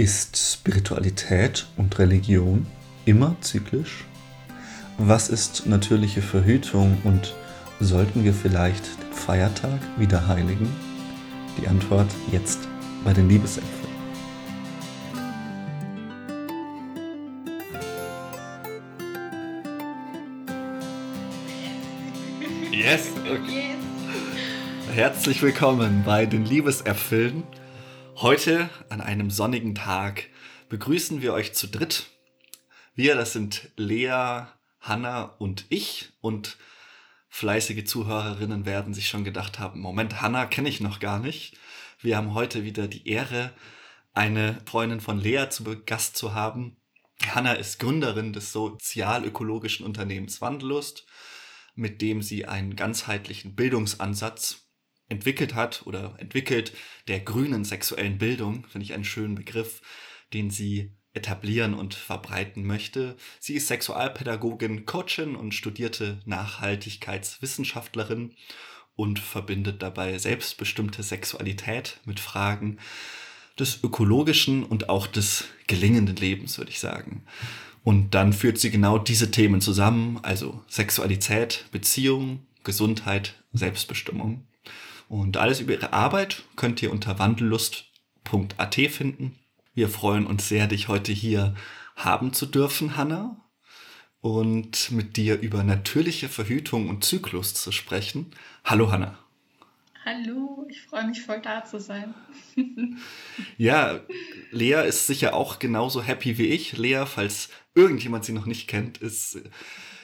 Ist 0.00 0.38
Spiritualität 0.38 1.66
und 1.76 1.98
Religion 1.98 2.66
immer 3.04 3.36
zyklisch? 3.42 4.06
Was 4.96 5.28
ist 5.28 5.66
natürliche 5.66 6.22
Verhütung 6.22 6.96
und 7.04 7.34
sollten 7.80 8.24
wir 8.24 8.32
vielleicht 8.32 8.82
den 9.02 9.12
Feiertag 9.12 9.78
wieder 9.98 10.26
heiligen? 10.26 10.74
Die 11.60 11.68
Antwort 11.68 12.06
jetzt 12.32 12.60
bei 13.04 13.12
den 13.12 13.28
Liebesäpfeln. 13.28 13.92
Yes! 22.72 23.10
Okay. 23.20 23.74
yes. 24.88 24.96
Herzlich 24.96 25.42
willkommen 25.42 26.04
bei 26.06 26.24
den 26.24 26.46
Liebesäpfeln. 26.46 27.42
Heute, 28.22 28.68
an 28.90 29.00
einem 29.00 29.30
sonnigen 29.30 29.74
Tag, 29.74 30.28
begrüßen 30.68 31.22
wir 31.22 31.32
euch 31.32 31.54
zu 31.54 31.68
dritt. 31.68 32.10
Wir, 32.94 33.14
das 33.14 33.32
sind 33.32 33.70
Lea, 33.76 34.42
Hanna 34.78 35.22
und 35.38 35.64
ich. 35.70 36.10
Und 36.20 36.58
fleißige 37.30 37.86
Zuhörerinnen 37.86 38.66
werden 38.66 38.92
sich 38.92 39.08
schon 39.08 39.24
gedacht 39.24 39.58
haben, 39.58 39.80
Moment, 39.80 40.20
Hanna 40.20 40.44
kenne 40.44 40.68
ich 40.68 40.82
noch 40.82 41.00
gar 41.00 41.18
nicht. 41.18 41.56
Wir 42.02 42.18
haben 42.18 42.34
heute 42.34 42.62
wieder 42.62 42.88
die 42.88 43.08
Ehre, 43.08 43.54
eine 44.12 44.60
Freundin 44.66 45.00
von 45.00 45.18
Lea 45.18 45.46
zu 45.48 45.64
Gast 45.86 46.14
zu 46.14 46.34
haben. 46.34 46.76
Hanna 47.26 47.54
ist 47.54 47.78
Gründerin 47.78 48.34
des 48.34 48.52
sozial-ökologischen 48.52 49.86
Unternehmens 49.86 50.42
Wandellust, 50.42 51.06
mit 51.74 52.02
dem 52.02 52.20
sie 52.20 52.44
einen 52.44 52.76
ganzheitlichen 52.76 53.54
Bildungsansatz 53.54 54.59
entwickelt 55.10 55.54
hat 55.54 55.82
oder 55.84 56.14
entwickelt, 56.18 56.72
der 57.08 57.20
grünen 57.20 57.64
sexuellen 57.64 58.16
Bildung, 58.16 58.66
finde 58.68 58.84
ich 58.84 58.94
einen 58.94 59.04
schönen 59.04 59.34
Begriff, 59.34 59.82
den 60.32 60.50
sie 60.50 60.92
etablieren 61.12 61.74
und 61.74 61.94
verbreiten 61.94 62.64
möchte. 62.64 63.16
Sie 63.40 63.54
ist 63.54 63.66
Sexualpädagogin, 63.66 64.86
Coachin 64.86 65.34
und 65.34 65.54
studierte 65.54 66.20
Nachhaltigkeitswissenschaftlerin 66.24 68.34
und 68.94 69.18
verbindet 69.18 69.82
dabei 69.82 70.18
selbstbestimmte 70.18 71.02
Sexualität 71.02 72.00
mit 72.04 72.20
Fragen 72.20 72.78
des 73.58 73.82
ökologischen 73.82 74.64
und 74.64 74.88
auch 74.88 75.06
des 75.06 75.44
gelingenden 75.66 76.16
Lebens, 76.16 76.58
würde 76.58 76.70
ich 76.70 76.80
sagen. 76.80 77.24
Und 77.82 78.14
dann 78.14 78.32
führt 78.32 78.58
sie 78.58 78.70
genau 78.70 78.98
diese 78.98 79.30
Themen 79.30 79.60
zusammen, 79.60 80.20
also 80.22 80.62
Sexualität, 80.68 81.66
Beziehung, 81.72 82.46
Gesundheit, 82.62 83.42
Selbstbestimmung. 83.52 84.46
Und 85.10 85.38
alles 85.38 85.58
über 85.58 85.72
ihre 85.72 85.92
Arbeit 85.92 86.44
könnt 86.54 86.80
ihr 86.84 86.92
unter 86.92 87.18
wandellust.at 87.18 88.74
finden. 88.76 89.40
Wir 89.74 89.88
freuen 89.88 90.24
uns 90.24 90.48
sehr, 90.48 90.68
dich 90.68 90.86
heute 90.86 91.10
hier 91.10 91.56
haben 91.96 92.32
zu 92.32 92.46
dürfen, 92.46 92.96
Hanna, 92.96 93.36
und 94.20 94.92
mit 94.92 95.16
dir 95.16 95.40
über 95.40 95.64
natürliche 95.64 96.28
Verhütung 96.28 96.88
und 96.88 97.02
Zyklus 97.02 97.54
zu 97.54 97.72
sprechen. 97.72 98.30
Hallo, 98.64 98.92
Hanna. 98.92 99.18
Hallo, 100.04 100.64
ich 100.70 100.80
freue 100.82 101.08
mich 101.08 101.22
voll 101.22 101.40
da 101.42 101.64
zu 101.64 101.80
sein. 101.80 102.14
ja, 103.58 103.98
Lea 104.52 104.86
ist 104.86 105.08
sicher 105.08 105.34
auch 105.34 105.58
genauso 105.58 106.04
happy 106.04 106.38
wie 106.38 106.46
ich. 106.46 106.78
Lea, 106.78 107.02
falls 107.04 107.48
irgendjemand 107.74 108.24
sie 108.24 108.32
noch 108.32 108.46
nicht 108.46 108.68
kennt, 108.68 108.98
ist 108.98 109.40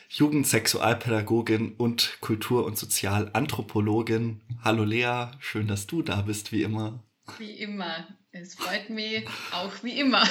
Jugendsexualpädagogin 0.09 1.73
und 1.77 2.19
Kultur- 2.21 2.65
und 2.65 2.79
Sozialanthropologin. 2.79 4.41
Hallo 4.62 4.85
Lea, 4.85 5.29
schön, 5.39 5.67
dass 5.67 5.87
du 5.87 6.03
da 6.03 6.23
bist, 6.23 6.53
wie 6.53 6.62
immer. 6.62 7.03
Wie 7.39 7.53
immer. 7.53 8.07
Es 8.31 8.55
freut 8.55 8.91
mich 8.91 9.27
auch 9.51 9.73
wie 9.83 9.99
immer, 9.99 10.23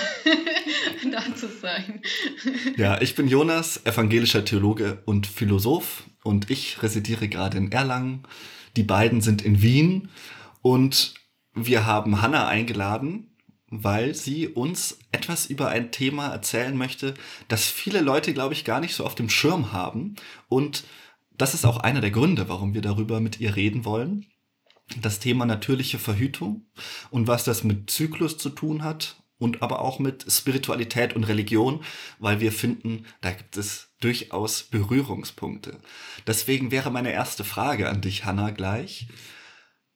da 1.12 1.36
zu 1.36 1.48
sein. 1.50 2.02
Ja, 2.78 3.02
ich 3.02 3.16
bin 3.16 3.28
Jonas, 3.28 3.84
evangelischer 3.86 4.46
Theologe 4.46 5.02
und 5.06 5.26
Philosoph 5.26 6.04
und 6.24 6.52
ich 6.52 6.84
residiere 6.84 7.28
gerade 7.28 7.58
in 7.58 7.72
Erlangen. 7.72 8.24
Die 8.78 8.84
beiden 8.84 9.22
sind 9.22 9.42
in 9.42 9.62
Wien 9.62 10.10
und 10.62 11.16
wir 11.54 11.86
haben 11.86 12.22
Hanna 12.22 12.48
eingeladen, 12.48 13.35
weil 13.70 14.14
sie 14.14 14.48
uns 14.48 15.00
etwas 15.12 15.48
über 15.48 15.70
ein 15.70 15.92
Thema 15.92 16.28
erzählen 16.28 16.78
möchte, 16.78 17.14
das 17.48 17.66
viele 17.66 18.02
Leute, 18.02 18.34
glaube 18.34 18.54
ich, 18.54 18.64
gar 18.64 18.80
nicht 18.80 18.96
so 18.96 19.06
auf 19.06 19.16
dem 19.16 19.30
Schirm 19.30 19.72
haben. 19.72 20.16
Und 20.48 20.84
das 21.38 21.54
ist 21.54 21.66
auch 21.66 21.78
einer 21.78 22.02
der 22.02 22.12
Gründe, 22.12 22.48
warum 22.48 22.74
wir 22.74 22.82
darüber 22.82 23.20
mit 23.20 23.40
ihr 23.40 23.56
reden 23.56 23.86
wollen. 23.86 24.28
Das 25.02 25.20
Thema 25.20 25.46
natürliche 25.46 25.98
Verhütung 25.98 26.66
und 27.10 27.28
was 27.28 27.44
das 27.44 27.64
mit 27.64 27.90
Zyklus 27.90 28.38
zu 28.38 28.50
tun 28.50 28.84
hat 28.84 29.16
und 29.38 29.62
aber 29.62 29.82
auch 29.82 30.00
mit 30.00 30.26
Spiritualität 30.32 31.16
und 31.16 31.24
Religion, 31.26 31.84
weil 32.20 32.40
wir 32.40 32.52
finden, 32.52 33.06
da 33.22 33.32
gibt 33.32 33.58
es 33.58 33.90
durchaus 34.00 34.64
Berührungspunkte. 34.64 35.80
Deswegen 36.28 36.72
wäre 36.72 36.92
meine 36.92 37.12
erste 37.12 37.44
Frage 37.44 37.90
an 37.90 38.02
dich, 38.02 38.26
Hanna, 38.26 38.52
gleich. 38.52 39.08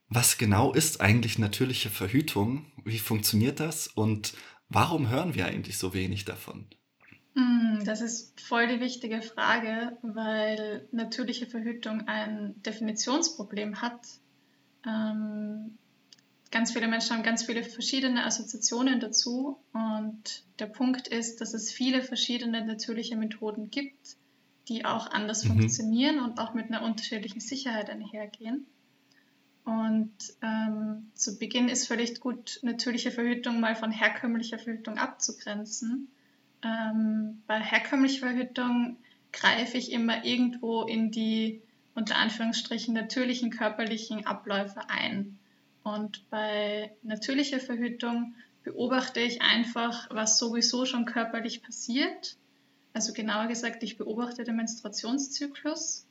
Was 0.10 0.40
genau 0.40 0.74
ist 0.74 1.02
eigentlich 1.02 1.38
natürliche 1.38 1.90
Verhütung? 1.90 2.66
Wie 2.84 2.98
funktioniert 2.98 3.60
das? 3.60 3.88
Und 3.88 4.34
warum 4.68 5.10
hören 5.10 5.36
wir 5.36 5.46
eigentlich 5.46 5.78
so 5.78 5.94
wenig 5.94 6.26
davon? 6.26 6.66
Hm, 7.36 7.84
das 7.86 8.02
ist 8.02 8.42
voll 8.42 8.68
die 8.68 8.80
wichtige 8.80 9.22
Frage, 9.22 9.98
weil 10.02 10.88
natürliche 10.92 11.46
Verhütung 11.46 12.08
ein 12.08 12.56
Definitionsproblem 12.64 13.84
hat. 13.84 14.02
Ähm, 14.84 15.78
ganz 16.50 16.74
viele 16.74 16.88
Menschen 16.88 17.16
haben 17.16 17.24
ganz 17.24 17.44
viele 17.44 17.64
verschiedene 17.64 18.26
Assoziationen 18.26 19.00
dazu 19.00 19.60
und 19.74 20.44
der 20.58 20.66
Punkt 20.66 21.08
ist, 21.08 21.40
dass 21.40 21.54
es 21.54 21.72
viele 21.72 22.02
verschiedene 22.02 22.66
natürliche 22.66 23.16
Methoden 23.16 23.70
gibt, 23.70 24.18
die 24.68 24.86
auch 24.86 25.12
anders 25.12 25.44
mhm. 25.44 25.50
funktionieren 25.50 26.20
und 26.20 26.40
auch 26.40 26.56
mit 26.56 26.66
einer 26.66 26.82
unterschiedlichen 26.82 27.42
Sicherheit 27.42 27.92
einhergehen. 27.92 28.66
Und 29.66 30.14
ähm, 30.42 31.12
zu 31.14 31.38
Beginn 31.38 31.70
ist 31.70 31.88
völlig 31.88 32.20
gut, 32.20 32.60
natürliche 32.64 33.12
Verhütung 33.12 33.60
mal 33.60 33.76
von 33.76 33.92
herkömmlicher 33.92 34.58
Verhütung 34.58 34.98
abzugrenzen. 34.98 36.08
Ähm, 36.64 37.42
bei 37.46 37.60
herkömmlicher 37.60 38.28
Verhütung 38.28 38.98
greife 39.32 39.78
ich 39.78 39.92
immer 39.92 40.26
irgendwo 40.26 40.84
in 40.84 41.12
die 41.12 41.62
unter 41.94 42.16
Anführungsstrichen 42.18 42.94
natürlichen 42.94 43.52
körperlichen 43.52 44.26
Abläufe 44.26 44.90
ein. 44.90 45.38
Und 45.84 46.30
bei 46.30 46.92
natürlicher 47.04 47.60
Verhütung 47.60 48.36
beobachte 48.64 49.20
ich 49.20 49.42
einfach, 49.42 50.08
was 50.10 50.38
sowieso 50.38 50.86
schon 50.86 51.06
körperlich 51.06 51.64
passiert. 51.64 52.38
Also 52.94 53.14
genauer 53.14 53.48
gesagt, 53.48 53.84
ich 53.84 53.98
beobachte 53.98 54.44
den 54.44 54.56
Menstruationszyklus 54.56 56.06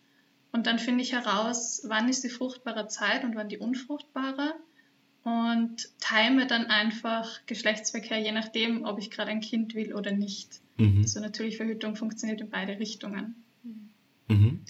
und 0.52 0.66
dann 0.66 0.78
finde 0.78 1.02
ich 1.02 1.12
heraus, 1.12 1.82
wann 1.84 2.08
ist 2.08 2.24
die 2.24 2.30
fruchtbare 2.30 2.88
Zeit 2.88 3.24
und 3.24 3.36
wann 3.36 3.48
die 3.48 3.58
unfruchtbare. 3.58 4.54
Und 5.24 5.88
time 6.00 6.46
dann 6.46 6.66
einfach 6.66 7.44
Geschlechtsverkehr, 7.46 8.18
je 8.18 8.32
nachdem, 8.32 8.84
ob 8.84 8.98
ich 8.98 9.10
gerade 9.10 9.30
ein 9.30 9.40
Kind 9.40 9.74
will 9.74 9.92
oder 9.92 10.10
nicht. 10.10 10.60
Mhm. 10.78 11.02
Also 11.02 11.20
natürlich, 11.20 11.58
Verhütung 11.58 11.96
funktioniert 11.96 12.40
in 12.40 12.48
beide 12.48 12.78
Richtungen. 12.78 13.44
Mhm. 14.28 14.62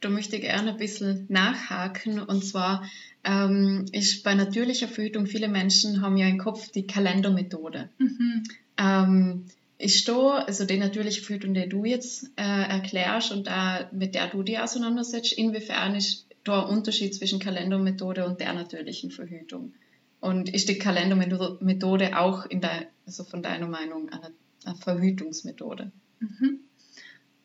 Da 0.00 0.08
möchte 0.08 0.36
ich 0.36 0.42
gerne 0.42 0.70
ein 0.70 0.76
bisschen 0.78 1.26
nachhaken. 1.28 2.20
Und 2.20 2.44
zwar 2.44 2.88
ähm, 3.24 3.84
ist 3.92 4.22
bei 4.22 4.34
natürlicher 4.34 4.88
Verhütung, 4.88 5.26
viele 5.26 5.48
Menschen 5.48 6.00
haben 6.00 6.16
ja 6.16 6.26
im 6.26 6.38
Kopf 6.38 6.70
die 6.70 6.86
Kalendermethode. 6.86 7.90
Mhm. 7.98 8.44
Ähm, 8.78 9.44
ist 9.78 10.08
da, 10.08 10.38
also 10.38 10.64
die 10.64 10.76
natürliche 10.76 11.22
Verhütung, 11.22 11.54
die 11.54 11.68
du 11.68 11.84
jetzt 11.84 12.30
äh, 12.36 12.42
erklärst 12.42 13.30
und 13.30 13.46
da, 13.46 13.88
mit 13.92 14.16
der 14.16 14.28
du 14.28 14.42
dich 14.42 14.58
auseinandersetzt, 14.58 15.32
inwiefern 15.32 15.94
ist 15.94 16.26
da 16.42 16.64
ein 16.64 16.76
Unterschied 16.76 17.14
zwischen 17.14 17.38
Kalendermethode 17.38 18.26
und 18.26 18.40
der 18.40 18.52
natürlichen 18.54 19.12
Verhütung? 19.12 19.74
Und 20.20 20.52
ist 20.52 20.68
die 20.68 20.78
Kalendermethode 20.78 22.18
auch 22.18 22.46
in 22.46 22.60
der, 22.60 22.88
also 23.06 23.22
von 23.22 23.42
deiner 23.42 23.68
Meinung 23.68 24.08
eine, 24.08 24.32
eine 24.64 24.76
Verhütungsmethode? 24.76 25.92
Mhm. 26.18 26.58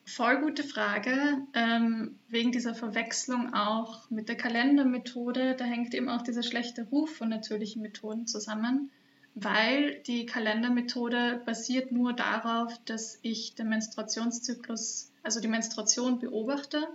Voll 0.04 0.40
gute 0.40 0.64
Frage. 0.64 1.38
Ähm, 1.54 2.16
wegen 2.28 2.50
dieser 2.50 2.74
Verwechslung 2.74 3.54
auch 3.54 4.10
mit 4.10 4.28
der 4.28 4.36
Kalendermethode, 4.36 5.54
da 5.56 5.64
hängt 5.64 5.94
eben 5.94 6.08
auch 6.08 6.22
dieser 6.22 6.42
schlechte 6.42 6.82
Ruf 6.84 7.14
von 7.14 7.28
natürlichen 7.28 7.80
Methoden 7.80 8.26
zusammen 8.26 8.90
weil 9.34 10.00
die 10.06 10.26
Kalendermethode 10.26 11.42
basiert 11.44 11.90
nur 11.90 12.12
darauf, 12.12 12.72
dass 12.84 13.18
ich 13.22 13.54
den 13.54 13.68
Menstruationszyklus, 13.68 15.10
also 15.22 15.40
die 15.40 15.48
Menstruation 15.48 16.20
beobachte 16.20 16.86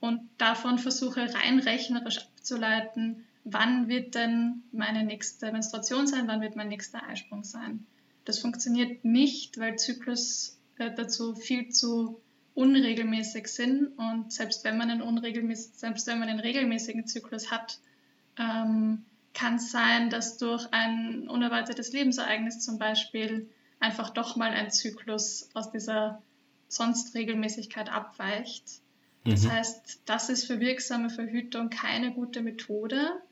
und 0.00 0.28
davon 0.38 0.78
versuche 0.78 1.32
rein 1.34 1.60
rechnerisch 1.60 2.18
abzuleiten, 2.18 3.24
wann 3.44 3.88
wird 3.88 4.14
denn 4.14 4.62
meine 4.72 5.04
nächste 5.04 5.52
Menstruation 5.52 6.06
sein, 6.06 6.26
wann 6.26 6.40
wird 6.40 6.56
mein 6.56 6.68
nächster 6.68 7.06
Eisprung 7.06 7.44
sein. 7.44 7.86
Das 8.24 8.40
funktioniert 8.40 9.04
nicht, 9.04 9.58
weil 9.58 9.76
Zyklus 9.76 10.58
äh, 10.78 10.90
dazu 10.94 11.34
viel 11.34 11.68
zu 11.70 12.20
unregelmäßig 12.54 13.46
sind 13.46 13.86
und 13.98 14.32
selbst 14.32 14.64
wenn 14.64 14.76
man 14.76 14.90
einen 14.90 15.02
unregelmäßig, 15.02 15.74
selbst 15.74 16.08
wenn 16.08 16.18
man 16.18 16.28
einen 16.28 16.40
regelmäßigen 16.40 17.06
Zyklus 17.06 17.52
hat, 17.52 17.78
ähm, 18.36 19.04
kann 19.38 19.56
es 19.56 19.70
sein, 19.70 20.10
dass 20.10 20.36
durch 20.36 20.66
ein 20.72 21.28
unerwartetes 21.28 21.92
Lebensereignis 21.92 22.58
zum 22.58 22.78
Beispiel 22.78 23.48
einfach 23.78 24.10
doch 24.10 24.34
mal 24.34 24.50
ein 24.50 24.70
Zyklus 24.70 25.48
aus 25.54 25.70
dieser 25.70 26.20
sonst 26.66 27.14
Regelmäßigkeit 27.14 27.88
abweicht. 27.88 28.64
Das 29.24 29.44
mhm. 29.44 29.52
heißt, 29.52 30.02
das 30.06 30.28
ist 30.28 30.46
für 30.46 30.58
wirksame 30.58 31.08
Verhütung 31.08 31.70
keine 31.70 32.12
gute 32.12 32.42
Methode. 32.42 33.22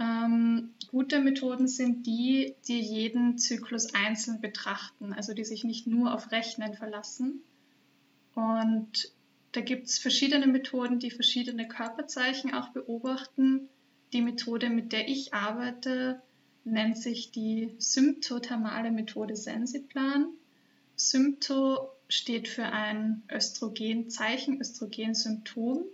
Ähm, 0.00 0.70
gute 0.90 1.20
Methoden 1.20 1.68
sind 1.68 2.06
die, 2.06 2.54
die 2.66 2.80
jeden 2.80 3.38
Zyklus 3.38 3.94
einzeln 3.94 4.40
betrachten, 4.40 5.12
also 5.12 5.32
die 5.32 5.44
sich 5.44 5.62
nicht 5.62 5.86
nur 5.86 6.12
auf 6.12 6.32
Rechnen 6.32 6.74
verlassen. 6.74 7.40
Und 8.34 9.12
da 9.52 9.60
gibt 9.60 9.86
es 9.86 9.98
verschiedene 9.98 10.48
Methoden, 10.48 10.98
die 10.98 11.10
verschiedene 11.10 11.68
Körperzeichen 11.68 12.52
auch 12.52 12.70
beobachten. 12.70 13.68
Die 14.12 14.22
Methode, 14.22 14.70
mit 14.70 14.92
der 14.92 15.08
ich 15.08 15.34
arbeite, 15.34 16.20
nennt 16.64 16.98
sich 16.98 17.30
die 17.30 17.74
symptothermale 17.78 18.90
Methode 18.90 19.36
Sensiplan. 19.36 20.26
Sympto 20.96 21.90
steht 22.08 22.48
für 22.48 22.64
ein 22.64 23.22
Östrogenzeichen, 23.30 24.60
Östrogensymptom. 24.60 25.84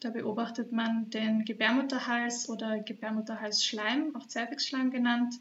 Da 0.00 0.10
beobachtet 0.10 0.72
man 0.72 1.10
den 1.10 1.44
Gebärmutterhals 1.44 2.48
oder 2.48 2.78
Gebärmutterhalsschleim, 2.78 4.14
auch 4.14 4.26
Zervixschleim 4.26 4.90
genannt, 4.90 5.34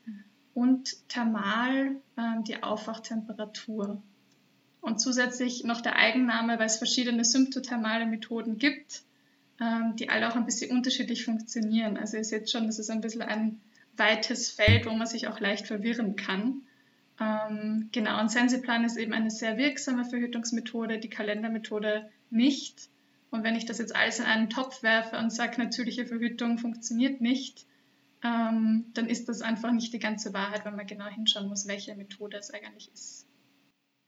und 0.54 1.10
thermal 1.10 1.98
äh, 2.16 2.44
die 2.48 2.64
Aufwachtemperatur. 2.64 4.02
Und 4.82 5.02
zusätzlich 5.02 5.64
noch 5.64 5.82
der 5.82 5.98
Eigenname, 5.98 6.58
weil 6.58 6.68
es 6.68 6.78
verschiedene 6.78 7.26
symptothermale 7.26 8.06
Methoden 8.06 8.58
gibt, 8.58 9.04
ähm, 9.60 9.96
die 9.96 10.10
alle 10.10 10.30
auch 10.30 10.36
ein 10.36 10.46
bisschen 10.46 10.72
unterschiedlich 10.72 11.26
funktionieren. 11.26 11.98
Also 11.98 12.18
ihr 12.18 12.24
seht 12.24 12.50
schon, 12.50 12.68
das 12.68 12.80
ist 12.80 12.90
ein 12.90 13.02
bisschen 13.02 13.22
ein 13.22 13.62
weites 13.98 14.52
Feld, 14.52 14.86
wo 14.86 14.92
man 14.92 15.08
sich 15.08 15.28
auch 15.28 15.40
leicht 15.40 15.68
verwirren 15.68 16.16
kann. 16.16 16.64
Ähm, 17.20 17.90
genau, 17.92 18.20
und 18.20 18.30
Sensiplan 18.30 18.84
ist 18.84 18.98
eben 18.98 19.14
eine 19.14 19.32
sehr 19.32 19.58
wirksame 19.58 20.04
Verhütungsmethode, 20.06 21.00
die 21.00 21.10
Kalendermethode 21.10 22.10
nicht. 22.30 22.90
Und 23.32 23.44
wenn 23.44 23.56
ich 23.56 23.66
das 23.66 23.80
jetzt 23.80 23.96
alles 23.96 24.20
in 24.20 24.26
einen 24.26 24.50
Topf 24.50 24.84
werfe 24.84 25.18
und 25.18 25.32
sage, 25.32 25.62
natürliche 25.62 26.06
Verhütung 26.06 26.58
funktioniert 26.58 27.22
nicht, 27.22 27.66
ähm, 28.24 28.86
dann 28.94 29.08
ist 29.08 29.30
das 29.30 29.42
einfach 29.42 29.72
nicht 29.72 29.94
die 29.94 30.00
ganze 30.00 30.34
Wahrheit, 30.34 30.66
wenn 30.66 30.76
man 30.76 30.88
genau 30.88 31.08
hinschauen 31.08 31.48
muss, 31.48 31.68
welche 31.68 31.96
Methode 31.96 32.38
es 32.38 32.52
eigentlich 32.52 32.92
ist. 32.94 33.28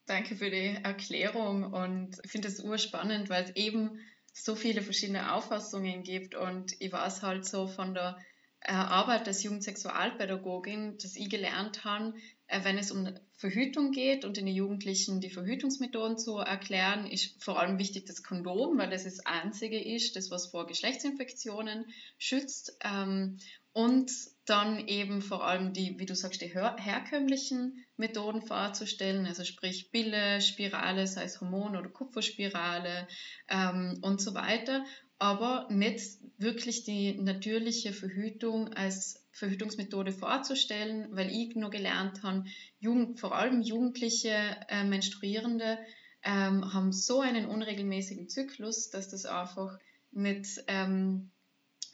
Danke 0.06 0.36
für 0.36 0.50
die 0.50 0.78
Erklärung 0.82 1.74
und 1.74 2.18
ich 2.24 2.32
finde 2.32 2.48
es 2.48 2.62
urspannend, 2.62 3.30
weil 3.30 3.44
es 3.44 3.56
eben 3.56 4.00
so 4.44 4.56
viele 4.56 4.82
verschiedene 4.82 5.34
Auffassungen 5.34 6.04
gibt. 6.04 6.36
Und 6.36 6.74
ich 6.80 6.92
weiß 6.92 7.24
halt 7.24 7.46
so 7.46 7.68
von 7.68 7.94
der 7.94 8.18
äh, 8.62 8.72
Arbeit 8.72 9.28
als 9.28 9.44
Jugendsexualpädagogin, 9.44 10.98
dass 10.98 11.16
ich 11.16 11.30
gelernt 11.30 11.84
habe, 11.84 12.14
äh, 12.48 12.64
wenn 12.64 12.78
es 12.78 12.92
um 12.92 13.10
Verhütung 13.38 13.92
geht 13.92 14.26
und 14.26 14.36
den 14.36 14.48
Jugendlichen 14.48 15.22
die 15.22 15.30
Verhütungsmethoden 15.30 16.18
zu 16.18 16.38
erklären, 16.38 17.06
ist 17.06 17.44
vor 17.44 17.60
allem 17.60 17.78
wichtig 17.78 18.06
das 18.06 18.24
Kondom, 18.24 18.78
weil 18.80 18.90
das 18.90 19.04
das 19.04 19.26
einzige 19.28 19.80
ist, 19.80 20.16
das 20.16 20.32
was 20.32 20.48
vor 20.48 20.66
Geschlechtsinfektionen 20.66 21.86
schützt. 22.18 22.76
Ähm, 22.84 23.38
und 23.74 24.12
dann 24.46 24.88
eben 24.88 25.22
vor 25.22 25.46
allem 25.46 25.72
die, 25.72 26.00
wie 26.00 26.08
du 26.08 26.16
sagst, 26.16 26.42
die 26.42 26.52
herkömmlichen 26.52 27.86
Methoden 27.96 28.42
vorzustellen, 28.42 29.28
also 29.28 29.44
sprich 29.44 29.92
Pille, 29.92 30.42
Spirale, 30.42 31.06
sei 31.06 31.26
es 31.26 31.40
Hormon- 31.40 31.78
oder 31.78 31.90
Kupferspirale 31.90 33.08
ähm, 33.50 34.00
und 34.02 34.20
so 34.20 34.34
weiter 34.34 34.84
aber 35.20 35.68
nicht 35.70 36.20
wirklich 36.38 36.84
die 36.84 37.16
natürliche 37.16 37.94
Verhütung 37.94 38.74
als 38.74 39.27
Verhütungsmethode 39.38 40.12
vorzustellen, 40.12 41.10
weil 41.12 41.30
ich 41.30 41.56
nur 41.56 41.70
gelernt 41.70 42.24
habe, 42.24 42.46
Jugend, 42.80 43.20
vor 43.20 43.36
allem 43.36 43.62
jugendliche 43.62 44.58
äh, 44.68 44.84
Menstruierende 44.84 45.78
ähm, 46.24 46.74
haben 46.74 46.92
so 46.92 47.22
einen 47.22 47.46
unregelmäßigen 47.46 48.30
Zyklus, 48.30 48.90
dass 48.90 49.10
das 49.10 49.26
einfach 49.26 49.78
nicht 50.12 50.64
ähm, 50.68 51.30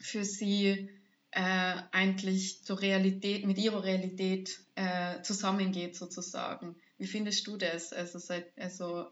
für 0.00 0.24
sie 0.24 0.88
äh, 1.32 1.74
eigentlich 1.92 2.64
zur 2.64 2.80
Realität, 2.80 3.44
mit 3.44 3.58
ihrer 3.58 3.84
Realität 3.84 4.60
äh, 4.74 5.20
zusammengeht 5.20 5.96
sozusagen. 5.96 6.76
Wie 6.96 7.06
findest 7.06 7.46
du 7.46 7.58
das? 7.58 7.92
Also, 7.92 8.18
seit, 8.18 8.56
also 8.58 9.04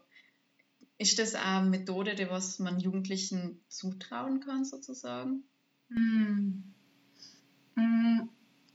ist 0.97 1.19
das 1.19 1.35
eine 1.35 1.69
Methode, 1.69 2.15
die 2.15 2.29
was 2.29 2.57
man 2.57 2.79
Jugendlichen 2.79 3.63
zutrauen 3.67 4.39
kann, 4.39 4.65
sozusagen? 4.65 5.43
Hm. 5.89 6.72
Hm. 7.75 8.29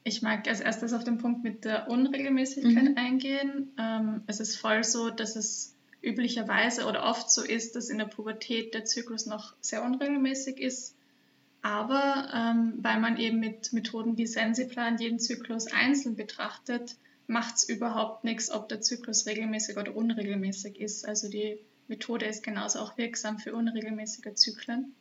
Ich 0.04 0.22
mag 0.22 0.48
als 0.48 0.60
erstes 0.60 0.94
auf 0.94 1.04
den 1.04 1.18
Punkt 1.18 1.44
mit 1.44 1.66
der 1.66 1.90
Unregelmäßigkeit 1.90 2.90
mhm. 2.90 2.96
eingehen. 2.96 3.72
Ähm, 3.78 4.22
es 4.26 4.40
ist 4.40 4.56
voll 4.56 4.82
so, 4.82 5.10
dass 5.10 5.36
es 5.36 5.74
üblicherweise 6.02 6.86
oder 6.86 7.04
oft 7.04 7.30
so 7.30 7.42
ist, 7.42 7.76
dass 7.76 7.90
in 7.90 7.98
der 7.98 8.06
Pubertät 8.06 8.72
der 8.72 8.86
Zyklus 8.86 9.26
noch 9.26 9.54
sehr 9.60 9.82
unregelmäßig 9.82 10.60
ist. 10.60 10.94
Aber 11.60 12.28
ähm, 12.32 12.74
weil 12.78 13.00
man 13.00 13.18
eben 13.18 13.40
mit 13.40 13.72
Methoden 13.72 14.16
wie 14.16 14.26
Sensiplan 14.26 14.96
jeden 14.96 15.18
Zyklus 15.18 15.66
einzeln 15.66 16.16
betrachtet, 16.16 16.96
macht 17.26 17.56
es 17.56 17.68
überhaupt 17.68 18.24
nichts, 18.24 18.50
ob 18.50 18.68
der 18.68 18.80
Zyklus 18.80 19.26
regelmäßig 19.26 19.76
oder 19.76 19.94
unregelmäßig 19.94 20.80
ist. 20.80 21.06
Also 21.06 21.28
die 21.28 21.58
Methode 21.88 22.26
ist 22.26 22.42
genauso 22.42 22.78
auch 22.78 22.96
wirksam 22.96 23.38
für 23.38 23.54
unregelmäßige 23.54 24.34
Zyklen. 24.34 24.94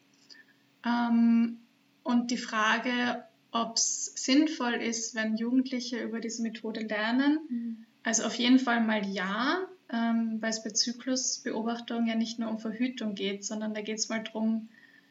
Ähm, 0.85 1.59
und 2.03 2.31
die 2.31 2.37
Frage, 2.37 3.23
ob 3.51 3.77
es 3.77 4.13
sinnvoll 4.15 4.73
ist, 4.73 5.15
wenn 5.15 5.37
Jugendliche 5.37 6.01
über 6.01 6.19
diese 6.19 6.41
Methode 6.41 6.81
lernen, 6.81 7.39
mhm. 7.49 7.85
also 8.03 8.23
auf 8.23 8.35
jeden 8.35 8.59
Fall 8.59 8.81
mal 8.81 9.05
ja, 9.05 9.59
ähm, 9.91 10.37
weil 10.41 10.49
es 10.49 10.63
bei 10.63 10.71
Zyklusbeobachtung 10.71 12.07
ja 12.07 12.15
nicht 12.15 12.39
nur 12.39 12.49
um 12.49 12.59
Verhütung 12.59 13.15
geht, 13.15 13.45
sondern 13.45 13.73
da 13.73 13.81
geht 13.81 13.99
es 13.99 14.09
mal 14.09 14.23
darum, 14.23 14.67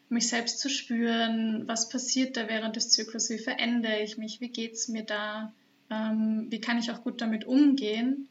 mich 0.08 0.28
selbst 0.28 0.60
zu 0.60 0.68
spüren, 0.68 1.66
was 1.66 1.88
passiert 1.88 2.36
da 2.36 2.48
während 2.48 2.76
des 2.76 2.90
Zyklus, 2.90 3.30
wie 3.30 3.38
verändere 3.38 4.02
ich 4.02 4.18
mich, 4.18 4.40
wie 4.40 4.50
geht 4.50 4.74
es 4.74 4.88
mir 4.88 5.02
da, 5.02 5.52
ähm, 5.90 6.46
wie 6.50 6.60
kann 6.60 6.78
ich 6.78 6.90
auch 6.90 7.02
gut 7.02 7.20
damit 7.20 7.44
umgehen. 7.44 8.28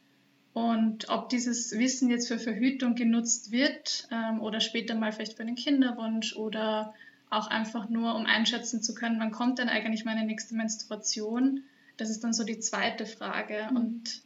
Und 0.54 1.10
ob 1.10 1.28
dieses 1.28 1.78
Wissen 1.78 2.08
jetzt 2.08 2.28
für 2.28 2.38
Verhütung 2.38 2.94
genutzt 2.94 3.52
wird 3.52 4.08
ähm, 4.10 4.40
oder 4.40 4.60
später 4.60 4.94
mal 4.94 5.12
vielleicht 5.12 5.34
für 5.34 5.42
einen 5.42 5.54
Kinderwunsch 5.54 6.34
oder 6.34 6.94
auch 7.36 7.48
einfach 7.48 7.88
nur, 7.88 8.14
um 8.14 8.26
einschätzen 8.26 8.82
zu 8.82 8.94
können, 8.94 9.20
wann 9.20 9.30
kommt 9.30 9.58
denn 9.58 9.68
eigentlich 9.68 10.04
meine 10.04 10.24
nächste 10.24 10.54
Menstruation, 10.54 11.64
das 11.96 12.10
ist 12.10 12.24
dann 12.24 12.32
so 12.32 12.44
die 12.44 12.58
zweite 12.58 13.06
Frage. 13.06 13.68
Mhm. 13.70 13.76
Und 13.76 14.22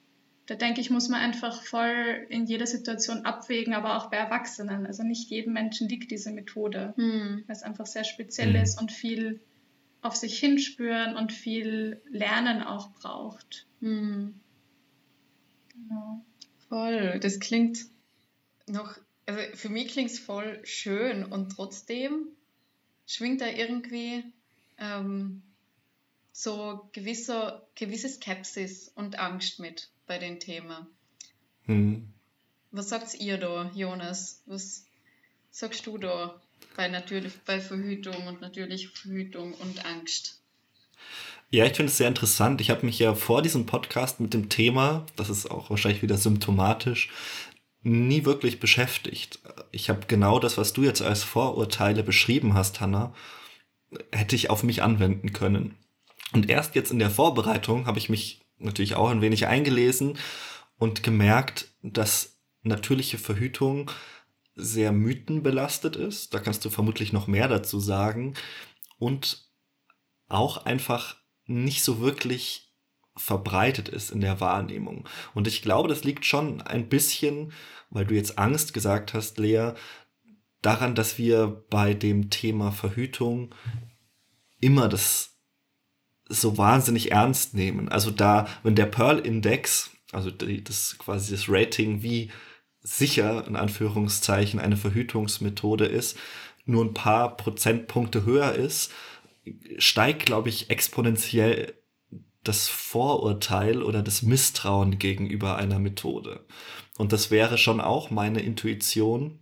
da 0.47 0.55
denke 0.55 0.81
ich, 0.81 0.91
muss 0.91 1.09
man 1.09 1.21
einfach 1.21 1.63
voll 1.63 2.27
in 2.29 2.47
jeder 2.47 2.67
Situation 2.67 3.25
abwägen, 3.25 3.75
aber 3.75 3.97
auch 3.97 4.11
bei 4.11 4.17
Erwachsenen. 4.17 4.87
Also 4.87 5.03
nicht 5.03 5.31
jedem 5.31 5.53
Menschen 5.53 5.89
liegt 5.89 6.11
diese 6.11 6.33
Methode, 6.33 6.95
mhm. 6.97 7.45
weil 7.47 7.57
es 7.57 7.63
einfach 7.63 7.87
sehr 7.87 8.05
speziell 8.05 8.51
mhm. 8.51 8.63
ist 8.63 8.81
und 8.81 8.91
viel 8.91 9.41
auf 10.03 10.17
sich 10.17 10.39
hinspüren 10.39 11.17
und 11.17 11.33
viel 11.33 12.01
Lernen 12.11 12.63
auch 12.63 12.91
braucht. 12.93 13.67
Mhm. 13.81 14.35
Genau. 15.75 16.25
Voll. 16.69 17.19
Das 17.21 17.39
klingt 17.39 17.87
noch, 18.67 18.97
also 19.27 19.41
für 19.55 19.69
mich 19.69 19.89
klingt 19.89 20.11
es 20.11 20.19
voll 20.19 20.61
schön 20.65 21.25
und 21.25 21.51
trotzdem 21.51 22.29
schwingt 23.11 23.41
da 23.41 23.49
irgendwie 23.49 24.23
ähm, 24.79 25.43
so 26.33 26.89
gewisser, 26.93 27.67
gewisse 27.75 28.09
Skepsis 28.09 28.93
und 28.95 29.19
Angst 29.19 29.59
mit 29.59 29.89
bei 30.07 30.19
dem 30.19 30.39
Thema. 30.39 30.87
Hm. 31.67 32.09
Was 32.71 32.89
sagt 32.89 33.15
ihr 33.15 33.37
da, 33.37 33.71
Jonas? 33.75 34.43
Was 34.47 34.85
sagst 35.51 35.87
du 35.87 35.99
da 35.99 36.41
bei 36.77 36.87
natürlich 36.87 37.33
bei 37.45 37.61
Verhütung 37.61 38.29
und 38.29 38.41
natürlicher 38.41 38.91
Verhütung 38.91 39.55
und 39.55 39.85
Angst? 39.85 40.41
Ja, 41.53 41.65
ich 41.65 41.73
finde 41.73 41.91
es 41.91 41.97
sehr 41.97 42.07
interessant. 42.07 42.61
Ich 42.61 42.71
habe 42.71 42.87
mich 42.87 43.01
ja 43.01 43.17
vor 43.17 43.43
diesem 43.43 43.67
Podcast 43.67 44.21
mit 44.21 44.33
dem 44.35 44.49
Thema, 44.49 45.05
das 45.17 45.31
ist 45.31 45.51
auch 45.51 45.69
wahrscheinlich 45.69 46.01
wieder 46.01 46.17
symptomatisch, 46.17 47.11
nie 47.83 48.25
wirklich 48.25 48.61
beschäftigt. 48.61 49.41
Ich 49.73 49.89
habe 49.89 50.07
genau 50.07 50.39
das, 50.39 50.59
was 50.59 50.73
du 50.73 50.83
jetzt 50.83 51.03
als 51.03 51.23
Vorurteile 51.23 52.03
beschrieben 52.03 52.55
hast, 52.55 52.81
Hanna, 52.81 53.15
hätte 54.13 54.37
ich 54.37 54.51
auf 54.51 54.63
mich 54.63 54.83
anwenden 54.83 55.33
können. 55.33 55.77
Und 56.33 56.49
erst 56.49 56.75
jetzt 56.75 56.93
in 56.93 56.99
der 56.99 57.11
Vorbereitung 57.11 57.87
habe 57.87 57.99
ich 57.99 58.09
mich 58.09 58.43
natürlich 58.59 58.95
auch 58.95 59.09
ein 59.09 59.23
wenig 59.23 59.47
eingelesen 59.47 60.19
und 60.79 61.03
gemerkt, 61.03 61.69
dass 61.83 62.39
natürliche 62.63 63.19
Verhütung 63.19 63.91
sehr 64.55 64.93
mythenbelastet 64.93 65.97
ist. 65.97 66.35
Da 66.35 66.39
kannst 66.39 66.65
du 66.65 66.71
vermutlich 66.71 67.13
noch 67.13 67.27
mehr 67.27 67.49
dazu 67.49 67.81
sagen. 67.81 68.35
Und 68.99 69.49
auch 70.29 70.65
einfach 70.67 71.17
nicht 71.47 71.83
so 71.83 72.01
wirklich 72.01 72.70
verbreitet 73.17 73.89
ist 73.89 74.11
in 74.11 74.21
der 74.21 74.41
Wahrnehmung. 74.41 75.09
Und 75.35 75.47
ich 75.47 75.63
glaube, 75.63 75.89
das 75.89 76.05
liegt 76.05 76.25
schon 76.25 76.63
ein 76.63 76.89
bisschen, 76.89 77.53
weil 77.91 78.07
du 78.07 78.15
jetzt 78.15 78.39
Angst 78.39 78.73
gesagt 78.73 79.15
hast, 79.15 79.39
Lea, 79.39 79.73
daran, 80.63 80.95
dass 80.95 81.19
wir 81.19 81.65
bei 81.71 81.95
dem 81.95 82.31
Thema 82.31 82.71
Verhütung 82.71 83.55
immer 84.61 84.89
das 84.89 85.39
so 86.29 86.57
wahnsinnig 86.59 87.11
ernst 87.11 87.55
nehmen. 87.55 87.89
Also 87.89 88.11
da, 88.11 88.47
wenn 88.63 88.77
der 88.77 88.87
Pearl-Index, 88.87 89.91
also 90.13 90.31
die, 90.31 90.63
das 90.63 90.97
quasi 90.99 91.33
das 91.33 91.49
Rating, 91.49 92.03
wie 92.03 92.31
sicher 92.83 93.47
in 93.47 93.57
Anführungszeichen 93.57 94.61
eine 94.61 94.77
Verhütungsmethode 94.77 95.87
ist, 95.87 96.17
nur 96.65 96.85
ein 96.85 96.95
paar 96.95 97.37
Prozentpunkte 97.37 98.25
höher 98.25 98.53
ist, 98.53 98.93
steigt, 99.79 100.27
glaube 100.27 100.49
ich, 100.51 100.71
exponentiell 100.71 101.75
das 102.45 102.69
Vorurteil 102.69 103.83
oder 103.83 104.03
das 104.03 104.23
Misstrauen 104.23 104.99
gegenüber 104.99 105.57
einer 105.57 105.79
Methode. 105.79 106.47
Und 106.97 107.13
das 107.13 107.31
wäre 107.31 107.59
schon 107.59 107.81
auch 107.81 108.11
meine 108.11 108.41
Intuition, 108.41 109.39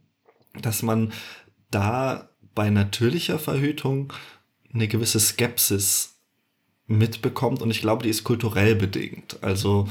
dass 0.61 0.83
man 0.83 1.13
da 1.71 2.31
bei 2.55 2.71
natürlicher 2.71 3.39
Verhütung 3.39 4.13
eine 4.73 4.89
gewisse 4.89 5.21
Skepsis 5.21 6.17
mitbekommt 6.87 7.63
und 7.63 7.71
ich 7.71 7.81
glaube, 7.81 8.03
die 8.03 8.09
ist 8.09 8.25
kulturell 8.25 8.75
bedingt. 8.75 9.43
Also 9.43 9.89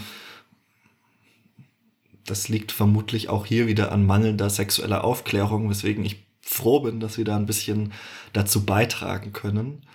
das 2.25 2.49
liegt 2.49 2.71
vermutlich 2.71 3.29
auch 3.29 3.45
hier 3.45 3.67
wieder 3.67 3.91
an 3.91 4.05
mangelnder 4.05 4.49
sexueller 4.49 5.03
Aufklärung, 5.03 5.69
weswegen 5.69 6.03
ich 6.03 6.27
froh 6.41 6.81
bin, 6.81 6.99
dass 6.99 7.17
wir 7.17 7.25
da 7.25 7.35
ein 7.35 7.45
bisschen 7.45 7.93
dazu 8.33 8.65
beitragen 8.65 9.31
können. 9.33 9.85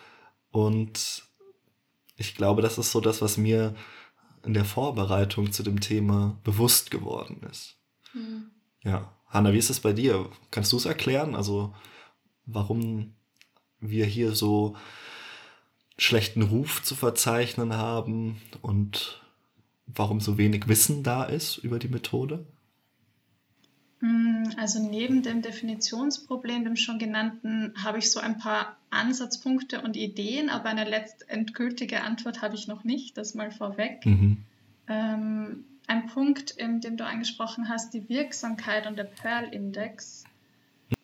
Und 0.51 1.25
ich 2.17 2.35
glaube, 2.35 2.63
das 2.63 2.79
ist 2.79 2.93
so 2.93 3.01
das, 3.01 3.23
was 3.23 3.37
mir 3.37 3.75
in 4.45 4.55
der 4.55 4.65
Vorbereitung 4.65 5.53
zu 5.53 5.63
dem 5.63 5.81
Thema 5.81 6.39
bewusst 6.45 6.91
geworden 6.91 7.41
ist. 7.51 7.77
Mhm. 8.13 8.51
Ja, 8.83 9.13
Hanna, 9.29 9.53
wie 9.53 9.59
ist 9.59 9.71
es 9.71 9.81
bei 9.81 9.93
dir? 9.93 10.29
Kannst 10.51 10.73
du 10.73 10.77
es 10.77 10.85
erklären? 10.85 11.35
Also, 11.35 11.75
warum 12.45 13.15
wir 13.81 14.05
hier 14.05 14.35
so 14.35 14.77
schlechten 15.97 16.43
Ruf 16.43 16.83
zu 16.83 16.95
verzeichnen 16.95 17.75
haben 17.75 18.41
und 18.61 19.23
warum 19.87 20.21
so 20.21 20.39
wenig 20.39 20.69
Wissen 20.69 21.03
da 21.03 21.25
ist 21.25 21.59
über 21.59 21.79
die 21.79 21.89
Methode? 21.89 22.47
Mm, 24.03 24.51
also 24.57 24.81
neben 24.81 25.23
dem 25.23 25.43
Definitionsproblem, 25.43 26.65
dem 26.65 26.75
schon 26.75 26.99
genannten, 26.99 27.73
habe 27.83 27.99
ich 27.99 28.11
so 28.11 28.19
ein 28.19 28.37
paar 28.37 28.77
Ansatzpunkte 28.91 29.81
und 29.81 29.97
Ideen, 29.97 30.51
aber 30.51 30.69
eine 30.71 30.85
letztendgültige 30.85 32.03
Antwort 32.03 32.43
habe 32.43 32.57
ich 32.57 32.67
noch 32.67 32.83
nicht, 32.83 33.17
das 33.17 33.35
mal 33.35 33.53
vorweg. 33.53 34.05
Mhm. 34.05 34.39
Ähm, 34.89 35.65
ein 35.87 36.07
Punkt, 36.09 36.51
in 36.51 36.81
dem 36.81 36.97
du 36.97 37.07
angesprochen 37.07 37.69
hast, 37.69 37.95
die 37.95 38.09
Wirksamkeit 38.09 38.89
und 38.89 38.99
der 38.99 39.05
Pearl-Index. 39.05 40.25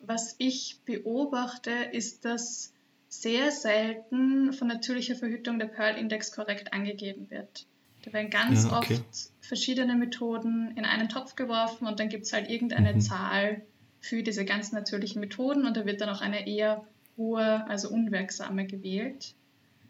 Was 0.00 0.35
ich 0.38 0.81
beobachte, 0.85 1.71
ist, 1.71 2.25
dass 2.25 2.73
sehr 3.09 3.52
selten 3.52 4.52
von 4.52 4.67
natürlicher 4.67 5.14
Verhütung 5.14 5.61
der 5.61 5.67
Pearl-Index 5.67 6.33
korrekt 6.33 6.73
angegeben 6.73 7.31
wird. 7.31 7.64
Da 8.09 8.15
werden 8.15 8.31
ganz 8.31 8.65
ja, 8.65 8.79
okay. 8.79 8.95
oft 8.95 9.31
verschiedene 9.43 9.95
Methoden 9.95 10.73
in 10.77 10.87
einen 10.87 11.11
Topf 11.11 11.37
geworfen 11.37 11.87
und 11.87 12.00
dann 12.00 12.09
gibt 12.09 12.25
es 12.25 12.33
halt 12.33 12.49
irgendeine 12.49 12.95
mhm. 12.95 13.00
Zahl 13.00 13.62
für 14.00 14.23
diese 14.23 14.47
ganz 14.47 14.73
natürlichen 14.73 15.21
Methoden 15.21 15.67
und 15.67 15.77
da 15.77 15.85
wird 15.85 16.00
dann 16.00 16.09
auch 16.09 16.23
eine 16.23 16.47
eher 16.47 16.85
hohe, 17.19 17.67
also 17.69 17.91
unwirksame 17.91 18.67
gewählt. 18.67 19.35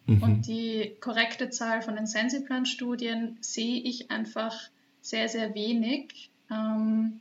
Mhm. 0.07 0.23
Und 0.23 0.47
die 0.49 0.97
korrekte 1.01 1.51
Zahl 1.51 1.83
von 1.83 1.95
den 1.95 2.07
Sensiplan-Studien 2.07 3.37
sehe 3.41 3.83
ich 3.83 4.11
einfach 4.11 4.57
sehr, 5.01 5.29
sehr 5.29 5.55
wenig. 5.55 6.31
Ähm, 6.51 7.21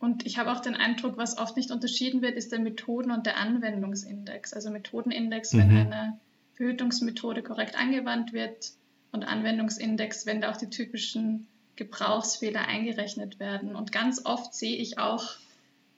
und 0.00 0.26
ich 0.26 0.38
habe 0.38 0.52
auch 0.52 0.60
den 0.60 0.74
Eindruck, 0.74 1.16
was 1.16 1.38
oft 1.38 1.56
nicht 1.56 1.70
unterschieden 1.70 2.20
wird, 2.20 2.36
ist 2.36 2.52
der 2.52 2.58
Methoden- 2.58 3.10
und 3.10 3.24
der 3.24 3.38
Anwendungsindex. 3.38 4.52
Also 4.52 4.70
Methodenindex, 4.70 5.54
mhm. 5.54 5.58
wenn 5.58 5.70
eine 5.70 6.18
Verhütungsmethode 6.56 7.42
korrekt 7.42 7.78
angewandt 7.78 8.34
wird 8.34 8.72
und 9.12 9.24
Anwendungsindex, 9.24 10.26
wenn 10.26 10.40
da 10.40 10.50
auch 10.50 10.56
die 10.56 10.70
typischen 10.70 11.46
Gebrauchsfehler 11.76 12.66
eingerechnet 12.66 13.38
werden. 13.38 13.74
Und 13.74 13.92
ganz 13.92 14.24
oft 14.24 14.54
sehe 14.54 14.76
ich 14.76 14.98
auch 14.98 15.24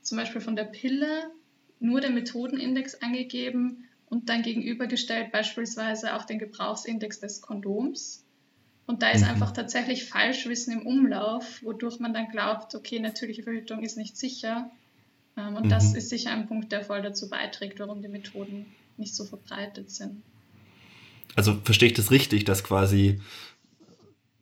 zum 0.02 0.19
Beispiel 0.19 0.40
von 0.40 0.57
der 0.57 0.64
Pille 0.64 1.31
nur 1.81 2.00
den 2.00 2.14
Methodenindex 2.14 2.97
angegeben 2.97 3.88
und 4.09 4.29
dann 4.29 4.43
gegenübergestellt 4.43 5.33
beispielsweise 5.33 6.14
auch 6.14 6.25
den 6.25 6.38
Gebrauchsindex 6.38 7.21
des 7.21 7.40
Kondoms. 7.40 8.25
Und 8.87 9.02
da 9.02 9.11
ist 9.11 9.23
mhm. 9.23 9.31
einfach 9.31 9.52
tatsächlich 9.52 10.05
Falschwissen 10.05 10.73
im 10.73 10.87
Umlauf, 10.87 11.62
wodurch 11.62 12.00
man 12.00 12.12
dann 12.12 12.29
glaubt, 12.29 12.75
okay, 12.75 12.99
natürliche 12.99 13.45
Verhütung 13.45 13.83
ist 13.83 13.97
nicht 13.97 14.17
sicher. 14.17 14.71
Ähm, 15.37 15.57
und 15.57 15.67
mhm. 15.67 15.71
das 15.71 15.95
ist 15.95 16.11
sicher 16.11 16.33
ein 16.33 16.49
Punkt, 16.49 16.73
der 16.73 16.85
voll 16.85 17.02
dazu 17.02 17.31
beiträgt, 17.31 17.79
warum 17.79 18.02
die 18.02 18.09
Methoden 18.09 18.67
nicht 18.97 19.14
so 19.14 19.25
verbreitet 19.25 19.90
sind 19.90 20.23
also 21.37 21.59
verstehe 21.65 21.89
ich 21.89 21.95
das 21.95 22.11
richtig, 22.11 22.45
dass 22.45 22.65
quasi 22.65 23.21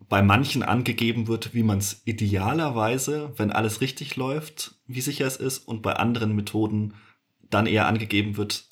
bei 0.08 0.22
manchen 0.22 0.62
angegeben 0.62 1.28
wird, 1.28 1.54
wie 1.54 1.62
man 1.62 1.78
es 1.78 2.02
idealerweise, 2.04 3.32
wenn 3.36 3.52
alles 3.52 3.80
richtig 3.80 4.16
läuft, 4.16 4.74
wie 4.86 5.02
sicher 5.02 5.26
es 5.26 5.36
ist, 5.36 5.58
und 5.58 5.82
bei 5.82 5.94
anderen 5.94 6.34
Methoden 6.34 6.94
dann 7.50 7.66
eher 7.66 7.86
angegeben 7.86 8.36
wird 8.36 8.68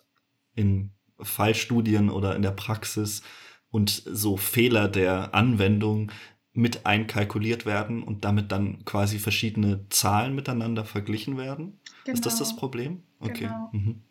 in 0.55 0.93
Fallstudien 1.21 2.11
oder 2.11 2.37
in 2.37 2.43
der 2.43 2.51
Praxis 2.53 3.23
und 3.71 4.03
so 4.07 4.37
Fehler 4.37 4.89
der 4.89 5.35
Anwendung 5.35 6.11
mit 6.53 6.87
einkalkuliert 6.87 7.67
werden 7.67 8.03
und 8.03 8.25
damit 8.25 8.51
dann 8.51 8.85
quasi 8.87 9.19
verschiedene 9.19 9.87
Zahlen 9.91 10.35
miteinander 10.35 10.87
verglichen 10.87 11.37
werden. 11.37 11.79
Genau. 12.05 12.15
Ist 12.15 12.25
das 12.25 12.39
das 12.39 12.49
genau. 12.51 12.61
Problem? 12.61 13.03
Okay. 13.21 13.45
Genau. 13.45 13.69
Mhm. 13.73 14.03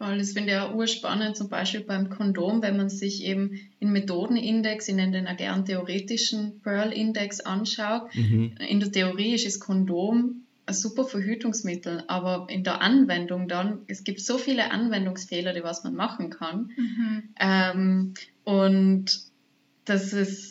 Weil 0.00 0.18
das 0.18 0.32
finde 0.32 0.48
ich 0.48 0.54
ja 0.54 0.72
urspannend, 0.72 1.36
zum 1.36 1.50
Beispiel 1.50 1.82
beim 1.82 2.08
Kondom, 2.08 2.62
wenn 2.62 2.78
man 2.78 2.88
sich 2.88 3.22
eben 3.22 3.60
in 3.80 3.92
Methodenindex, 3.92 4.88
in 4.88 4.96
den 4.96 5.28
gern 5.36 5.66
theoretischen 5.66 6.62
Pearl-Index 6.62 7.40
anschaut. 7.40 8.14
Mhm. 8.14 8.54
In 8.66 8.80
der 8.80 8.90
Theorie 8.90 9.34
ist 9.34 9.44
das 9.44 9.60
Kondom 9.60 10.46
ein 10.64 10.74
super 10.74 11.04
Verhütungsmittel, 11.04 12.04
aber 12.06 12.46
in 12.48 12.64
der 12.64 12.80
Anwendung 12.80 13.46
dann, 13.46 13.80
es 13.88 14.02
gibt 14.02 14.20
so 14.20 14.38
viele 14.38 14.70
Anwendungsfehler, 14.70 15.52
die 15.52 15.62
was 15.62 15.84
man 15.84 15.94
machen 15.94 16.30
kann. 16.30 16.70
Mhm. 16.78 17.22
Ähm, 17.38 18.14
und 18.44 19.04
das 19.84 20.14
ist 20.14 20.49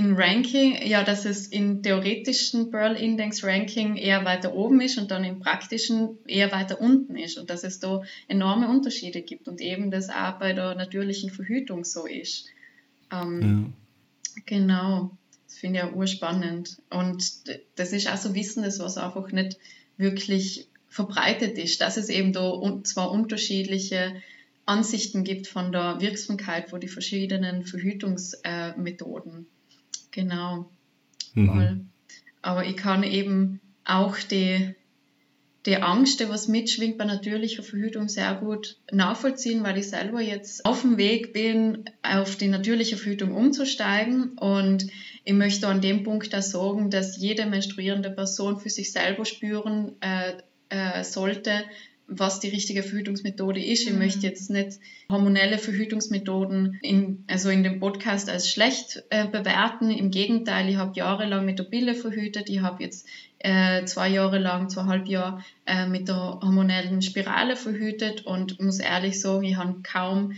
in 0.00 0.14
Ranking, 0.14 0.86
ja, 0.86 1.04
dass 1.04 1.26
es 1.26 1.46
in 1.46 1.82
theoretischen 1.82 2.70
Pearl 2.70 2.96
Index 2.96 3.44
Ranking 3.44 3.96
eher 3.96 4.24
weiter 4.24 4.54
oben 4.54 4.80
ist 4.80 4.96
und 4.96 5.10
dann 5.10 5.24
im 5.24 5.40
praktischen 5.40 6.16
eher 6.26 6.50
weiter 6.52 6.80
unten 6.80 7.16
ist 7.16 7.36
und 7.36 7.50
dass 7.50 7.64
es 7.64 7.80
da 7.80 8.00
enorme 8.26 8.68
Unterschiede 8.68 9.20
gibt 9.20 9.46
und 9.46 9.60
eben 9.60 9.90
das 9.90 10.08
auch 10.08 10.38
bei 10.38 10.54
der 10.54 10.74
natürlichen 10.74 11.28
Verhütung 11.28 11.84
so 11.84 12.06
ist. 12.06 12.46
Ähm, 13.12 13.74
ja. 14.34 14.42
Genau, 14.46 15.18
das 15.46 15.58
finde 15.58 15.80
ich 15.80 15.84
auch 15.84 15.92
urspannend. 15.92 16.80
Und 16.88 17.22
das 17.76 17.92
ist 17.92 18.10
auch 18.10 18.16
so 18.16 18.34
Wissen, 18.34 18.62
das 18.62 18.78
was 18.78 18.96
einfach 18.96 19.30
nicht 19.32 19.58
wirklich 19.98 20.66
verbreitet 20.88 21.58
ist, 21.58 21.82
dass 21.82 21.98
es 21.98 22.08
eben 22.08 22.32
da 22.32 22.58
zwar 22.84 23.10
unterschiedliche 23.10 24.14
Ansichten 24.64 25.24
gibt 25.24 25.46
von 25.46 25.72
der 25.72 26.00
Wirksamkeit 26.00 26.70
von 26.70 26.80
die 26.80 26.88
verschiedenen 26.88 27.64
Verhütungsmethoden. 27.64 29.40
Äh, 29.40 29.59
Genau. 30.10 30.70
Mhm. 31.34 31.88
Aber 32.42 32.64
ich 32.64 32.76
kann 32.76 33.02
eben 33.02 33.60
auch 33.84 34.16
die, 34.18 34.74
die 35.66 35.76
Angst, 35.76 36.20
die 36.20 36.28
was 36.28 36.48
mitschwingt 36.48 36.98
bei 36.98 37.04
natürlicher 37.04 37.62
Verhütung, 37.62 38.08
sehr 38.08 38.34
gut 38.34 38.78
nachvollziehen, 38.90 39.62
weil 39.62 39.78
ich 39.78 39.88
selber 39.88 40.20
jetzt 40.20 40.64
auf 40.64 40.82
dem 40.82 40.96
Weg 40.96 41.32
bin, 41.32 41.84
auf 42.02 42.36
die 42.36 42.48
natürliche 42.48 42.96
Verhütung 42.96 43.34
umzusteigen. 43.34 44.38
Und 44.38 44.86
ich 45.24 45.34
möchte 45.34 45.68
an 45.68 45.80
dem 45.80 46.02
Punkt 46.02 46.32
da 46.32 46.40
sagen, 46.40 46.90
dass 46.90 47.18
jede 47.18 47.46
menstruierende 47.46 48.10
Person 48.10 48.58
für 48.58 48.70
sich 48.70 48.92
selber 48.92 49.24
spüren 49.24 49.96
äh, 50.00 50.32
äh, 50.70 51.04
sollte, 51.04 51.64
was 52.10 52.40
die 52.40 52.48
richtige 52.48 52.82
Verhütungsmethode 52.82 53.64
ist. 53.64 53.86
Ich 53.86 53.92
mhm. 53.92 54.00
möchte 54.00 54.26
jetzt 54.26 54.50
nicht 54.50 54.78
hormonelle 55.08 55.58
Verhütungsmethoden 55.58 56.78
in, 56.82 57.24
also 57.28 57.48
in 57.48 57.62
dem 57.62 57.78
Podcast 57.80 58.28
als 58.28 58.50
schlecht 58.50 59.04
äh, 59.10 59.26
bewerten. 59.26 59.90
Im 59.90 60.10
Gegenteil, 60.10 60.68
ich 60.68 60.76
habe 60.76 60.92
jahrelang 60.96 61.44
mit 61.44 61.58
der 61.58 61.64
Pille 61.64 61.94
verhütet. 61.94 62.50
Ich 62.50 62.60
habe 62.60 62.82
jetzt 62.82 63.06
äh, 63.38 63.84
zwei 63.84 64.08
Jahre 64.08 64.38
lang, 64.38 64.68
zweieinhalb 64.68 65.06
Jahre 65.06 65.44
äh, 65.66 65.86
mit 65.86 66.08
der 66.08 66.40
hormonellen 66.42 67.00
Spirale 67.00 67.56
verhütet 67.56 68.26
und 68.26 68.60
muss 68.60 68.80
ehrlich 68.80 69.20
sagen, 69.20 69.44
ich 69.44 69.56
habe 69.56 69.76
kaum 69.82 70.34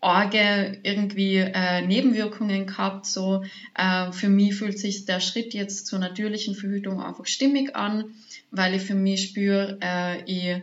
arge 0.00 0.78
irgendwie 0.84 1.36
äh, 1.36 1.82
Nebenwirkungen 1.82 2.66
gehabt. 2.66 3.06
So 3.06 3.44
äh, 3.74 4.12
für 4.12 4.28
mich 4.28 4.54
fühlt 4.54 4.78
sich 4.78 5.04
der 5.04 5.20
Schritt 5.20 5.54
jetzt 5.54 5.86
zur 5.86 5.98
natürlichen 5.98 6.54
Verhütung 6.54 7.02
einfach 7.02 7.26
stimmig 7.26 7.76
an, 7.76 8.04
weil 8.50 8.74
ich 8.74 8.82
für 8.82 8.94
mich 8.94 9.22
spüre, 9.22 9.78
äh, 9.82 10.22
ich 10.24 10.62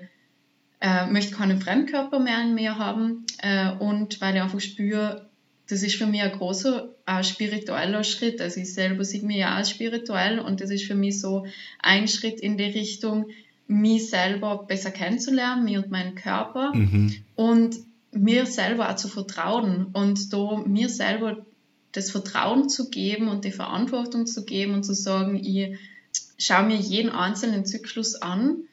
äh, 0.81 1.07
möchte 1.07 1.35
keinen 1.35 1.61
Fremdkörper 1.61 2.19
mehr 2.19 2.41
in 2.41 2.53
mir 2.53 2.77
haben 2.77 3.25
äh, 3.39 3.71
und 3.71 4.19
weil 4.21 4.35
ich 4.35 4.41
einfach 4.41 4.59
spüre, 4.59 5.29
das 5.67 5.81
ist 5.81 5.95
für 5.95 6.05
mich 6.05 6.21
ein 6.21 6.31
großer 6.31 6.89
äh, 7.05 7.23
spiritueller 7.23 8.03
Schritt. 8.03 8.39
Also 8.41 8.59
ich 8.59 8.73
selber 8.73 9.03
sehe 9.03 9.23
mich 9.23 9.37
ja 9.37 9.55
als 9.55 9.69
spirituell 9.69 10.39
und 10.39 10.61
das 10.61 10.69
ist 10.69 10.85
für 10.85 10.95
mich 10.95 11.19
so 11.19 11.45
ein 11.79 12.07
Schritt 12.07 12.39
in 12.39 12.57
die 12.57 12.65
Richtung, 12.65 13.27
mich 13.67 14.09
selber 14.09 14.65
besser 14.67 14.91
kennenzulernen, 14.91 15.63
mich 15.63 15.77
und 15.77 15.89
meinen 15.89 16.13
Körper. 16.15 16.71
Mhm. 16.75 17.15
Und 17.33 17.77
mir 18.11 18.45
selber 18.45 18.89
auch 18.89 18.95
zu 18.95 19.07
vertrauen 19.09 19.87
und 19.91 20.31
da 20.31 20.57
mir 20.65 20.87
selber 20.87 21.45
das 21.91 22.11
Vertrauen 22.11 22.69
zu 22.69 22.89
geben 22.89 23.27
und 23.27 23.45
die 23.45 23.51
Verantwortung 23.51 24.25
zu 24.25 24.45
geben 24.45 24.73
und 24.73 24.83
zu 24.83 24.93
sagen, 24.93 25.43
ich 25.43 25.77
schaue 26.37 26.65
mir 26.65 26.77
jeden 26.77 27.09
einzelnen 27.11 27.65
Zyklus 27.65 28.15
an. 28.15 28.63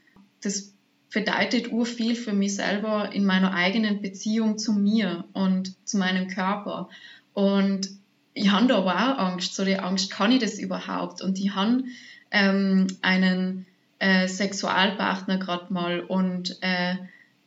Das 0.42 0.71
bedeutet 1.12 1.70
urviel 1.70 2.14
für 2.14 2.32
mich 2.32 2.56
selber 2.56 3.12
in 3.12 3.24
meiner 3.24 3.54
eigenen 3.54 4.00
Beziehung 4.00 4.58
zu 4.58 4.72
mir 4.72 5.24
und 5.32 5.74
zu 5.86 5.98
meinem 5.98 6.28
Körper. 6.28 6.88
Und 7.34 7.90
ich 8.34 8.50
habe 8.50 8.66
da 8.66 8.78
aber 8.78 8.94
auch 8.94 9.18
Angst. 9.18 9.54
So 9.54 9.64
die 9.64 9.78
Angst, 9.78 10.10
kann 10.10 10.32
ich 10.32 10.40
das 10.40 10.58
überhaupt? 10.58 11.22
Und 11.22 11.38
ich 11.38 11.54
habe 11.54 11.84
ähm, 12.30 12.86
einen 13.02 13.66
äh, 13.98 14.26
Sexualpartner 14.26 15.38
gerade 15.38 15.72
mal 15.72 16.00
und, 16.00 16.58
äh, 16.62 16.96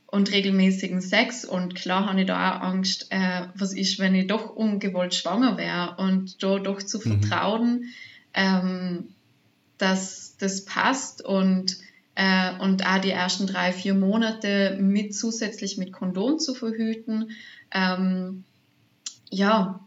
und 0.07 0.31
regelmäßigen 0.31 1.01
Sex. 1.01 1.43
Und 1.43 1.75
klar 1.75 2.07
habe 2.07 2.21
ich 2.21 2.27
da 2.27 2.57
auch 2.57 2.61
Angst, 2.61 3.07
äh, 3.09 3.47
was 3.55 3.73
ist, 3.73 3.99
wenn 3.99 4.15
ich 4.15 4.27
doch 4.27 4.55
ungewollt 4.55 5.15
schwanger 5.15 5.57
wäre 5.57 5.95
und 5.97 6.41
da 6.43 6.59
doch 6.59 6.81
zu 6.81 6.99
mhm. 6.99 7.21
vertrauen, 7.21 7.85
ähm, 8.33 9.09
dass 9.77 10.37
das 10.37 10.65
passt 10.65 11.23
und 11.23 11.77
äh, 12.15 12.57
und 12.59 12.85
auch 12.85 12.99
die 12.99 13.11
ersten 13.11 13.45
drei, 13.45 13.71
vier 13.71 13.93
Monate 13.93 14.77
mit 14.79 15.13
zusätzlich 15.13 15.77
mit 15.77 15.91
Kondom 15.91 16.39
zu 16.39 16.55
verhüten. 16.55 17.31
Ähm, 17.71 18.45
ja, 19.29 19.85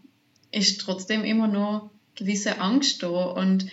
ist 0.52 0.80
trotzdem 0.80 1.25
immer 1.25 1.49
noch 1.49 1.90
gewisse 2.14 2.61
Angst 2.61 3.02
da. 3.02 3.08
Und, 3.08 3.66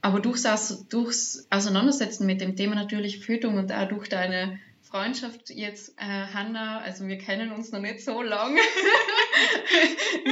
aber 0.00 0.20
durchs, 0.20 0.86
durchs 0.88 1.46
Auseinandersetzen 1.50 2.26
mit 2.26 2.40
dem 2.40 2.56
Thema 2.56 2.74
natürlich 2.74 3.24
Verhütung 3.24 3.56
und 3.56 3.72
auch 3.72 3.88
durch 3.88 4.08
deine 4.08 4.58
Freundschaft 4.92 5.48
jetzt, 5.48 5.94
äh, 5.96 6.04
Hanna, 6.04 6.80
also 6.80 7.08
wir 7.08 7.16
kennen 7.16 7.50
uns 7.50 7.72
noch 7.72 7.80
nicht 7.80 8.04
so 8.04 8.20
lang. 8.20 8.58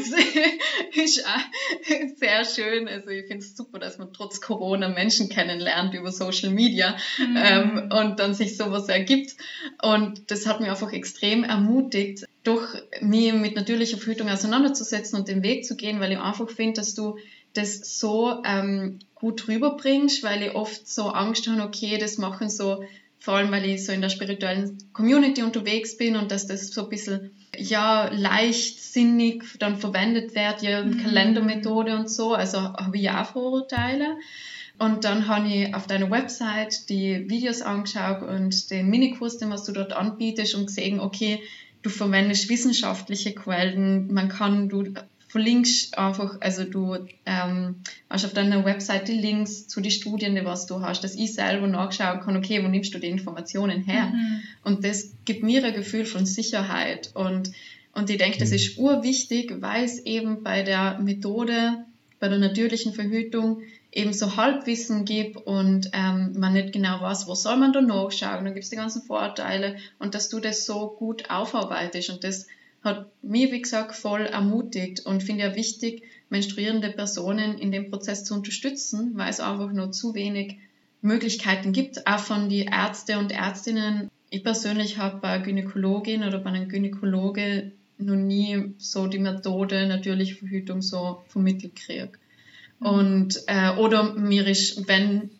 ist 0.92 1.24
auch 1.26 1.40
sehr 2.16 2.44
schön. 2.44 2.86
Also 2.86 3.08
ich 3.08 3.26
finde 3.26 3.38
es 3.38 3.56
super, 3.56 3.78
dass 3.78 3.96
man 3.96 4.12
trotz 4.12 4.42
Corona 4.42 4.90
Menschen 4.90 5.30
kennenlernt 5.30 5.94
über 5.94 6.12
Social 6.12 6.50
Media 6.50 6.94
mhm. 7.16 7.36
ähm, 7.38 7.88
und 7.90 8.20
dann 8.20 8.34
sich 8.34 8.58
sowas 8.58 8.90
ergibt. 8.90 9.34
Und 9.82 10.30
das 10.30 10.46
hat 10.46 10.60
mich 10.60 10.68
einfach 10.68 10.92
extrem 10.92 11.42
ermutigt, 11.42 12.26
durch 12.42 12.74
mich 13.00 13.32
mit 13.32 13.56
natürlicher 13.56 13.96
Verhütung 13.96 14.28
auseinanderzusetzen 14.28 15.18
und 15.18 15.28
den 15.28 15.42
Weg 15.42 15.64
zu 15.64 15.74
gehen, 15.74 16.00
weil 16.00 16.12
ich 16.12 16.18
einfach 16.18 16.50
finde, 16.50 16.80
dass 16.80 16.94
du 16.94 17.16
das 17.54 17.98
so 17.98 18.42
ähm, 18.44 18.98
gut 19.14 19.48
rüberbringst, 19.48 20.22
weil 20.22 20.42
ich 20.42 20.54
oft 20.54 20.86
so 20.86 21.08
Angst 21.08 21.48
habe, 21.48 21.62
okay, 21.62 21.96
das 21.96 22.18
machen 22.18 22.50
so 22.50 22.84
vor 23.20 23.34
allem 23.34 23.52
weil 23.52 23.66
ich 23.66 23.84
so 23.84 23.92
in 23.92 24.00
der 24.00 24.08
spirituellen 24.08 24.78
Community 24.92 25.42
unterwegs 25.42 25.96
bin 25.96 26.16
und 26.16 26.32
dass 26.32 26.46
das 26.46 26.68
so 26.68 26.84
ein 26.84 26.88
bisschen 26.88 27.30
ja 27.56 28.08
leichtsinnig 28.12 29.44
dann 29.58 29.78
verwendet 29.78 30.34
wird, 30.34 30.62
ja 30.62 30.82
mhm. 30.82 31.02
Kalendermethode 31.02 31.94
und 31.96 32.10
so, 32.10 32.32
also 32.34 32.58
habe 32.58 32.96
ich 32.96 33.02
ja 33.02 33.22
auch 33.22 33.26
Vorurteile. 33.26 34.16
Und 34.78 35.04
dann 35.04 35.28
habe 35.28 35.46
ich 35.46 35.74
auf 35.74 35.86
deiner 35.86 36.10
Website 36.10 36.88
die 36.88 37.28
Videos 37.28 37.60
angeschaut 37.60 38.22
und 38.22 38.70
den 38.70 38.88
Minikurs, 38.88 39.36
den 39.36 39.50
was 39.50 39.64
du 39.64 39.72
dort 39.72 39.92
anbietest 39.92 40.54
und 40.54 40.66
gesehen, 40.66 41.00
okay, 41.00 41.42
du 41.82 41.90
verwendest 41.90 42.48
wissenschaftliche 42.48 43.34
Quellen, 43.34 44.10
man 44.10 44.30
kann, 44.30 44.70
du 44.70 44.94
verlinkst 45.30 45.96
einfach, 45.96 46.38
also 46.40 46.64
du 46.64 47.06
ähm, 47.24 47.76
hast 48.08 48.24
auf 48.24 48.32
deiner 48.32 48.64
Website 48.64 49.06
die 49.06 49.12
Links 49.12 49.68
zu 49.68 49.80
den 49.80 49.92
Studien, 49.92 50.34
die 50.34 50.44
was 50.44 50.66
du 50.66 50.80
hast, 50.80 51.04
dass 51.04 51.14
ich 51.14 51.34
selber 51.34 51.68
nachschauen 51.68 52.20
kann, 52.20 52.36
okay, 52.36 52.62
wo 52.64 52.68
nimmst 52.68 52.92
du 52.92 52.98
die 52.98 53.06
Informationen 53.06 53.82
her? 53.84 54.06
Mhm. 54.06 54.42
Und 54.64 54.84
das 54.84 55.12
gibt 55.24 55.44
mir 55.44 55.64
ein 55.64 55.72
Gefühl 55.72 56.04
von 56.04 56.26
Sicherheit. 56.26 57.12
Und, 57.14 57.52
und 57.94 58.10
ich 58.10 58.18
denke, 58.18 58.38
das 58.38 58.50
ist 58.50 58.76
urwichtig, 58.76 59.54
weil 59.60 59.84
es 59.84 60.00
eben 60.00 60.42
bei 60.42 60.64
der 60.64 60.98
Methode, 60.98 61.84
bei 62.18 62.26
der 62.26 62.38
natürlichen 62.38 62.92
Verhütung 62.92 63.62
eben 63.92 64.12
so 64.12 64.36
Halbwissen 64.36 65.04
gibt 65.04 65.36
und 65.36 65.90
ähm, 65.92 66.34
man 66.36 66.54
nicht 66.54 66.72
genau 66.72 67.00
weiß, 67.00 67.28
wo 67.28 67.36
soll 67.36 67.56
man 67.56 67.72
da 67.72 67.80
nachschauen, 67.80 68.44
dann 68.44 68.54
gibt 68.54 68.64
es 68.64 68.70
die 68.70 68.76
ganzen 68.76 69.02
Vorteile 69.02 69.76
und 70.00 70.16
dass 70.16 70.28
du 70.28 70.40
das 70.40 70.66
so 70.66 70.88
gut 70.98 71.30
aufarbeitest 71.30 72.10
und 72.10 72.24
das 72.24 72.48
hat 72.82 73.10
mir, 73.22 73.52
wie 73.52 73.60
gesagt, 73.60 73.94
voll 73.94 74.22
ermutigt 74.22 75.00
und 75.04 75.22
finde 75.22 75.44
ja 75.44 75.54
wichtig, 75.54 76.02
menstruierende 76.30 76.90
Personen 76.90 77.58
in 77.58 77.72
dem 77.72 77.90
Prozess 77.90 78.24
zu 78.24 78.34
unterstützen, 78.34 79.12
weil 79.14 79.30
es 79.30 79.40
einfach 79.40 79.72
nur 79.72 79.92
zu 79.92 80.14
wenig 80.14 80.58
Möglichkeiten 81.02 81.72
gibt, 81.72 82.06
auch 82.06 82.18
von 82.18 82.48
den 82.48 82.68
Ärzte 82.68 83.18
und 83.18 83.32
Ärztinnen. 83.32 84.10
Ich 84.30 84.44
persönlich 84.44 84.98
habe 84.98 85.18
bei 85.20 85.28
einer 85.28 85.44
Gynäkologin 85.44 86.24
oder 86.24 86.38
bei 86.38 86.50
einem 86.50 86.68
Gynäkologe 86.68 87.72
noch 87.98 88.16
nie 88.16 88.74
so 88.78 89.06
die 89.06 89.18
Methode 89.18 89.86
natürliche 89.86 90.36
Verhütung 90.36 90.82
so 90.82 91.22
vermittelt 91.28 91.76
gekriegt. 91.76 92.18
Mhm. 92.78 92.86
Und, 92.86 93.42
äh, 93.46 93.76
oder 93.76 94.14
mir 94.14 94.46
ist, 94.46 94.88
wenn, 94.88 95.30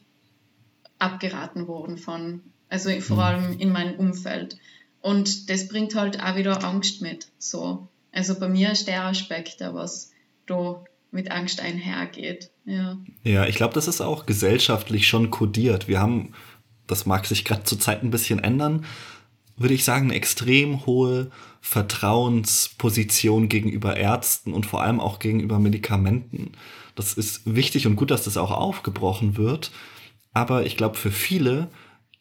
abgeraten 0.98 1.66
worden 1.66 1.96
von, 1.96 2.42
also 2.68 2.90
vor 3.00 3.16
mhm. 3.16 3.22
allem 3.22 3.58
in 3.58 3.72
meinem 3.72 3.98
Umfeld. 3.98 4.58
Und 5.02 5.48
das 5.48 5.68
bringt 5.68 5.94
halt 5.94 6.22
auch 6.22 6.36
wieder 6.36 6.62
Angst 6.64 7.00
mit. 7.00 7.28
So. 7.38 7.88
Also 8.12 8.38
bei 8.38 8.48
mir 8.48 8.72
ist 8.72 8.86
der 8.86 9.04
Aspekt, 9.04 9.60
der 9.60 9.74
was 9.74 10.10
da 10.46 10.84
mit 11.10 11.30
Angst 11.30 11.60
einhergeht. 11.60 12.50
Ja, 12.64 12.98
ja 13.24 13.46
ich 13.46 13.56
glaube, 13.56 13.74
das 13.74 13.88
ist 13.88 14.00
auch 14.00 14.26
gesellschaftlich 14.26 15.08
schon 15.08 15.30
kodiert. 15.30 15.88
Wir 15.88 16.00
haben, 16.00 16.34
das 16.86 17.06
mag 17.06 17.26
sich 17.26 17.44
gerade 17.44 17.64
zur 17.64 17.80
Zeit 17.80 18.02
ein 18.02 18.10
bisschen 18.10 18.38
ändern, 18.38 18.84
würde 19.56 19.74
ich 19.74 19.84
sagen, 19.84 20.06
eine 20.06 20.14
extrem 20.14 20.86
hohe 20.86 21.30
Vertrauensposition 21.60 23.48
gegenüber 23.48 23.96
Ärzten 23.96 24.54
und 24.54 24.64
vor 24.64 24.82
allem 24.82 25.00
auch 25.00 25.18
gegenüber 25.18 25.58
Medikamenten. 25.58 26.52
Das 26.94 27.12
ist 27.12 27.42
wichtig 27.44 27.86
und 27.86 27.96
gut, 27.96 28.10
dass 28.10 28.24
das 28.24 28.36
auch 28.36 28.50
aufgebrochen 28.50 29.36
wird. 29.36 29.70
Aber 30.32 30.64
ich 30.64 30.76
glaube, 30.76 30.96
für 30.96 31.10
viele 31.10 31.68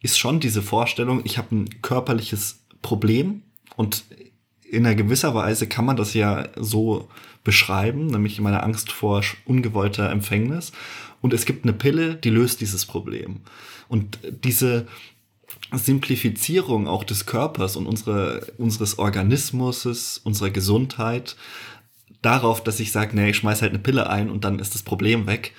ist 0.01 0.17
schon 0.17 0.39
diese 0.39 0.61
Vorstellung, 0.61 1.21
ich 1.23 1.37
habe 1.37 1.55
ein 1.55 1.81
körperliches 1.81 2.65
Problem 2.81 3.43
und 3.75 4.03
in 4.69 4.85
einer 4.85 4.95
gewisser 4.95 5.33
Weise 5.33 5.67
kann 5.67 5.85
man 5.85 5.97
das 5.97 6.13
ja 6.13 6.47
so 6.55 7.09
beschreiben, 7.43 8.07
nämlich 8.07 8.39
meine 8.39 8.63
Angst 8.63 8.91
vor 8.91 9.23
ungewollter 9.45 10.11
Empfängnis. 10.11 10.71
Und 11.21 11.33
es 11.33 11.45
gibt 11.45 11.63
eine 11.63 11.73
Pille, 11.73 12.15
die 12.15 12.29
löst 12.29 12.61
dieses 12.61 12.85
Problem. 12.85 13.41
Und 13.87 14.19
diese 14.43 14.87
Simplifizierung 15.71 16.87
auch 16.87 17.03
des 17.03 17.25
Körpers 17.25 17.75
und 17.75 17.87
unsere, 17.87 18.45
unseres 18.57 18.99
Organismus, 18.99 20.19
unserer 20.23 20.49
Gesundheit, 20.51 21.35
darauf, 22.21 22.63
dass 22.63 22.79
ich 22.79 22.91
sage, 22.91 23.15
nee, 23.15 23.29
ich 23.29 23.37
schmeiß 23.37 23.61
halt 23.61 23.71
eine 23.71 23.79
Pille 23.79 24.09
ein 24.09 24.29
und 24.29 24.43
dann 24.43 24.59
ist 24.59 24.75
das 24.75 24.83
Problem 24.83 25.27
weg, 25.27 25.53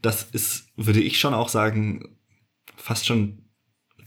das 0.00 0.24
ist, 0.32 0.66
würde 0.76 1.00
ich 1.00 1.20
schon 1.20 1.34
auch 1.34 1.48
sagen, 1.48 2.16
fast 2.76 3.06
schon 3.06 3.41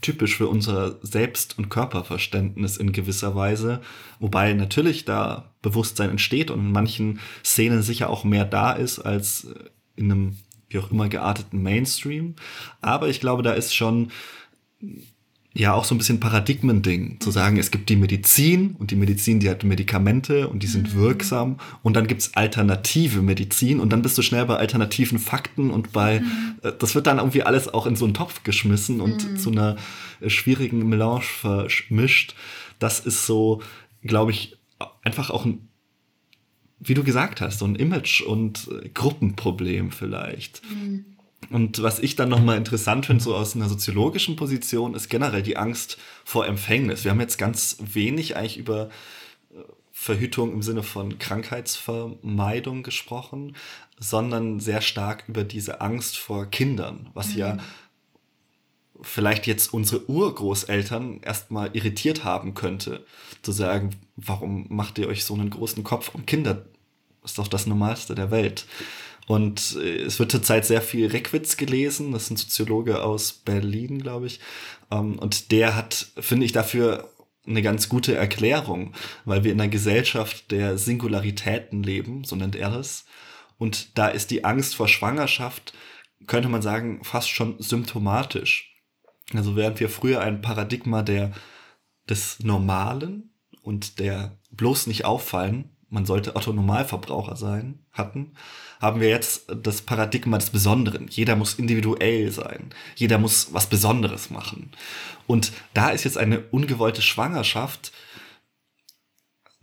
typisch 0.05 0.37
für 0.37 0.47
unser 0.47 0.99
Selbst- 1.01 1.57
und 1.57 1.69
Körperverständnis 1.69 2.77
in 2.77 2.91
gewisser 2.91 3.35
Weise. 3.35 3.81
Wobei 4.19 4.53
natürlich 4.53 5.03
da 5.03 5.51
Bewusstsein 5.63 6.11
entsteht 6.11 6.51
und 6.51 6.59
in 6.59 6.71
manchen 6.71 7.19
Szenen 7.43 7.81
sicher 7.81 8.11
auch 8.11 8.23
mehr 8.23 8.45
da 8.45 8.71
ist 8.73 8.99
als 8.99 9.47
in 9.95 10.11
einem 10.11 10.37
wie 10.69 10.77
auch 10.77 10.91
immer 10.91 11.09
gearteten 11.09 11.63
Mainstream. 11.63 12.35
Aber 12.81 13.09
ich 13.09 13.19
glaube, 13.19 13.41
da 13.41 13.53
ist 13.53 13.75
schon 13.75 14.11
ja 15.57 15.73
auch 15.73 15.85
so 15.85 15.95
ein 15.95 15.97
bisschen 15.97 16.19
Paradigmending, 16.19 17.21
zu 17.21 17.31
sagen, 17.31 17.57
es 17.57 17.71
gibt 17.71 17.87
die 17.87 17.95
Medizin 17.95 18.75
und 18.77 18.91
die 18.91 18.97
Medizin, 18.97 19.39
die 19.39 19.49
hat 19.49 19.63
Medikamente 19.63 20.49
und 20.49 20.61
die 20.61 20.67
sind 20.67 20.93
mhm. 20.93 20.99
wirksam 20.99 21.57
und 21.81 21.95
dann 21.95 22.07
gibt's 22.07 22.33
alternative 22.35 23.21
Medizin 23.21 23.79
und 23.79 23.91
dann 23.91 24.01
bist 24.01 24.17
du 24.17 24.21
schnell 24.21 24.45
bei 24.45 24.57
alternativen 24.57 25.17
Fakten 25.17 25.71
und 25.71 25.93
bei, 25.93 26.19
mhm. 26.19 26.55
Äh, 26.61 26.73
das 26.77 26.93
wird 26.93 27.07
dann 27.07 27.17
irgendwie 27.17 27.43
alles 27.43 27.73
auch 27.73 27.87
in 27.87 27.95
so 27.95 28.03
einen 28.03 28.13
Topf 28.13 28.43
geschmissen 28.43 28.99
und 28.99 29.31
mhm. 29.31 29.37
zu 29.37 29.49
einer 29.49 29.77
äh, 30.19 30.29
schwierigen 30.29 30.87
Melange 30.89 31.21
vermischt. 31.21 32.35
Das 32.77 32.99
ist 32.99 33.25
so, 33.25 33.61
glaube 34.01 34.31
ich, 34.31 34.57
einfach 35.03 35.29
auch 35.29 35.45
ein 35.45 35.69
wie 36.77 36.93
du 36.93 37.03
gesagt 37.03 37.39
hast, 37.39 37.59
so 37.59 37.65
ein 37.65 37.75
Image- 37.75 38.21
und 38.21 38.67
äh, 38.67 38.89
Gruppenproblem 38.89 39.91
vielleicht. 39.91 40.61
Mhm. 40.69 41.05
Und 41.49 41.81
was 41.81 41.99
ich 41.99 42.15
dann 42.15 42.29
nochmal 42.29 42.57
interessant 42.57 43.05
finde, 43.05 43.23
so 43.23 43.35
aus 43.35 43.55
einer 43.55 43.69
soziologischen 43.69 44.35
Position, 44.35 44.93
ist 44.93 45.09
generell 45.09 45.43
die 45.43 45.57
Angst 45.57 45.97
vor 46.23 46.47
Empfängnis. 46.47 47.03
Wir 47.03 47.11
haben 47.11 47.19
jetzt 47.19 47.37
ganz 47.37 47.77
wenig 47.79 48.35
eigentlich 48.35 48.57
über 48.57 48.89
äh, 49.53 49.59
Verhütung 49.91 50.51
im 50.53 50.61
Sinne 50.61 50.83
von 50.83 51.19
Krankheitsvermeidung 51.19 52.83
gesprochen, 52.83 53.55
sondern 53.99 54.59
sehr 54.59 54.81
stark 54.81 55.25
über 55.27 55.43
diese 55.43 55.81
Angst 55.81 56.17
vor 56.17 56.47
Kindern, 56.47 57.09
was 57.13 57.33
mhm. 57.33 57.39
ja 57.39 57.57
vielleicht 59.01 59.45
jetzt 59.45 59.73
unsere 59.73 60.09
Urgroßeltern 60.09 61.21
erstmal 61.21 61.69
irritiert 61.75 62.23
haben 62.23 62.53
könnte, 62.53 63.05
zu 63.41 63.51
sagen, 63.51 63.91
warum 64.15 64.67
macht 64.69 64.97
ihr 64.97 65.07
euch 65.07 65.25
so 65.25 65.33
einen 65.33 65.49
großen 65.49 65.83
Kopf 65.83 66.13
um 66.15 66.25
Kinder? 66.25 66.65
Ist 67.23 67.37
doch 67.37 67.47
das 67.47 67.65
Normalste 67.65 68.15
der 68.15 68.31
Welt. 68.31 68.65
Und 69.27 69.75
äh, 69.77 70.03
es 70.03 70.19
wird 70.19 70.31
zurzeit 70.31 70.65
sehr 70.65 70.81
viel 70.81 71.07
Reckwitz 71.07 71.57
gelesen. 71.57 72.11
Das 72.11 72.23
ist 72.23 72.31
ein 72.31 72.37
Soziologe 72.37 73.03
aus 73.03 73.33
Berlin, 73.33 73.99
glaube 73.99 74.27
ich. 74.27 74.39
Ähm, 74.91 75.17
und 75.19 75.51
der 75.51 75.75
hat, 75.75 76.07
finde 76.17 76.45
ich, 76.45 76.51
dafür 76.51 77.09
eine 77.47 77.61
ganz 77.61 77.89
gute 77.89 78.15
Erklärung, 78.15 78.93
weil 79.23 79.43
wir 79.43 79.51
in 79.51 79.61
einer 79.61 79.69
Gesellschaft 79.69 80.51
der 80.51 80.77
Singularitäten 80.77 81.83
leben, 81.83 82.23
so 82.23 82.35
nennt 82.35 82.55
er 82.55 82.75
es. 82.75 83.05
Und 83.57 83.97
da 83.97 84.07
ist 84.07 84.31
die 84.31 84.43
Angst 84.43 84.75
vor 84.75 84.87
Schwangerschaft, 84.87 85.73
könnte 86.27 86.49
man 86.49 86.61
sagen, 86.61 87.03
fast 87.03 87.29
schon 87.29 87.61
symptomatisch. 87.61 88.75
Also 89.33 89.55
während 89.55 89.79
wir 89.79 89.89
früher 89.89 90.21
ein 90.21 90.41
Paradigma 90.41 91.01
der, 91.01 91.31
des 92.09 92.39
Normalen 92.43 93.31
und 93.61 93.99
der 93.99 94.37
bloß 94.51 94.87
nicht 94.87 95.05
auffallen, 95.05 95.75
man 95.89 96.05
sollte 96.05 96.35
Otto 96.35 96.51
Normalverbraucher 96.51 97.35
sein, 97.35 97.85
hatten, 97.91 98.33
haben 98.81 99.01
wir 99.01 99.09
jetzt 99.09 99.45
das 99.63 99.81
Paradigma 99.81 100.37
des 100.37 100.49
Besonderen. 100.49 101.07
Jeder 101.09 101.35
muss 101.35 101.55
individuell 101.55 102.31
sein. 102.31 102.69
Jeder 102.95 103.17
muss 103.17 103.53
was 103.53 103.67
Besonderes 103.67 104.29
machen. 104.29 104.71
Und 105.27 105.51
da 105.73 105.89
ist 105.89 106.03
jetzt 106.03 106.17
eine 106.17 106.41
ungewollte 106.51 107.01
Schwangerschaft 107.01 107.91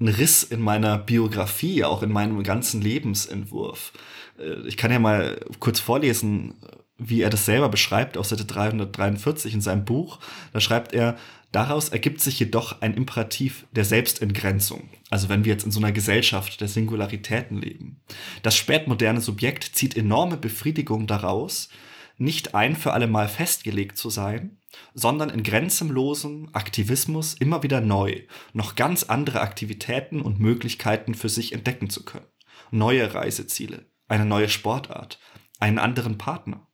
ein 0.03 0.09
Riss 0.09 0.43
in 0.43 0.61
meiner 0.61 0.99
Biografie, 0.99 1.85
auch 1.85 2.03
in 2.03 2.13
meinem 2.13 2.43
ganzen 2.43 2.83
Lebensentwurf. 2.83 3.93
Äh, 4.39 4.67
ich 4.67 4.77
kann 4.77 4.91
ja 4.91 4.99
mal 4.99 5.41
kurz 5.61 5.81
vorlesen, 5.81 6.55
wie 6.99 7.23
er 7.23 7.31
das 7.31 7.47
selber 7.47 7.69
beschreibt 7.69 8.17
auf 8.17 8.27
Seite 8.27 8.45
343 8.45 9.55
in 9.55 9.61
seinem 9.61 9.85
Buch. 9.85 10.19
Da 10.53 10.61
schreibt 10.61 10.93
er, 10.93 11.17
Daraus 11.53 11.91
ergibt 11.91 12.23
sich 12.23 12.39
jedoch 12.41 12.81
ein 12.81 12.95
Imperativ 12.95 13.67
der 13.73 13.85
Selbstentgrenzung. 13.85 14.89
Also 15.11 15.29
wenn 15.29 15.45
wir 15.45 15.53
jetzt 15.53 15.65
in 15.65 15.71
so 15.71 15.81
einer 15.81 15.93
Gesellschaft 15.93 16.61
der 16.63 16.69
Singularitäten 16.69 17.59
leben. 17.59 18.01
Das 18.43 18.57
spätmoderne 18.57 19.21
Subjekt 19.21 19.65
zieht 19.65 19.97
enorme 19.97 20.39
Befriedigung 20.39 21.07
daraus, 21.07 21.69
nicht 22.17 22.55
ein 22.55 22.75
für 22.75 22.95
alle 22.95 23.07
Mal 23.07 23.29
festgelegt 23.29 23.99
zu 23.99 24.09
sein, 24.09 24.59
sondern 24.95 25.29
in 25.29 25.43
grenzenlosem 25.43 26.49
Aktivismus 26.53 27.35
immer 27.35 27.63
wieder 27.63 27.83
neu, 27.83 28.23
noch 28.55 28.75
ganz 28.75 29.05
andere 29.05 29.41
Aktivitäten 29.41 30.23
und 30.23 30.41
Möglichkeiten 30.41 31.15
für 31.15 31.29
sich 31.29 31.53
entdecken 31.53 31.91
zu 31.91 32.05
können. 32.05 32.27
Neue 32.71 33.13
Reiseziele, 33.13 33.91
eine 34.09 34.25
neue 34.25 34.49
Sportart, 34.49 35.19
einen 35.61 35.79
anderen 35.79 36.17
Partner, 36.17 36.67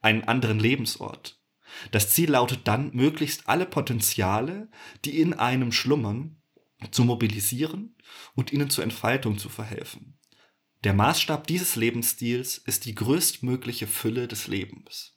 einen 0.00 0.24
anderen 0.24 0.58
Lebensort, 0.58 1.41
das 1.90 2.10
Ziel 2.10 2.30
lautet 2.30 2.60
dann, 2.64 2.90
möglichst 2.94 3.48
alle 3.48 3.66
Potenziale, 3.66 4.68
die 5.04 5.20
in 5.20 5.34
einem 5.34 5.72
schlummern, 5.72 6.36
zu 6.90 7.04
mobilisieren 7.04 7.96
und 8.34 8.52
ihnen 8.52 8.70
zur 8.70 8.84
Entfaltung 8.84 9.38
zu 9.38 9.48
verhelfen. 9.48 10.18
Der 10.84 10.94
Maßstab 10.94 11.46
dieses 11.46 11.76
Lebensstils 11.76 12.58
ist 12.58 12.86
die 12.86 12.94
größtmögliche 12.94 13.86
Fülle 13.86 14.26
des 14.26 14.48
Lebens. 14.48 15.16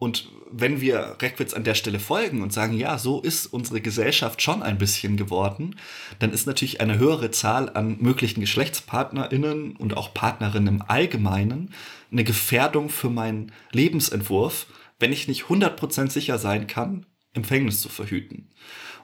Und 0.00 0.30
wenn 0.50 0.80
wir 0.80 1.18
Reckwitz 1.20 1.52
an 1.52 1.62
der 1.62 1.74
Stelle 1.74 2.00
folgen 2.00 2.40
und 2.40 2.54
sagen, 2.54 2.74
ja, 2.74 2.96
so 2.96 3.20
ist 3.20 3.46
unsere 3.46 3.82
Gesellschaft 3.82 4.40
schon 4.40 4.62
ein 4.62 4.78
bisschen 4.78 5.18
geworden, 5.18 5.76
dann 6.20 6.32
ist 6.32 6.46
natürlich 6.46 6.80
eine 6.80 6.98
höhere 6.98 7.30
Zahl 7.32 7.68
an 7.68 7.98
möglichen 8.00 8.40
GeschlechtspartnerInnen 8.40 9.76
und 9.76 9.94
auch 9.98 10.14
Partnerinnen 10.14 10.76
im 10.76 10.82
Allgemeinen 10.82 11.74
eine 12.10 12.24
Gefährdung 12.24 12.88
für 12.88 13.10
meinen 13.10 13.52
Lebensentwurf, 13.72 14.66
wenn 15.00 15.12
ich 15.12 15.28
nicht 15.28 15.44
100% 15.44 16.10
sicher 16.10 16.38
sein 16.38 16.66
kann, 16.66 17.06
Empfängnis 17.32 17.80
zu 17.80 17.88
verhüten. 17.88 18.50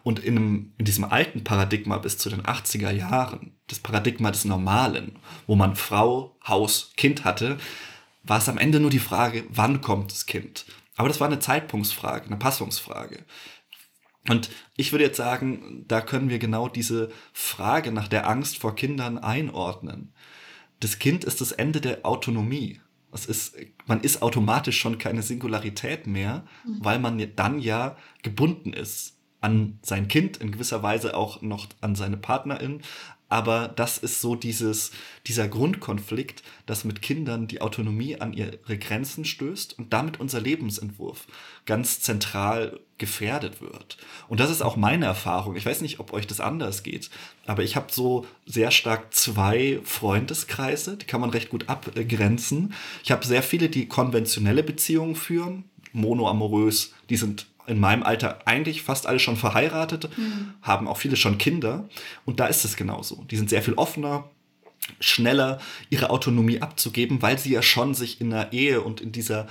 Und 0.02 0.20
in, 0.20 0.36
einem, 0.36 0.72
in 0.78 0.84
diesem 0.84 1.04
alten 1.04 1.42
Paradigma 1.42 1.98
bis 1.98 2.18
zu 2.18 2.30
den 2.30 2.42
80er 2.42 2.90
Jahren, 2.92 3.56
das 3.66 3.80
Paradigma 3.80 4.30
des 4.30 4.44
Normalen, 4.44 5.18
wo 5.46 5.56
man 5.56 5.74
Frau, 5.74 6.36
Haus, 6.46 6.92
Kind 6.96 7.24
hatte, 7.24 7.58
war 8.22 8.38
es 8.38 8.48
am 8.48 8.58
Ende 8.58 8.78
nur 8.78 8.90
die 8.90 8.98
Frage, 8.98 9.44
wann 9.48 9.80
kommt 9.80 10.12
das 10.12 10.26
Kind. 10.26 10.64
Aber 10.96 11.08
das 11.08 11.20
war 11.20 11.26
eine 11.26 11.38
Zeitpunktsfrage, 11.38 12.26
eine 12.26 12.36
Passungsfrage. 12.36 13.24
Und 14.28 14.50
ich 14.76 14.92
würde 14.92 15.04
jetzt 15.04 15.16
sagen, 15.16 15.84
da 15.86 16.00
können 16.00 16.30
wir 16.30 16.38
genau 16.38 16.68
diese 16.68 17.10
Frage 17.32 17.92
nach 17.92 18.08
der 18.08 18.28
Angst 18.28 18.58
vor 18.58 18.74
Kindern 18.74 19.18
einordnen. 19.18 20.14
Das 20.80 20.98
Kind 20.98 21.24
ist 21.24 21.40
das 21.40 21.52
Ende 21.52 21.80
der 21.80 22.04
Autonomie. 22.04 22.80
Es 23.16 23.26
ist, 23.26 23.56
man 23.86 24.00
ist 24.00 24.22
automatisch 24.22 24.78
schon 24.78 24.98
keine 24.98 25.22
Singularität 25.22 26.06
mehr, 26.06 26.44
mhm. 26.64 26.78
weil 26.80 26.98
man 26.98 27.24
dann 27.34 27.58
ja 27.58 27.96
gebunden 28.22 28.72
ist 28.72 29.16
an 29.40 29.78
sein 29.82 30.08
Kind, 30.08 30.38
in 30.38 30.50
gewisser 30.50 30.82
Weise 30.82 31.16
auch 31.16 31.42
noch 31.42 31.66
an 31.80 31.94
seine 31.94 32.16
Partnerin, 32.16 32.82
aber 33.28 33.68
das 33.68 33.98
ist 33.98 34.20
so 34.20 34.36
dieses, 34.36 34.92
dieser 35.26 35.48
Grundkonflikt, 35.48 36.42
dass 36.66 36.84
mit 36.84 37.02
Kindern 37.02 37.48
die 37.48 37.60
Autonomie 37.60 38.20
an 38.20 38.32
ihre 38.32 38.78
Grenzen 38.78 39.24
stößt 39.24 39.78
und 39.78 39.92
damit 39.92 40.20
unser 40.20 40.40
Lebensentwurf 40.40 41.26
ganz 41.64 42.00
zentral 42.00 42.78
gefährdet 42.98 43.60
wird. 43.60 43.98
Und 44.28 44.40
das 44.40 44.50
ist 44.50 44.62
auch 44.62 44.76
meine 44.76 45.06
Erfahrung. 45.06 45.56
Ich 45.56 45.66
weiß 45.66 45.80
nicht, 45.80 45.98
ob 45.98 46.12
euch 46.12 46.26
das 46.26 46.40
anders 46.40 46.84
geht, 46.84 47.10
aber 47.46 47.64
ich 47.64 47.74
habe 47.74 47.92
so 47.92 48.26
sehr 48.46 48.70
stark 48.70 49.12
zwei 49.12 49.80
Freundeskreise, 49.82 50.96
die 50.96 51.06
kann 51.06 51.20
man 51.20 51.30
recht 51.30 51.50
gut 51.50 51.68
abgrenzen. 51.68 52.74
Ich 53.02 53.10
habe 53.10 53.26
sehr 53.26 53.42
viele, 53.42 53.68
die 53.68 53.88
konventionelle 53.88 54.62
Beziehungen 54.62 55.16
führen, 55.16 55.64
monoamorös, 55.92 56.94
die 57.10 57.16
sind 57.16 57.46
in 57.66 57.80
meinem 57.80 58.02
Alter 58.02 58.46
eigentlich 58.46 58.82
fast 58.82 59.06
alle 59.06 59.18
schon 59.18 59.36
verheiratet, 59.36 60.08
mhm. 60.16 60.54
haben 60.62 60.88
auch 60.88 60.98
viele 60.98 61.16
schon 61.16 61.38
Kinder. 61.38 61.88
Und 62.24 62.40
da 62.40 62.46
ist 62.46 62.64
es 62.64 62.76
genauso. 62.76 63.24
Die 63.30 63.36
sind 63.36 63.50
sehr 63.50 63.62
viel 63.62 63.74
offener, 63.74 64.30
schneller 65.00 65.60
ihre 65.90 66.10
Autonomie 66.10 66.62
abzugeben, 66.62 67.22
weil 67.22 67.38
sie 67.38 67.52
ja 67.52 67.62
schon 67.62 67.94
sich 67.94 68.20
in 68.20 68.30
der 68.30 68.52
Ehe 68.52 68.80
und 68.80 69.00
in 69.00 69.12
dieser 69.12 69.48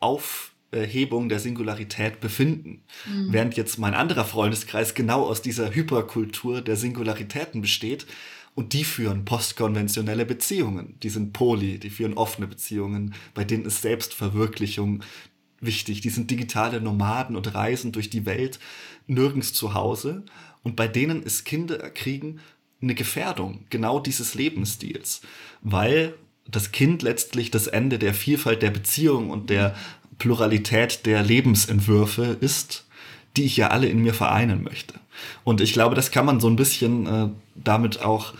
Aufhebung 0.00 1.28
der 1.28 1.40
Singularität 1.40 2.20
befinden. 2.20 2.82
Mhm. 3.06 3.32
Während 3.32 3.56
jetzt 3.56 3.78
mein 3.78 3.94
anderer 3.94 4.24
Freundeskreis 4.24 4.94
genau 4.94 5.24
aus 5.24 5.42
dieser 5.42 5.74
Hyperkultur 5.74 6.62
der 6.62 6.76
Singularitäten 6.76 7.60
besteht. 7.60 8.06
Und 8.54 8.72
die 8.72 8.84
führen 8.84 9.26
postkonventionelle 9.26 10.24
Beziehungen. 10.24 10.98
Die 11.02 11.10
sind 11.10 11.34
poly, 11.34 11.78
die 11.78 11.90
führen 11.90 12.14
offene 12.14 12.46
Beziehungen, 12.46 13.14
bei 13.34 13.44
denen 13.44 13.66
ist 13.66 13.82
Selbstverwirklichung 13.82 15.02
wichtig. 15.60 16.00
Die 16.00 16.10
sind 16.10 16.30
digitale 16.30 16.80
Nomaden 16.80 17.36
und 17.36 17.54
reisen 17.54 17.92
durch 17.92 18.10
die 18.10 18.26
Welt, 18.26 18.58
nirgends 19.06 19.52
zu 19.52 19.74
Hause. 19.74 20.24
Und 20.62 20.76
bei 20.76 20.88
denen 20.88 21.22
ist 21.22 21.44
Kinderkriegen 21.44 22.40
eine 22.82 22.94
Gefährdung 22.94 23.64
genau 23.70 24.00
dieses 24.00 24.34
Lebensstils, 24.34 25.22
weil 25.62 26.14
das 26.48 26.72
Kind 26.72 27.02
letztlich 27.02 27.50
das 27.50 27.66
Ende 27.66 27.98
der 27.98 28.14
Vielfalt 28.14 28.62
der 28.62 28.70
Beziehung 28.70 29.30
und 29.30 29.50
der 29.50 29.74
Pluralität 30.18 31.06
der 31.06 31.22
Lebensentwürfe 31.22 32.36
ist, 32.40 32.86
die 33.36 33.44
ich 33.44 33.56
ja 33.56 33.68
alle 33.68 33.88
in 33.88 34.02
mir 34.02 34.14
vereinen 34.14 34.62
möchte. 34.62 34.94
Und 35.44 35.60
ich 35.60 35.72
glaube, 35.72 35.94
das 35.94 36.10
kann 36.10 36.26
man 36.26 36.40
so 36.40 36.48
ein 36.48 36.56
bisschen 36.56 37.06
äh, 37.06 37.28
damit 37.54 38.02
auch 38.02 38.34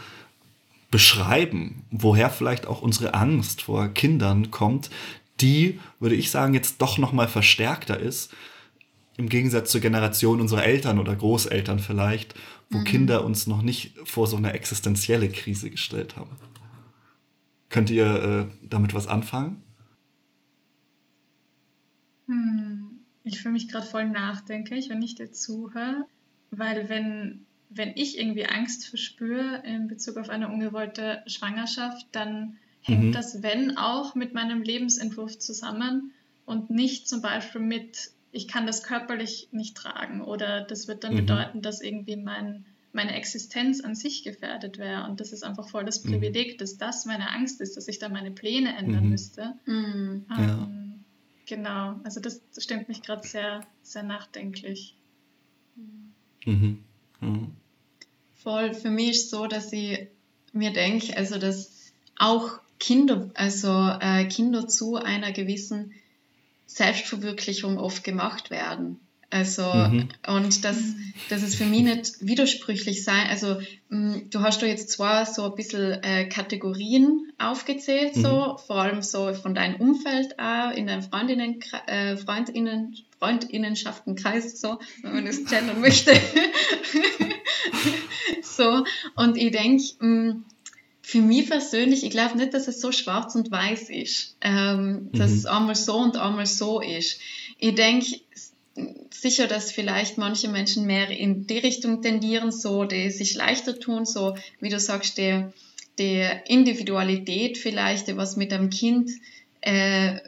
beschreiben, 0.91 1.83
woher 1.91 2.31
vielleicht 2.31 2.67
auch 2.67 2.81
unsere 2.81 3.15
Angst 3.15 3.63
vor 3.63 3.89
Kindern 3.89 4.51
kommt, 4.51 4.91
die, 5.41 5.81
würde 6.01 6.15
ich 6.15 6.31
sagen, 6.31 6.55
jetzt 6.55 6.81
doch 6.81 6.99
nochmal 6.99 7.29
verstärkter 7.29 7.99
ist, 7.99 8.35
im 9.17 9.29
Gegensatz 9.29 9.71
zur 9.71 9.81
Generation 9.81 10.41
unserer 10.41 10.65
Eltern 10.65 10.99
oder 10.99 11.15
Großeltern 11.15 11.79
vielleicht, 11.79 12.35
wo 12.71 12.79
mhm. 12.79 12.85
Kinder 12.85 13.25
uns 13.25 13.47
noch 13.47 13.63
nicht 13.63 13.95
vor 14.05 14.27
so 14.27 14.37
eine 14.37 14.53
existenzielle 14.53 15.29
Krise 15.29 15.71
gestellt 15.71 16.17
haben. 16.17 16.37
Könnt 17.69 17.91
ihr 17.91 18.07
äh, 18.07 18.67
damit 18.69 18.95
was 18.95 19.07
anfangen? 19.07 19.63
Hm, 22.27 23.01
ich 23.25 23.41
fühle 23.41 23.53
mich 23.53 23.69
gerade 23.69 23.87
voll 23.87 24.09
nachdenklich, 24.09 24.91
wenn 24.91 25.03
ich 25.03 25.15
dir 25.15 25.33
zuhöre, 25.33 26.07
weil 26.51 26.89
wenn, 26.89 27.47
wenn 27.71 27.93
ich 27.97 28.19
irgendwie 28.19 28.47
Angst 28.47 28.87
verspüre 28.87 29.63
in 29.65 29.89
Bezug 29.89 30.17
auf 30.17 30.29
eine 30.29 30.49
ungewollte 30.49 31.23
Schwangerschaft, 31.27 32.07
dann 32.13 32.59
hängt 32.87 33.05
mhm. 33.05 33.13
das 33.13 33.43
Wenn 33.43 33.77
auch 33.77 34.15
mit 34.15 34.33
meinem 34.33 34.63
Lebensentwurf 34.63 35.39
zusammen 35.39 36.13
und 36.45 36.71
nicht 36.71 37.09
zum 37.09 37.21
Beispiel 37.21 37.61
mit, 37.61 38.11
ich 38.33 38.47
kann 38.47 38.67
das 38.67 38.83
körperlich 38.83 39.49
nicht 39.51 39.77
tragen 39.77 40.21
oder 40.21 40.63
das 40.63 40.87
wird 40.87 41.05
dann 41.05 41.15
mhm. 41.15 41.19
bedeuten, 41.19 41.63
dass 41.63 41.81
irgendwie 41.81 42.17
mein, 42.17 42.65
meine 42.93 43.15
Existenz 43.15 43.81
an 43.81 43.95
sich 43.95 44.23
gefährdet 44.23 44.79
wäre. 44.79 45.05
Und 45.05 45.21
das 45.21 45.33
ist 45.33 45.43
einfach 45.43 45.69
voll 45.69 45.85
das 45.85 46.05
mhm. 46.05 46.13
Privileg, 46.13 46.55
mhm. 46.55 46.59
dass 46.59 46.79
das 46.79 47.07
meine 47.07 47.31
Angst 47.31 47.61
ist, 47.61 47.77
dass 47.77 47.89
ich 47.89 47.99
da 47.99 48.09
meine 48.09 48.31
Pläne 48.31 48.77
ändern 48.77 49.05
mhm. 49.05 49.11
müsste. 49.11 49.55
Mhm. 49.67 50.25
Ähm, 50.31 50.39
ja. 50.39 50.69
Genau, 51.49 52.01
also 52.03 52.21
das, 52.21 52.41
das 52.55 52.65
stimmt 52.65 52.89
mich 52.89 53.03
gerade 53.03 53.27
sehr, 53.27 53.61
sehr 53.83 54.03
nachdenklich. 54.03 54.95
Voll, 58.35 58.75
für 58.75 58.91
mich 58.91 59.11
ist 59.11 59.31
so, 59.31 59.47
dass 59.47 59.73
ich 59.73 60.09
mir 60.53 60.73
denke, 60.73 61.17
also 61.17 61.39
dass 61.39 61.93
auch 62.17 62.61
Kinder, 62.79 63.31
also 63.35 63.71
äh, 64.01 64.27
Kinder 64.27 64.69
zu 64.69 64.97
einer 64.97 65.33
gewissen 65.33 65.93
Selbstverwirklichung 66.67 67.79
oft 67.79 68.05
gemacht 68.05 68.51
werden. 68.51 69.01
Also, 69.29 69.65
mhm. 69.65 70.09
und 70.29 70.65
das, 70.65 70.77
das 71.29 71.43
ist 71.43 71.57
für 71.57 71.65
mich 71.65 71.83
nicht 71.83 72.15
widersprüchlich 72.21 73.03
sein. 73.03 73.27
Also, 73.29 73.61
mh, 73.89 74.17
mm, 74.17 74.31
du 74.31 74.41
hast 74.41 74.63
da 74.63 74.67
jetzt 74.67 74.91
zwar 74.91 75.27
so 75.27 75.45
ein 75.45 75.55
bisschen 75.57 76.01
äh, 76.03 76.29
Kategorien 76.29 77.33
aufgezählt, 77.37 78.15
so, 78.15 78.53
mhm. 78.53 78.59
vor 78.67 78.77
allem 78.77 79.03
so 79.03 79.35
von 79.35 79.55
deinem 79.55 79.81
Umfeld 79.81 80.39
auch, 80.39 80.71
in 80.71 80.87
deinem 80.87 81.03
Freundinnen, 81.03 81.61
äh, 81.87 82.17
Freundinnen, 82.17 82.97
Freundinnenschaftenkreis, 83.19 84.61
so, 84.61 84.79
wenn 85.03 85.15
man 85.15 85.27
das 85.27 85.45
gendern 85.45 85.81
möchte. 85.81 86.13
so, 88.43 88.85
und 89.17 89.37
ich 89.37 89.51
denke, 89.51 89.83
mm, 89.99 90.45
für 91.09 91.23
mich 91.23 91.49
persönlich, 91.49 92.03
ich 92.03 92.11
glaube 92.11 92.37
nicht, 92.37 92.53
dass 92.53 92.67
es 92.67 92.81
so 92.81 92.91
schwarz 92.91 93.37
und 93.37 93.49
weiß 93.49 93.91
ist, 93.91 94.37
ähm, 94.41 95.09
dass 95.13 95.31
mhm. 95.31 95.37
es 95.37 95.47
einmal 95.47 95.75
so 95.77 95.99
und 95.99 96.17
einmal 96.17 96.47
so 96.47 96.81
ist. 96.81 97.21
Ich 97.61 97.77
denke, 97.77 98.19
sicher, 99.11 99.47
dass 99.47 99.71
vielleicht 99.71 100.19
manche 100.19 100.49
Menschen 100.49 100.85
mehr 100.85 101.09
in 101.09 101.47
die 101.47 101.59
Richtung 101.59 102.03
tendieren, 102.03 102.51
so 102.51 102.83
die 102.83 103.13
sich 103.13 103.37
leichter 103.37 103.79
tun, 103.79 104.05
so 104.05 104.35
wie 104.59 104.69
du 104.69 104.81
sagst, 104.81 105.17
der 105.19 105.53
die 106.01 106.29
Individualität 106.49 107.57
vielleicht, 107.57 108.09
die 108.09 108.17
was 108.17 108.35
mit 108.35 108.53
einem 108.53 108.71
Kind 108.71 109.13
äh, 109.61 110.19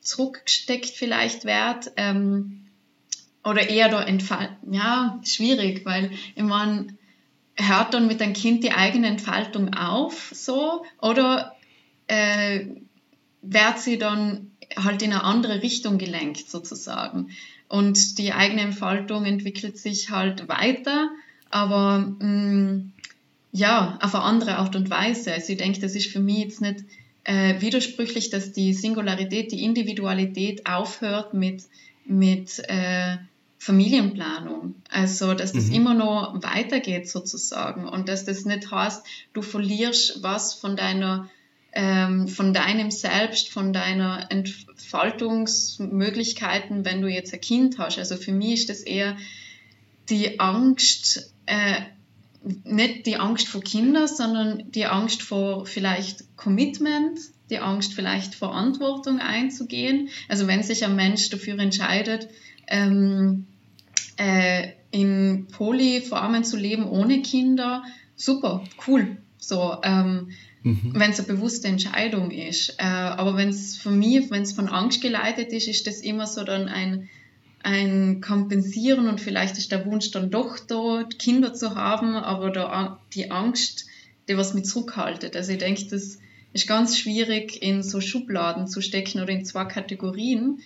zurückgesteckt 0.00 0.86
vielleicht 0.86 1.44
wird, 1.44 1.92
ähm, 1.98 2.62
oder 3.44 3.68
eher 3.68 3.90
da 3.90 4.02
entfalten. 4.02 4.72
Ja, 4.72 5.20
schwierig, 5.26 5.84
weil 5.84 6.10
ich 6.34 6.42
meine, 6.42 6.86
hört 7.56 7.94
dann 7.94 8.06
mit 8.06 8.20
einem 8.20 8.34
Kind 8.34 8.64
die 8.64 8.72
eigene 8.72 9.06
Entfaltung 9.06 9.74
auf, 9.74 10.30
so, 10.34 10.84
oder 11.00 11.54
äh, 12.06 12.66
wird 13.42 13.78
sie 13.78 13.98
dann 13.98 14.50
halt 14.76 15.02
in 15.02 15.12
eine 15.12 15.24
andere 15.24 15.62
Richtung 15.62 15.98
gelenkt, 15.98 16.50
sozusagen. 16.50 17.30
Und 17.68 18.18
die 18.18 18.32
eigene 18.32 18.62
Entfaltung 18.62 19.24
entwickelt 19.24 19.78
sich 19.78 20.10
halt 20.10 20.48
weiter, 20.48 21.10
aber 21.50 22.14
mh, 22.18 22.24
mm, 22.24 22.92
ja, 23.52 23.98
auf 24.02 24.14
eine 24.14 24.24
andere 24.24 24.56
Art 24.56 24.76
und 24.76 24.90
Weise. 24.90 25.32
Also 25.32 25.52
ich 25.52 25.58
denke, 25.58 25.80
das 25.80 25.94
ist 25.94 26.08
für 26.08 26.20
mich 26.20 26.38
jetzt 26.38 26.60
nicht 26.60 26.84
äh, 27.24 27.60
widersprüchlich, 27.60 28.30
dass 28.30 28.52
die 28.52 28.74
Singularität, 28.74 29.50
die 29.50 29.64
Individualität 29.64 30.66
aufhört 30.66 31.32
mit, 31.32 31.62
mit 32.04 32.62
äh, 32.68 33.16
Familienplanung. 33.58 34.74
Also, 34.90 35.34
dass 35.34 35.52
das 35.52 35.66
mhm. 35.66 35.74
immer 35.74 35.94
noch 35.94 36.42
weitergeht 36.42 37.08
sozusagen 37.08 37.88
und 37.88 38.08
dass 38.08 38.24
das 38.24 38.44
nicht 38.44 38.70
heißt, 38.70 39.04
du 39.32 39.42
verlierst 39.42 40.22
was 40.22 40.54
von 40.54 40.76
deiner 40.76 41.28
ähm, 41.76 42.26
von 42.26 42.52
deinem 42.54 42.90
Selbst, 42.90 43.50
von 43.50 43.74
deiner 43.74 44.30
Entfaltungsmöglichkeiten, 44.30 46.86
wenn 46.86 47.02
du 47.02 47.08
jetzt 47.08 47.34
ein 47.34 47.40
Kind 47.40 47.78
hast. 47.78 47.98
Also 47.98 48.16
für 48.16 48.32
mich 48.32 48.60
ist 48.60 48.70
das 48.70 48.80
eher 48.80 49.18
die 50.08 50.40
Angst, 50.40 51.34
äh, 51.44 51.82
nicht 52.64 53.04
die 53.04 53.16
Angst 53.16 53.48
vor 53.48 53.60
Kindern, 53.60 54.08
sondern 54.08 54.70
die 54.70 54.86
Angst 54.86 55.20
vor 55.20 55.66
vielleicht 55.66 56.34
Commitment, 56.38 57.18
die 57.50 57.58
Angst 57.58 57.92
vielleicht 57.92 58.34
Verantwortung 58.34 59.20
einzugehen. 59.20 60.08
Also 60.28 60.46
wenn 60.46 60.62
sich 60.62 60.82
ein 60.82 60.96
Mensch 60.96 61.28
dafür 61.28 61.58
entscheidet, 61.58 62.28
ähm, 62.66 63.46
äh, 64.16 64.68
in 64.90 65.46
Polyformen 65.50 66.44
zu 66.44 66.56
leben 66.56 66.88
ohne 66.88 67.22
Kinder, 67.22 67.84
super, 68.14 68.64
cool. 68.86 69.18
So, 69.38 69.76
ähm, 69.82 70.30
mhm. 70.62 70.92
wenn 70.94 71.10
es 71.10 71.18
eine 71.18 71.28
bewusste 71.28 71.68
Entscheidung 71.68 72.30
ist. 72.30 72.76
Äh, 72.78 72.84
aber 72.84 73.36
wenn 73.36 73.50
es 73.50 73.76
von 73.76 73.98
mir, 73.98 74.28
wenn 74.30 74.42
es 74.42 74.52
von 74.52 74.68
Angst 74.68 75.02
geleitet 75.02 75.52
ist, 75.52 75.68
ist 75.68 75.86
das 75.86 76.00
immer 76.00 76.26
so 76.26 76.44
dann 76.44 76.68
ein, 76.68 77.08
ein 77.62 78.20
Kompensieren 78.20 79.08
und 79.08 79.20
vielleicht 79.20 79.58
ist 79.58 79.70
der 79.72 79.84
Wunsch 79.86 80.10
dann 80.10 80.30
doch 80.30 80.58
dort, 80.58 81.18
Kinder 81.18 81.52
zu 81.52 81.74
haben, 81.74 82.14
aber 82.14 82.50
da, 82.50 83.00
die 83.14 83.30
Angst, 83.30 83.86
die 84.28 84.36
was 84.36 84.54
mit 84.54 84.66
zurückhaltet. 84.66 85.36
Also 85.36 85.52
ich 85.52 85.58
denke, 85.58 85.84
das 85.90 86.18
ist 86.52 86.66
ganz 86.66 86.98
schwierig 86.98 87.62
in 87.62 87.82
so 87.82 88.00
Schubladen 88.00 88.66
zu 88.66 88.80
stecken 88.80 89.20
oder 89.20 89.30
in 89.30 89.44
zwei 89.44 89.64
Kategorien. 89.66 90.60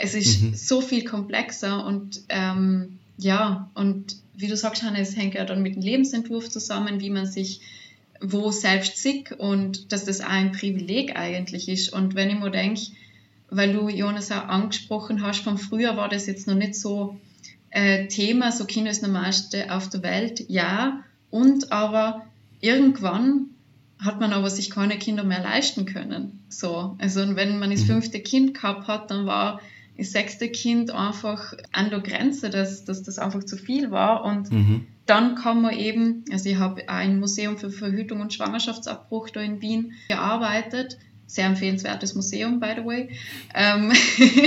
Es 0.00 0.14
ist 0.14 0.42
mhm. 0.42 0.54
so 0.54 0.80
viel 0.80 1.04
komplexer 1.04 1.84
und 1.84 2.22
ähm, 2.28 2.98
ja, 3.16 3.70
und 3.74 4.16
wie 4.36 4.46
du 4.46 4.56
sagst, 4.56 4.82
Hannes, 4.82 5.10
es 5.10 5.16
hängt 5.16 5.34
ja 5.34 5.44
dann 5.44 5.62
mit 5.62 5.74
dem 5.74 5.82
Lebensentwurf 5.82 6.48
zusammen, 6.48 7.00
wie 7.00 7.10
man 7.10 7.26
sich 7.26 7.60
wo 8.20 8.50
selbst 8.50 8.98
sick 8.98 9.34
und 9.38 9.92
dass 9.92 10.04
das 10.04 10.20
auch 10.20 10.28
ein 10.28 10.52
Privileg 10.52 11.16
eigentlich 11.16 11.68
ist. 11.68 11.92
Und 11.92 12.14
wenn 12.14 12.30
ich 12.30 12.38
mir 12.38 12.50
denke, 12.50 12.82
weil 13.50 13.72
du 13.72 13.88
Jonas 13.88 14.30
auch 14.30 14.48
angesprochen 14.48 15.22
hast, 15.22 15.40
von 15.40 15.58
früher 15.58 15.96
war 15.96 16.08
das 16.08 16.26
jetzt 16.26 16.46
noch 16.46 16.54
nicht 16.54 16.74
so 16.74 17.18
äh, 17.70 18.06
Thema, 18.08 18.52
so 18.52 18.64
Kinder 18.64 18.90
ist 18.90 19.02
Normalste 19.02 19.72
auf 19.72 19.88
der 19.88 20.02
Welt, 20.02 20.44
ja. 20.48 21.04
Und 21.30 21.72
aber 21.72 22.26
irgendwann 22.60 23.46
hat 23.98 24.20
man 24.20 24.32
aber 24.32 24.50
sich 24.50 24.70
keine 24.70 24.98
Kinder 24.98 25.24
mehr 25.24 25.42
leisten 25.42 25.86
können. 25.86 26.40
So, 26.48 26.96
also 26.98 27.36
wenn 27.36 27.58
man 27.58 27.70
das 27.70 27.82
mhm. 27.82 27.86
fünfte 27.86 28.20
Kind 28.20 28.54
gehabt 28.54 28.86
hat, 28.86 29.10
dann 29.10 29.26
war 29.26 29.60
das 29.98 30.12
sechste 30.12 30.48
Kind 30.48 30.90
einfach 30.90 31.54
an 31.72 31.90
der 31.90 32.00
Grenze, 32.00 32.50
dass, 32.50 32.84
dass 32.84 33.02
das 33.02 33.18
einfach 33.18 33.44
zu 33.44 33.56
viel 33.56 33.90
war 33.90 34.24
und 34.24 34.50
mhm 34.50 34.86
dann 35.08 35.36
kann 35.36 35.62
man 35.62 35.74
eben, 35.74 36.24
also 36.30 36.50
ich 36.50 36.58
habe 36.58 36.86
ein 36.88 37.18
Museum 37.18 37.56
für 37.56 37.70
Verhütung 37.70 38.20
und 38.20 38.34
Schwangerschaftsabbruch 38.34 39.30
da 39.30 39.40
in 39.40 39.62
Wien 39.62 39.94
gearbeitet. 40.08 40.98
Sehr 41.26 41.46
empfehlenswertes 41.46 42.14
Museum, 42.14 42.60
by 42.60 42.74
the 42.76 42.84
way. 42.84 43.10
Ähm 43.54 43.90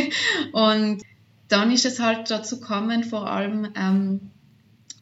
und 0.51 1.01
dann 1.47 1.71
ist 1.71 1.85
es 1.85 1.99
halt 1.99 2.29
dazu 2.29 2.59
gekommen, 2.59 3.03
vor 3.03 3.27
allem 3.27 3.69
ähm, 3.75 4.31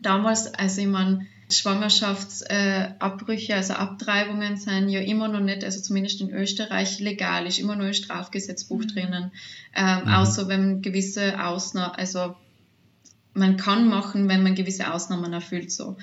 damals, 0.01 0.53
also 0.53 0.79
ich 0.79 0.87
meine, 0.87 1.27
Schwangerschaftsabbrüche, 1.51 3.55
also 3.55 3.73
Abtreibungen 3.73 4.57
sind 4.57 4.89
ja 4.89 4.99
immer 4.99 5.27
noch 5.27 5.39
nicht, 5.39 5.63
also 5.63 5.81
zumindest 5.81 6.21
in 6.21 6.29
Österreich, 6.29 6.99
legal, 6.99 7.47
ist 7.47 7.57
immer 7.57 7.75
noch 7.75 7.85
im 7.85 7.93
Strafgesetzbuch 7.93 8.81
mhm. 8.81 8.87
drinnen. 8.87 9.31
Ähm, 9.75 10.03
mhm. 10.03 10.09
Außer 10.09 10.47
wenn 10.47 10.81
gewisse 10.81 11.43
Ausnahmen, 11.43 11.95
also 11.95 12.35
man 13.33 13.57
kann 13.57 13.87
machen, 13.87 14.29
wenn 14.29 14.43
man 14.43 14.55
gewisse 14.55 14.93
Ausnahmen 14.93 15.33
erfüllt. 15.33 15.71
So. 15.71 15.97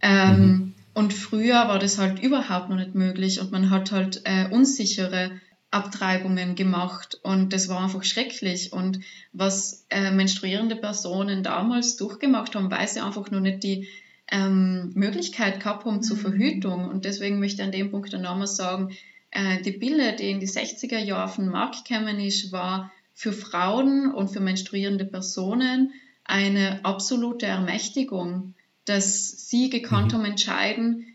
Ähm, 0.00 0.40
mhm. 0.40 0.74
Und 0.94 1.12
früher 1.12 1.68
war 1.68 1.78
das 1.78 1.98
halt 1.98 2.22
überhaupt 2.22 2.70
noch 2.70 2.76
nicht 2.76 2.94
möglich 2.94 3.40
und 3.40 3.52
man 3.52 3.70
hat 3.70 3.92
halt 3.92 4.22
äh, 4.24 4.48
unsichere 4.50 5.30
Abtreibungen 5.70 6.54
gemacht 6.54 7.20
und 7.22 7.52
das 7.52 7.68
war 7.68 7.84
einfach 7.84 8.04
schrecklich. 8.04 8.72
Und 8.72 9.00
was 9.32 9.86
äh, 9.90 10.10
menstruierende 10.10 10.76
Personen 10.76 11.42
damals 11.42 11.96
durchgemacht 11.96 12.54
haben, 12.54 12.70
weil 12.70 12.88
sie 12.88 13.00
einfach 13.00 13.30
noch 13.30 13.40
nicht 13.40 13.62
die 13.62 13.88
ähm, 14.30 14.92
Möglichkeit 14.94 15.60
gehabt 15.60 15.84
haben 15.84 16.02
zur 16.02 16.16
mhm. 16.16 16.20
Verhütung. 16.20 16.88
Und 16.88 17.04
deswegen 17.04 17.38
möchte 17.38 17.62
ich 17.62 17.66
an 17.66 17.72
dem 17.72 17.90
Punkt 17.90 18.12
dann 18.12 18.22
nochmal 18.22 18.46
sagen, 18.46 18.96
äh, 19.30 19.62
die 19.62 19.72
Pille, 19.72 20.14
die 20.16 20.30
in 20.30 20.40
die 20.40 20.48
60er 20.48 20.98
Jahre 20.98 21.24
auf 21.24 21.36
den 21.36 21.48
Markt 21.48 21.86
gekommen 21.86 22.20
ist, 22.20 22.52
war 22.52 22.92
für 23.14 23.32
Frauen 23.32 24.12
und 24.12 24.28
für 24.28 24.40
menstruierende 24.40 25.04
Personen 25.04 25.92
eine 26.24 26.84
absolute 26.84 27.46
Ermächtigung, 27.46 28.54
dass 28.84 29.48
sie 29.48 29.70
gekonnt 29.70 30.12
mhm. 30.12 30.18
haben 30.18 30.24
entscheiden, 30.24 31.06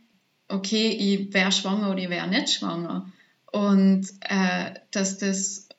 okay, 0.48 0.90
ich 0.90 1.34
wäre 1.34 1.52
schwanger 1.52 1.92
oder 1.92 2.00
ich 2.00 2.10
wäre 2.10 2.28
nicht 2.28 2.50
schwanger. 2.50 3.12
Und 3.52 4.08
äh, 4.22 4.74
dass 4.92 5.18
das 5.18 5.70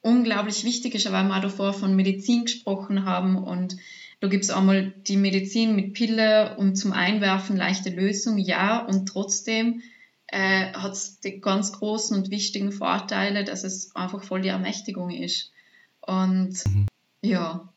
unglaublich 0.00 0.64
wichtig 0.64 0.94
ist, 0.94 1.10
weil 1.10 1.24
wir 1.24 1.36
auch 1.36 1.42
davor 1.42 1.72
von 1.72 1.96
Medizin 1.96 2.44
gesprochen 2.44 3.04
haben 3.06 3.36
und 3.36 3.76
da 4.24 4.30
gibt 4.30 4.44
es 4.44 4.50
einmal 4.50 4.92
die 5.06 5.16
Medizin 5.16 5.76
mit 5.76 5.92
Pille 5.92 6.56
und 6.56 6.76
zum 6.76 6.92
Einwerfen 6.92 7.56
leichte 7.56 7.90
Lösung, 7.90 8.38
ja, 8.38 8.78
und 8.78 9.06
trotzdem 9.06 9.82
äh, 10.28 10.72
hat 10.72 10.92
es 10.92 11.20
die 11.20 11.40
ganz 11.40 11.72
großen 11.72 12.16
und 12.16 12.30
wichtigen 12.30 12.72
Vorteile, 12.72 13.44
dass 13.44 13.64
es 13.64 13.94
einfach 13.94 14.22
voll 14.22 14.40
die 14.40 14.48
Ermächtigung 14.48 15.10
ist. 15.10 15.52
Und 16.00 16.54
mhm. 16.66 16.86
ja, 17.22 17.68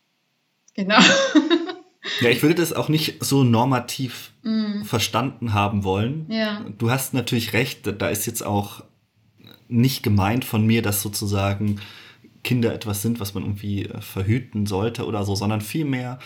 Genau. 0.77 0.99
Ja, 2.21 2.29
ich 2.29 2.41
würde 2.41 2.55
das 2.55 2.71
auch 2.71 2.87
nicht 2.87 3.21
so 3.21 3.43
normativ 3.43 4.31
mm. 4.41 4.83
verstanden 4.83 5.53
haben 5.53 5.83
wollen. 5.83 6.25
Ja. 6.29 6.65
Du 6.77 6.89
hast 6.89 7.13
natürlich 7.13 7.51
recht, 7.51 7.81
da 8.01 8.07
ist 8.07 8.25
jetzt 8.25 8.45
auch 8.45 8.81
nicht 9.67 10.03
gemeint 10.03 10.45
von 10.45 10.65
mir, 10.65 10.81
dass 10.81 11.01
sozusagen 11.01 11.81
Kinder 12.47 12.73
etwas 12.73 13.01
sind, 13.01 13.19
was 13.19 13.33
man 13.33 13.43
irgendwie 13.43 13.83
äh, 13.83 13.99
verhüten 13.99 14.67
sollte 14.67 15.05
oder 15.05 15.25
so, 15.25 15.35
sondern 15.35 15.59
vielmehr, 15.59 16.17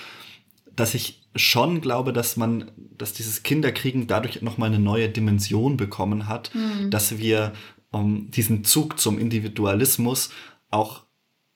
dass 0.75 0.93
ich 0.93 1.23
schon 1.35 1.81
glaube, 1.81 2.13
dass 2.13 2.37
man, 2.37 2.69
dass 2.95 3.13
dieses 3.13 3.41
Kinderkriegen 3.41 4.05
dadurch 4.05 4.43
nochmal 4.43 4.69
eine 4.69 4.77
neue 4.77 5.09
Dimension 5.09 5.77
bekommen 5.77 6.27
hat, 6.27 6.51
mm. 6.53 6.91
dass 6.91 7.17
wir 7.17 7.53
um, 7.89 8.01
ähm, 8.01 8.31
diesen 8.31 8.63
Zug 8.63 8.99
zum 8.99 9.17
Individualismus 9.17 10.29
auch 10.69 11.01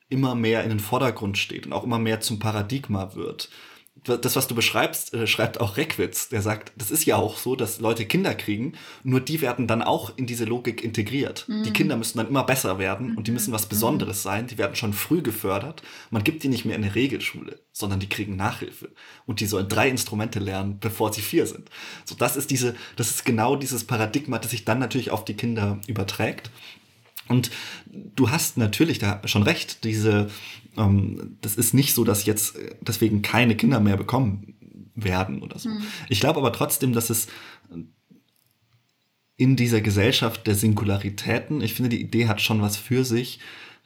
immer 0.10 0.34
mehr 0.34 0.64
in 0.64 0.70
den 0.70 0.80
Vordergrund 0.80 1.38
steht 1.38 1.68
und 1.68 1.74
auch 1.74 1.84
immer 1.84 2.00
mehr 2.00 2.20
zum 2.20 2.40
Paradigma 2.40 3.14
wird. 3.14 3.50
Das, 4.06 4.36
was 4.36 4.48
du 4.48 4.56
beschreibst, 4.56 5.14
äh, 5.14 5.28
schreibt 5.28 5.60
auch 5.60 5.78
Reckwitz. 5.78 6.30
Der 6.30 6.42
sagt, 6.42 6.72
das 6.78 6.92
ist 6.92 7.06
ja 7.06 7.16
auch 7.16 7.38
so, 7.38 7.56
dass 7.56 7.80
Leute 7.80 8.06
Kinder 8.06 8.36
kriegen, 8.36 8.74
nur 9.04 9.20
die 9.20 9.42
werden 9.42 9.68
dann 9.68 9.82
auch 9.82 10.16
in 10.16 10.28
diese 10.28 10.46
Logik 10.46 10.84
integriert. 10.84 11.46
Mhm. 11.48 11.64
Die 11.64 11.74
Kinder 11.74 11.98
müssen 11.98 12.18
dann 12.18 12.28
immer 12.28 12.44
besser 12.44 12.78
werden 12.80 13.12
mhm. 13.12 13.18
und 13.18 13.28
die 13.28 13.32
müssen 13.32 13.52
was 13.52 13.66
mhm. 13.66 13.70
Besonderes 13.70 14.20
mhm. 14.20 14.24
sein. 14.24 14.48
Die 14.48 14.58
werden 14.58 14.76
schon 14.76 14.94
früh 14.94 15.22
gefördert. 15.22 15.82
Man 16.12 16.24
gibt 16.24 16.44
die 16.44 16.50
nicht 16.50 16.66
mehr 16.66 16.76
in 16.76 16.84
eine 16.84 16.96
Regelschule, 16.96 17.60
sondern 17.72 18.00
die 18.00 18.10
kriegen 18.10 18.36
Nachhilfe. 18.36 18.90
Und 19.26 19.40
die 19.40 19.48
sollen 19.48 19.68
drei 19.68 19.90
Instrumente 19.90 20.40
lernen, 20.40 20.78
bevor 20.80 21.12
sie 21.12 21.22
vier 21.22 21.48
sind. 21.48 21.70
So, 22.06 22.16
das 22.16 22.36
ist 22.36 22.52
diese, 22.52 22.76
das 22.96 23.10
ist 23.10 23.26
genau 23.26 23.56
dieses 23.56 23.84
Paradigma, 23.84 24.38
das 24.38 24.52
sich 24.52 24.66
dann 24.66 24.80
natürlich 24.80 25.12
auf 25.12 25.26
die 25.26 25.36
Kinder 25.36 25.80
überträgt. 25.88 26.52
Und 27.28 27.50
du 27.88 28.30
hast 28.30 28.58
natürlich 28.58 29.00
da 29.00 29.22
schon 29.26 29.44
recht, 29.44 29.84
diese, 29.84 30.30
ähm, 30.78 31.38
das 31.42 31.56
ist 31.56 31.74
nicht 31.74 31.94
so, 31.94 32.04
dass 32.04 32.26
jetzt 32.26 32.58
deswegen 32.82 33.22
keine 33.22 33.56
Kinder 33.56 33.80
mehr 33.80 33.98
bekommen 33.98 34.92
werden 34.96 35.42
oder 35.42 35.60
so. 35.60 35.70
Mhm. 35.70 35.84
Ich 36.10 36.20
glaube 36.20 36.40
aber 36.40 36.54
trotzdem, 36.54 36.94
dass 36.94 37.10
es 37.10 37.28
in 39.38 39.56
dieser 39.56 39.82
Gesellschaft 39.82 40.48
der 40.48 40.56
Singularitäten, 40.56 41.62
ich 41.62 41.74
finde, 41.74 41.90
die 41.90 42.02
Idee 42.02 42.28
hat 42.28 42.42
schon 42.42 42.62
was 42.62 42.78
für 42.78 43.04
sich, 43.04 43.40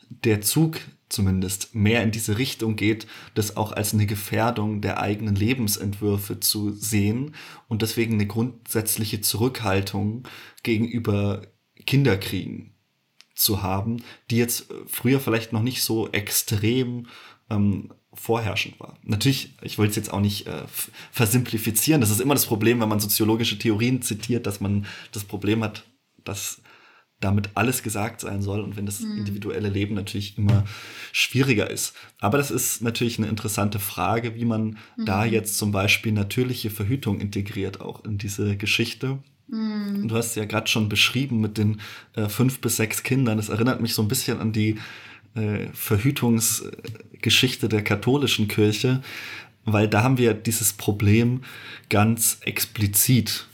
der 0.09 0.41
Zug 0.41 0.79
zumindest 1.09 1.73
mehr 1.73 2.03
in 2.03 2.11
diese 2.11 2.37
Richtung 2.37 2.75
geht, 2.75 3.07
das 3.33 3.57
auch 3.57 3.71
als 3.71 3.93
eine 3.93 4.05
Gefährdung 4.05 4.81
der 4.81 4.99
eigenen 4.99 5.35
Lebensentwürfe 5.35 6.39
zu 6.39 6.71
sehen 6.71 7.33
und 7.67 7.81
deswegen 7.81 8.13
eine 8.13 8.27
grundsätzliche 8.27 9.21
Zurückhaltung 9.21 10.27
gegenüber 10.61 11.47
Kinderkriegen 11.85 12.75
zu 13.39 13.61
haben, 13.61 14.03
die 14.29 14.37
jetzt 14.37 14.67
früher 14.87 15.19
vielleicht 15.19 15.53
noch 15.53 15.61
nicht 15.61 15.83
so 15.83 16.09
extrem 16.11 17.07
ähm, 17.49 17.91
vorherrschend 18.13 18.79
war. 18.79 18.97
Natürlich, 19.03 19.53
ich 19.61 19.77
wollte 19.77 19.91
es 19.91 19.95
jetzt 19.95 20.13
auch 20.13 20.19
nicht 20.19 20.47
äh, 20.47 20.63
versimplifizieren. 21.11 22.01
Das 22.01 22.09
ist 22.09 22.19
immer 22.19 22.33
das 22.33 22.45
Problem, 22.45 22.79
wenn 22.81 22.89
man 22.89 22.99
soziologische 22.99 23.57
Theorien 23.57 24.01
zitiert, 24.01 24.45
dass 24.45 24.59
man 24.59 24.85
das 25.11 25.23
Problem 25.23 25.63
hat, 25.63 25.83
dass 26.23 26.61
damit 27.19 27.49
alles 27.55 27.83
gesagt 27.83 28.21
sein 28.21 28.41
soll 28.41 28.61
und 28.61 28.77
wenn 28.77 28.85
das 28.85 29.01
mhm. 29.01 29.17
individuelle 29.17 29.69
Leben 29.69 29.93
natürlich 29.93 30.37
immer 30.37 30.63
schwieriger 31.11 31.69
ist. 31.69 31.93
Aber 32.19 32.37
das 32.37 32.49
ist 32.49 32.81
natürlich 32.81 33.17
eine 33.17 33.27
interessante 33.27 33.79
Frage, 33.79 34.35
wie 34.35 34.45
man 34.45 34.77
mhm. 34.95 35.05
da 35.05 35.25
jetzt 35.25 35.57
zum 35.57 35.71
Beispiel 35.71 36.13
natürliche 36.13 36.69
Verhütung 36.69 37.19
integriert, 37.19 37.81
auch 37.81 38.05
in 38.05 38.17
diese 38.17 38.55
Geschichte. 38.55 39.19
Mhm. 39.49 40.07
Du 40.07 40.15
hast 40.15 40.35
ja 40.35 40.45
gerade 40.45 40.67
schon 40.67 40.89
beschrieben 40.89 41.41
mit 41.41 41.57
den 41.57 41.81
äh, 42.15 42.29
fünf 42.29 42.59
bis 42.61 42.77
sechs 42.77 43.03
Kindern. 43.03 43.37
Das 43.37 43.49
erinnert 43.49 43.81
mich 43.81 43.93
so 43.93 44.01
ein 44.01 44.07
bisschen 44.07 44.39
an 44.39 44.51
die 44.51 44.77
äh, 45.35 45.67
Verhütungsgeschichte 45.73 47.69
der 47.69 47.83
katholischen 47.83 48.47
Kirche, 48.47 49.01
weil 49.65 49.87
da 49.87 50.03
haben 50.03 50.17
wir 50.17 50.33
dieses 50.33 50.73
Problem 50.73 51.41
ganz 51.89 52.39
explizit 52.41 53.47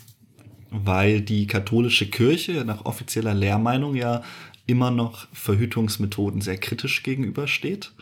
weil 0.83 1.21
die 1.21 1.47
katholische 1.47 2.07
Kirche 2.07 2.65
nach 2.65 2.85
offizieller 2.85 3.33
Lehrmeinung 3.33 3.95
ja 3.95 4.21
immer 4.67 4.91
noch 4.91 5.27
Verhütungsmethoden 5.31 6.41
sehr 6.41 6.57
kritisch 6.57 7.03
gegenübersteht. 7.03 7.93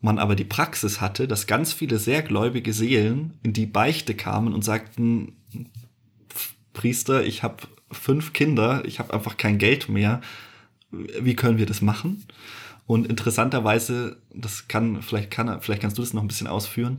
Man 0.00 0.18
aber 0.18 0.36
die 0.36 0.44
Praxis 0.44 1.00
hatte, 1.00 1.26
dass 1.26 1.46
ganz 1.46 1.72
viele 1.72 1.98
sehr 1.98 2.22
gläubige 2.22 2.72
Seelen 2.72 3.32
in 3.42 3.52
die 3.52 3.66
Beichte 3.66 4.14
kamen 4.14 4.52
und 4.52 4.62
sagten, 4.62 5.32
Priester, 6.74 7.24
ich 7.24 7.42
habe 7.42 7.56
fünf 7.90 8.34
Kinder, 8.34 8.82
ich 8.84 8.98
habe 8.98 9.14
einfach 9.14 9.38
kein 9.38 9.56
Geld 9.58 9.88
mehr. 9.88 10.20
Wie 10.90 11.34
können 11.34 11.56
wir 11.58 11.66
das 11.66 11.80
machen? 11.80 12.26
Und 12.86 13.06
interessanterweise, 13.06 14.18
das 14.34 14.68
kann, 14.68 15.00
vielleicht 15.00 15.30
kann, 15.30 15.60
vielleicht 15.62 15.80
kannst 15.80 15.96
du 15.96 16.02
das 16.02 16.12
noch 16.12 16.22
ein 16.22 16.28
bisschen 16.28 16.46
ausführen, 16.46 16.98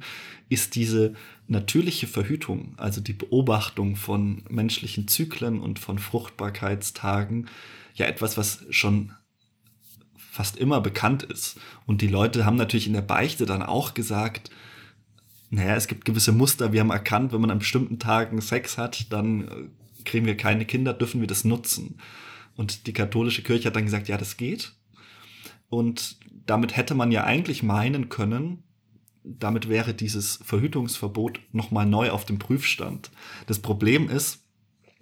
ist 0.50 0.74
diese 0.76 1.14
natürliche 1.48 2.08
Verhütung, 2.08 2.74
also 2.78 3.02
die 3.02 3.14
Beobachtung 3.14 3.96
von 3.96 4.44
menschlichen 4.50 5.08
Zyklen 5.08 5.60
und 5.62 5.78
von 5.78 6.00
Fruchtbarkeitstagen, 6.00 7.48
ja 7.94 8.08
etwas, 8.08 8.36
was 8.36 8.66
schon 8.72 9.12
fast 10.18 10.58
immer 10.58 10.82
bekannt 10.82 11.24
ist. 11.24 11.60
Und 11.86 12.02
die 12.02 12.08
Leute 12.08 12.46
haben 12.46 12.58
natürlich 12.58 12.88
in 12.88 12.94
der 12.94 13.02
Beichte 13.02 13.46
dann 13.46 13.62
auch 13.62 13.94
gesagt, 13.94 14.50
naja, 15.50 15.76
es 15.76 15.88
gibt 15.88 16.06
gewisse 16.06 16.32
Muster, 16.32 16.74
wir 16.74 16.80
haben 16.80 16.90
erkannt, 16.90 17.32
wenn 17.32 17.42
man 17.42 17.52
an 17.52 17.60
bestimmten 17.60 18.00
Tagen 18.00 18.42
Sex 18.42 18.78
hat, 18.78 19.12
dann 19.12 19.48
äh, 19.48 20.04
kriegen 20.04 20.26
wir 20.26 20.38
keine 20.38 20.66
Kinder, 20.66 20.94
dürfen 20.94 21.22
wir 21.22 21.28
das 21.28 21.44
nutzen. 21.44 21.98
Und 22.56 22.88
die 22.88 22.94
katholische 22.94 23.42
Kirche 23.42 23.68
hat 23.68 23.76
dann 23.76 23.86
gesagt, 23.86 24.08
ja, 24.08 24.18
das 24.18 24.38
geht. 24.38 24.74
Und 25.70 26.18
damit 26.46 26.78
hätte 26.78 26.96
man 26.96 27.12
ja 27.12 27.24
eigentlich 27.24 27.64
meinen 27.64 28.10
können, 28.10 28.64
damit 29.24 29.68
wäre 29.68 29.94
dieses 29.94 30.40
Verhütungsverbot 30.44 31.40
nochmal 31.52 31.86
neu 31.86 32.12
auf 32.12 32.26
dem 32.26 32.38
Prüfstand. 32.38 33.10
Das 33.48 33.60
Problem 33.60 34.08
ist, 34.08 34.44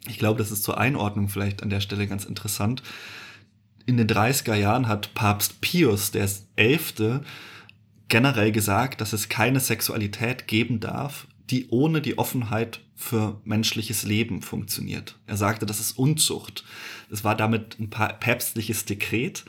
ich 0.08 0.18
glaube, 0.18 0.38
das 0.38 0.52
ist 0.52 0.64
zur 0.64 0.78
Einordnung 0.78 1.30
vielleicht 1.30 1.62
an 1.62 1.70
der 1.70 1.82
Stelle 1.82 2.08
ganz 2.08 2.26
interessant. 2.26 2.84
In 3.86 3.98
den 3.98 4.08
30er 4.08 4.56
Jahren 4.56 4.88
hat 4.88 5.14
Papst 5.14 5.60
Pius 5.60 6.12
der 6.12 6.30
Elfte 6.56 7.24
generell 8.13 8.52
gesagt, 8.52 9.02
dass 9.02 9.12
es 9.12 9.28
keine 9.28 9.60
Sexualität 9.60 10.47
geben 10.47 10.80
darf, 10.80 11.26
die 11.49 11.69
ohne 11.69 11.99
die 11.99 12.19
Offenheit 12.19 12.80
für 12.93 13.41
menschliches 13.43 14.04
Leben 14.04 14.43
funktioniert. 14.43 15.17
Er 15.26 15.36
sagte, 15.36 15.65
das 15.65 15.80
ist 15.80 15.97
Unzucht. 15.97 16.63
Es 17.10 17.23
war 17.23 17.36
damit 17.36 17.80
ein 17.80 17.89
päpstliches 17.89 18.86
Dekret 18.86 19.45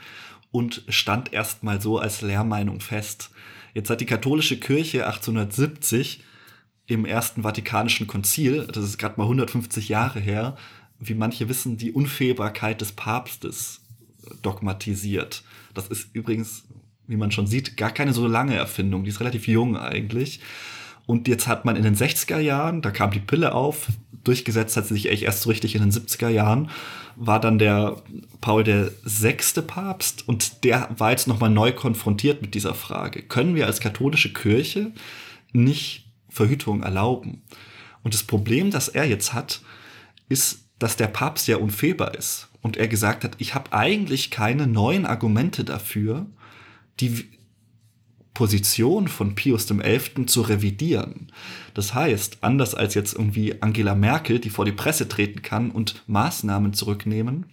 und 0.49 0.81
stand 0.89 1.31
erstmal 1.31 1.79
so 1.79 1.99
als 1.99 2.23
Lehrmeinung 2.23 2.79
fest. 2.79 3.29
Jetzt 3.75 3.91
hat 3.91 4.01
die 4.01 4.07
katholische 4.07 4.59
Kirche 4.59 5.05
1870 5.05 6.23
im 6.87 7.05
Ersten 7.05 7.43
Vatikanischen 7.43 8.07
Konzil, 8.07 8.65
das 8.65 8.83
ist 8.83 8.97
gerade 8.97 9.17
mal 9.17 9.25
150 9.25 9.89
Jahre 9.89 10.19
her, 10.19 10.57
wie 10.97 11.13
manche 11.13 11.49
wissen, 11.49 11.77
die 11.77 11.91
Unfehlbarkeit 11.91 12.81
des 12.81 12.93
Papstes 12.93 13.81
dogmatisiert. 14.41 15.43
Das 15.75 15.87
ist 15.87 16.09
übrigens, 16.13 16.63
wie 17.07 17.17
man 17.17 17.31
schon 17.31 17.47
sieht, 17.47 17.77
gar 17.77 17.91
keine 17.91 18.13
so 18.13 18.27
lange 18.27 18.55
Erfindung, 18.55 19.03
die 19.03 19.09
ist 19.09 19.19
relativ 19.19 19.47
jung 19.47 19.77
eigentlich. 19.77 20.39
Und 21.05 21.27
jetzt 21.27 21.47
hat 21.47 21.65
man 21.65 21.75
in 21.75 21.83
den 21.83 21.95
60er 21.95 22.39
Jahren, 22.39 22.81
da 22.81 22.91
kam 22.91 23.11
die 23.11 23.19
Pille 23.19 23.53
auf, 23.53 23.87
durchgesetzt 24.23 24.75
hat 24.75 24.87
sie 24.87 24.95
sich 24.95 25.09
echt 25.09 25.23
erst 25.23 25.41
so 25.41 25.49
richtig 25.49 25.75
in 25.75 25.81
den 25.81 25.91
70er 25.91 26.29
Jahren, 26.29 26.69
war 27.15 27.39
dann 27.39 27.59
der 27.59 28.01
Paul 28.41 28.63
der 28.63 28.91
sechste 29.03 29.61
Papst 29.61 30.27
und 30.27 30.63
der 30.63 30.89
war 30.97 31.11
jetzt 31.11 31.27
nochmal 31.27 31.49
neu 31.49 31.71
konfrontiert 31.71 32.41
mit 32.41 32.55
dieser 32.55 32.73
Frage. 32.73 33.21
Können 33.21 33.55
wir 33.55 33.67
als 33.67 33.79
katholische 33.79 34.33
Kirche 34.33 34.91
nicht 35.53 36.07
Verhütung 36.27 36.83
erlauben? 36.83 37.43
Und 38.03 38.13
das 38.13 38.23
Problem, 38.23 38.71
das 38.71 38.87
er 38.87 39.05
jetzt 39.05 39.33
hat, 39.33 39.61
ist, 40.27 40.65
dass 40.79 40.97
der 40.97 41.07
Papst 41.07 41.47
ja 41.47 41.57
unfehlbar 41.57 42.15
ist 42.15 42.49
und 42.61 42.77
er 42.77 42.87
gesagt 42.87 43.23
hat, 43.23 43.35
ich 43.37 43.55
habe 43.55 43.71
eigentlich 43.73 44.31
keine 44.31 44.67
neuen 44.67 45.05
Argumente 45.05 45.63
dafür, 45.63 46.25
die 46.99 47.29
Position 48.33 49.07
von 49.07 49.33
Pius 49.33 49.65
XI. 49.67 50.25
zu 50.27 50.41
revidieren. 50.41 51.31
Das 51.73 51.93
heißt, 51.93 52.39
anders 52.41 52.75
als 52.75 52.93
jetzt 52.93 53.13
irgendwie 53.13 53.61
Angela 53.61 53.95
Merkel, 53.95 54.39
die 54.39 54.49
vor 54.49 54.65
die 54.65 54.73
Presse 54.73 55.07
treten 55.07 55.41
kann 55.41 55.71
und 55.71 56.03
Maßnahmen 56.07 56.73
zurücknehmen, 56.73 57.45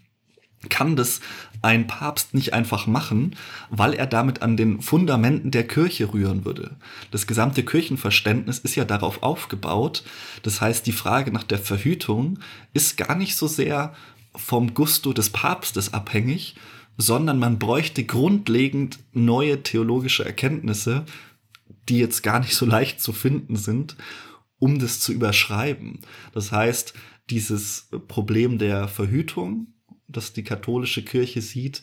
kann 0.68 0.96
das 0.96 1.20
ein 1.60 1.86
Papst 1.86 2.34
nicht 2.34 2.52
einfach 2.52 2.86
machen, 2.86 3.36
weil 3.70 3.94
er 3.94 4.06
damit 4.06 4.42
an 4.42 4.56
den 4.56 4.80
Fundamenten 4.80 5.50
der 5.50 5.66
Kirche 5.66 6.12
rühren 6.12 6.44
würde. 6.44 6.76
Das 7.10 7.26
gesamte 7.26 7.64
Kirchenverständnis 7.64 8.58
ist 8.58 8.74
ja 8.74 8.84
darauf 8.84 9.22
aufgebaut. 9.22 10.04
Das 10.42 10.60
heißt, 10.60 10.86
die 10.86 10.92
Frage 10.92 11.32
nach 11.32 11.44
der 11.44 11.58
Verhütung 11.58 12.38
ist 12.72 12.96
gar 12.96 13.14
nicht 13.16 13.36
so 13.36 13.46
sehr 13.46 13.94
vom 14.34 14.74
Gusto 14.74 15.12
des 15.12 15.30
Papstes 15.30 15.92
abhängig, 15.92 16.56
sondern 17.02 17.38
man 17.38 17.58
bräuchte 17.58 18.04
grundlegend 18.04 19.00
neue 19.12 19.62
theologische 19.62 20.24
Erkenntnisse, 20.24 21.04
die 21.88 21.98
jetzt 21.98 22.22
gar 22.22 22.38
nicht 22.38 22.54
so 22.54 22.64
leicht 22.64 23.00
zu 23.00 23.12
finden 23.12 23.56
sind, 23.56 23.96
um 24.58 24.78
das 24.78 25.00
zu 25.00 25.12
überschreiben. 25.12 26.00
Das 26.32 26.52
heißt, 26.52 26.94
dieses 27.28 27.88
Problem 28.06 28.58
der 28.58 28.86
Verhütung, 28.86 29.74
das 30.06 30.32
die 30.32 30.44
katholische 30.44 31.04
Kirche 31.04 31.42
sieht, 31.42 31.82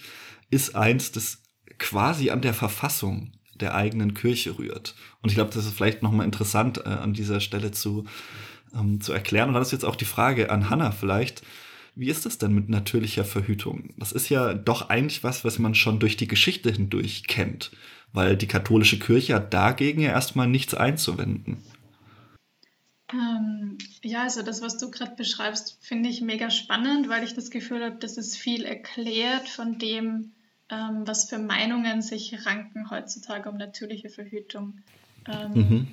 ist 0.49 0.75
eins, 0.75 1.11
das 1.11 1.43
quasi 1.77 2.29
an 2.29 2.41
der 2.41 2.53
Verfassung 2.53 3.33
der 3.55 3.75
eigenen 3.75 4.13
Kirche 4.13 4.57
rührt. 4.57 4.95
Und 5.21 5.29
ich 5.29 5.35
glaube, 5.35 5.51
das 5.53 5.65
ist 5.65 5.73
vielleicht 5.75 6.01
nochmal 6.01 6.25
interessant 6.25 6.77
äh, 6.85 6.89
an 6.89 7.13
dieser 7.13 7.41
Stelle 7.41 7.71
zu, 7.71 8.05
ähm, 8.73 9.01
zu 9.01 9.11
erklären. 9.11 9.49
Und 9.49 9.55
dann 9.55 9.63
ist 9.63 9.73
jetzt 9.73 9.85
auch 9.85 9.97
die 9.97 10.05
Frage 10.05 10.49
an 10.49 10.69
Hannah 10.69 10.91
vielleicht, 10.91 11.43
wie 11.99 12.09
ist 12.09 12.25
das 12.25 12.37
denn 12.37 12.53
mit 12.53 12.69
natürlicher 12.69 13.25
Verhütung? 13.25 13.93
Das 13.97 14.13
ist 14.13 14.29
ja 14.29 14.53
doch 14.53 14.89
eigentlich 14.89 15.21
was, 15.21 15.43
was 15.43 15.59
man 15.59 15.75
schon 15.75 15.99
durch 15.99 16.15
die 16.15 16.29
Geschichte 16.29 16.71
hindurch 16.71 17.27
kennt, 17.27 17.71
weil 18.13 18.37
die 18.37 18.47
katholische 18.47 18.99
Kirche 18.99 19.35
hat 19.35 19.53
dagegen 19.53 19.99
ja 19.99 20.11
erstmal 20.11 20.47
nichts 20.47 20.73
einzuwenden. 20.73 21.57
Ähm, 23.11 23.77
ja, 24.01 24.23
also 24.23 24.43
das, 24.43 24.61
was 24.61 24.77
du 24.77 24.89
gerade 24.91 25.15
beschreibst, 25.17 25.77
finde 25.81 26.07
ich 26.07 26.21
mega 26.21 26.49
spannend, 26.49 27.09
weil 27.09 27.25
ich 27.25 27.33
das 27.33 27.49
Gefühl 27.51 27.83
habe, 27.83 27.97
dass 27.97 28.17
es 28.17 28.37
viel 28.37 28.63
erklärt 28.63 29.49
von 29.49 29.77
dem, 29.77 30.31
ähm, 30.69 31.01
was 31.05 31.29
für 31.29 31.39
Meinungen 31.39 32.01
sich 32.01 32.45
ranken 32.45 32.89
heutzutage 32.89 33.49
um 33.49 33.57
natürliche 33.57 34.09
Verhütung. 34.09 34.79
Ähm, 35.27 35.51
mhm. 35.53 35.87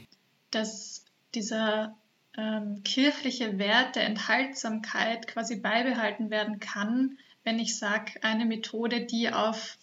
Dass 0.53 1.05
dieser 1.35 1.97
ähm, 2.37 2.83
kirchliche 2.83 3.59
Wert 3.59 3.97
der 3.97 4.05
Enthaltsamkeit 4.05 5.27
quasi 5.27 5.57
beibehalten 5.57 6.31
werden 6.31 6.61
kann, 6.61 7.19
wenn 7.45 7.59
ich 7.59 7.79
sage, 7.79 8.23
eine 8.23 8.45
Methode, 8.45 9.03
die 9.07 9.33
auf 9.33 9.79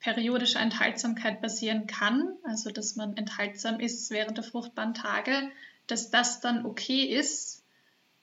periodischer 0.00 0.60
Enthaltsamkeit 0.60 1.40
basieren 1.40 1.86
kann, 1.86 2.36
also 2.44 2.70
dass 2.70 2.96
man 2.96 3.16
enthaltsam 3.16 3.80
ist 3.80 4.10
während 4.10 4.36
der 4.36 4.44
fruchtbaren 4.44 4.94
Tage, 4.94 5.50
dass 5.86 6.10
das 6.10 6.40
dann 6.40 6.64
okay 6.64 7.02
ist. 7.04 7.64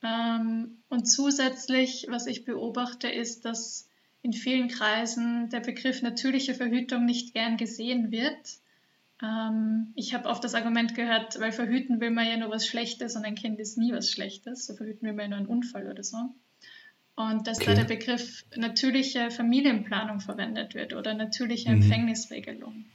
Ähm, 0.04 0.78
und 0.90 1.06
zusätzlich, 1.06 2.08
was 2.10 2.28
ich 2.28 2.46
beobachte, 2.46 3.10
ist, 3.10 3.44
dass 3.46 3.90
in 4.22 4.34
vielen 4.34 4.70
Kreisen 4.70 5.50
der 5.50 5.60
Begriff 5.60 6.02
natürliche 6.02 6.56
Verhütung 6.56 7.06
nicht 7.06 7.34
gern 7.34 7.58
gesehen 7.58 8.12
wird. 8.12 8.58
Ähm, 9.22 9.94
ich 9.96 10.14
habe 10.14 10.30
oft 10.30 10.44
das 10.44 10.56
Argument 10.56 10.96
gehört, 10.96 11.40
weil 11.40 11.52
verhüten 11.52 12.00
will 12.00 12.12
man 12.12 12.28
ja 12.28 12.38
nur 12.38 12.50
was 12.50 12.68
Schlechtes 12.68 13.16
und 13.16 13.26
ein 13.26 13.36
Kind 13.36 13.60
ist 13.60 13.78
nie 13.78 13.94
was 13.94 14.12
Schlechtes, 14.12 14.66
so 14.66 14.76
verhüten 14.76 15.08
will 15.08 15.14
man 15.14 15.24
ja 15.24 15.28
nur 15.30 15.38
einen 15.40 15.48
Unfall 15.48 15.90
oder 15.90 16.04
so. 16.04 16.18
Und 17.16 17.48
dass 17.48 17.60
okay. 17.60 17.68
da 17.68 17.76
der 17.76 17.96
Begriff 17.96 18.44
natürliche 18.56 19.32
Familienplanung 19.32 20.20
verwendet 20.20 20.76
wird 20.76 20.94
oder 20.94 21.14
natürliche 21.14 21.70
mhm. 21.70 21.82
Empfängnisregelung. 21.82 22.86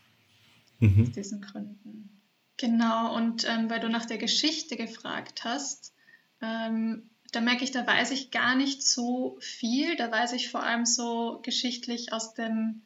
Mhm. 0.79 1.03
Aus 1.03 1.13
diesen 1.13 1.41
Gründen. 1.41 2.21
Genau, 2.59 3.17
und 3.17 3.49
ähm, 3.49 3.71
weil 3.71 3.81
du 3.81 3.89
nach 3.89 4.05
der 4.05 4.19
Geschichte 4.19 4.77
gefragt 4.77 5.45
hast, 5.45 5.95
ähm, 6.43 7.09
da 7.33 7.41
merke 7.41 7.65
ich, 7.65 7.71
da 7.71 7.87
weiß 7.87 8.11
ich 8.11 8.31
gar 8.31 8.55
nicht 8.57 8.83
so 8.83 9.39
viel. 9.41 9.97
Da 9.97 10.11
weiß 10.11 10.33
ich 10.33 10.51
vor 10.51 10.63
allem 10.63 10.85
so 10.85 11.41
geschichtlich 11.43 12.13
aus 12.13 12.35
dem, 12.35 12.83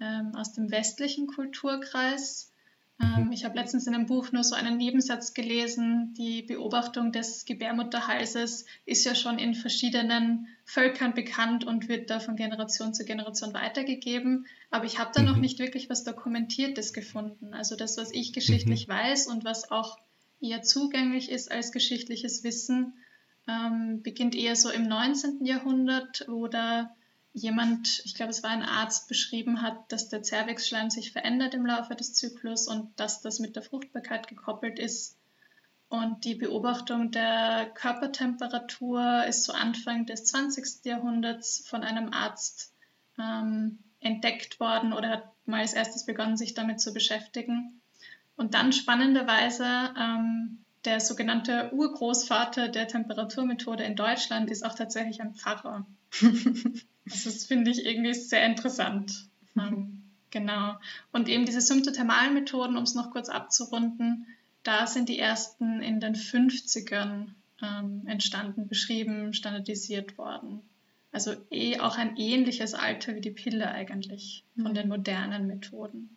ähm, 0.00 0.34
aus 0.34 0.52
dem 0.52 0.70
westlichen 0.70 1.26
Kulturkreis. 1.26 2.52
Ähm, 3.00 3.26
mhm. 3.26 3.32
ich 3.32 3.44
habe 3.44 3.56
letztens 3.56 3.86
in 3.86 3.94
einem 3.94 4.06
Buch 4.06 4.30
nur 4.30 4.44
so 4.44 4.54
einen 4.54 4.76
Nebensatz 4.76 5.34
gelesen, 5.34 6.14
die 6.16 6.42
Beobachtung 6.42 7.10
des 7.10 7.44
Gebärmutterhalses 7.44 8.66
ist 8.86 9.04
ja 9.04 9.14
schon 9.14 9.38
in 9.38 9.54
verschiedenen 9.54 10.46
Völkern 10.64 11.12
bekannt 11.12 11.64
und 11.64 11.88
wird 11.88 12.10
da 12.10 12.20
von 12.20 12.36
Generation 12.36 12.94
zu 12.94 13.04
Generation 13.04 13.52
weitergegeben. 13.52 14.46
Aber 14.70 14.84
ich 14.84 14.98
habe 14.98 15.10
da 15.12 15.22
mhm. 15.22 15.28
noch 15.28 15.36
nicht 15.36 15.58
wirklich 15.58 15.90
was 15.90 16.04
Dokumentiertes 16.04 16.92
gefunden. 16.92 17.52
Also 17.52 17.74
das, 17.74 17.96
was 17.96 18.12
ich 18.12 18.32
geschichtlich 18.32 18.86
mhm. 18.86 18.92
weiß 18.92 19.26
und 19.26 19.44
was 19.44 19.70
auch 19.70 19.98
eher 20.40 20.62
zugänglich 20.62 21.30
ist 21.30 21.50
als 21.50 21.72
geschichtliches 21.72 22.44
Wissen, 22.44 22.94
ähm, 23.48 24.02
beginnt 24.02 24.34
eher 24.34 24.56
so 24.56 24.70
im 24.70 24.86
19. 24.86 25.44
Jahrhundert, 25.44 26.24
wo 26.28 26.46
da 26.46 26.94
jemand, 27.34 28.00
ich 28.04 28.14
glaube, 28.14 28.30
es 28.30 28.42
war 28.42 28.50
ein 28.50 28.62
Arzt, 28.62 29.08
beschrieben 29.08 29.60
hat, 29.60 29.92
dass 29.92 30.08
der 30.08 30.22
Zervixschleim 30.22 30.88
sich 30.88 31.12
verändert 31.12 31.52
im 31.52 31.66
Laufe 31.66 31.94
des 31.94 32.14
Zyklus 32.14 32.68
und 32.68 32.98
dass 32.98 33.20
das 33.20 33.40
mit 33.40 33.56
der 33.56 33.62
Fruchtbarkeit 33.62 34.28
gekoppelt 34.28 34.78
ist. 34.78 35.18
Und 35.88 36.24
die 36.24 36.36
Beobachtung 36.36 37.10
der 37.10 37.70
Körpertemperatur 37.74 39.24
ist 39.26 39.44
zu 39.44 39.52
Anfang 39.52 40.06
des 40.06 40.24
20. 40.26 40.84
Jahrhunderts 40.84 41.66
von 41.68 41.82
einem 41.82 42.12
Arzt 42.12 42.72
ähm, 43.18 43.80
entdeckt 44.00 44.60
worden 44.60 44.92
oder 44.92 45.10
hat 45.10 45.32
mal 45.44 45.60
als 45.60 45.74
erstes 45.74 46.06
begonnen, 46.06 46.36
sich 46.36 46.54
damit 46.54 46.80
zu 46.80 46.94
beschäftigen. 46.94 47.80
Und 48.36 48.54
dann 48.54 48.72
spannenderweise 48.72 49.94
ähm, 49.98 50.63
der 50.84 51.00
sogenannte 51.00 51.70
Urgroßvater 51.72 52.68
der 52.68 52.88
Temperaturmethode 52.88 53.84
in 53.84 53.96
Deutschland 53.96 54.50
ist 54.50 54.64
auch 54.64 54.74
tatsächlich 54.74 55.20
ein 55.20 55.34
Pfarrer. 55.34 55.86
Das 57.06 57.44
finde 57.44 57.70
ich 57.70 57.84
irgendwie 57.84 58.14
sehr 58.14 58.46
interessant. 58.46 59.28
Ähm, 59.58 60.02
genau. 60.30 60.76
Und 61.12 61.28
eben 61.28 61.44
diese 61.44 61.60
symptothermalen 61.60 62.32
Methoden, 62.32 62.78
um 62.78 62.84
es 62.84 62.94
noch 62.94 63.10
kurz 63.10 63.28
abzurunden, 63.28 64.26
da 64.62 64.86
sind 64.86 65.10
die 65.10 65.18
ersten 65.18 65.82
in 65.82 66.00
den 66.00 66.14
50ern 66.14 67.26
ähm, 67.62 68.02
entstanden, 68.06 68.68
beschrieben, 68.68 69.34
standardisiert 69.34 70.16
worden. 70.16 70.62
Also 71.12 71.34
eh 71.50 71.78
auch 71.78 71.96
ein 71.96 72.16
ähnliches 72.16 72.74
Alter 72.74 73.14
wie 73.14 73.20
die 73.20 73.30
Pille 73.30 73.70
eigentlich 73.70 74.44
von 74.56 74.72
mhm. 74.72 74.74
den 74.74 74.88
modernen 74.88 75.46
Methoden. 75.46 76.16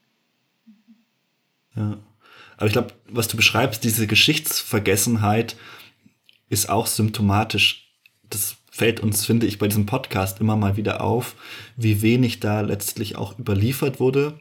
Ja. 1.76 2.00
Aber 2.58 2.68
ich 2.68 2.74
glaube, 2.74 2.94
was 3.10 3.28
du 3.28 3.38
beschreibst, 3.38 3.84
diese 3.84 4.08
Geschichtsvergessenheit 4.08 5.56
ist 6.50 6.70
auch 6.70 6.88
symptomatisch. 6.88 7.92
Das 8.30 8.58
fällt 8.72 9.00
uns, 9.00 9.26
finde 9.26 9.46
ich, 9.48 9.58
bei 9.58 9.68
diesem 9.68 9.86
Podcast 9.86 10.40
immer 10.40 10.56
mal 10.56 10.76
wieder 10.78 11.02
auf, 11.02 11.36
wie 11.78 12.02
wenig 12.02 12.40
da 12.40 12.62
letztlich 12.62 13.16
auch 13.16 13.38
überliefert 13.40 14.00
wurde, 14.00 14.40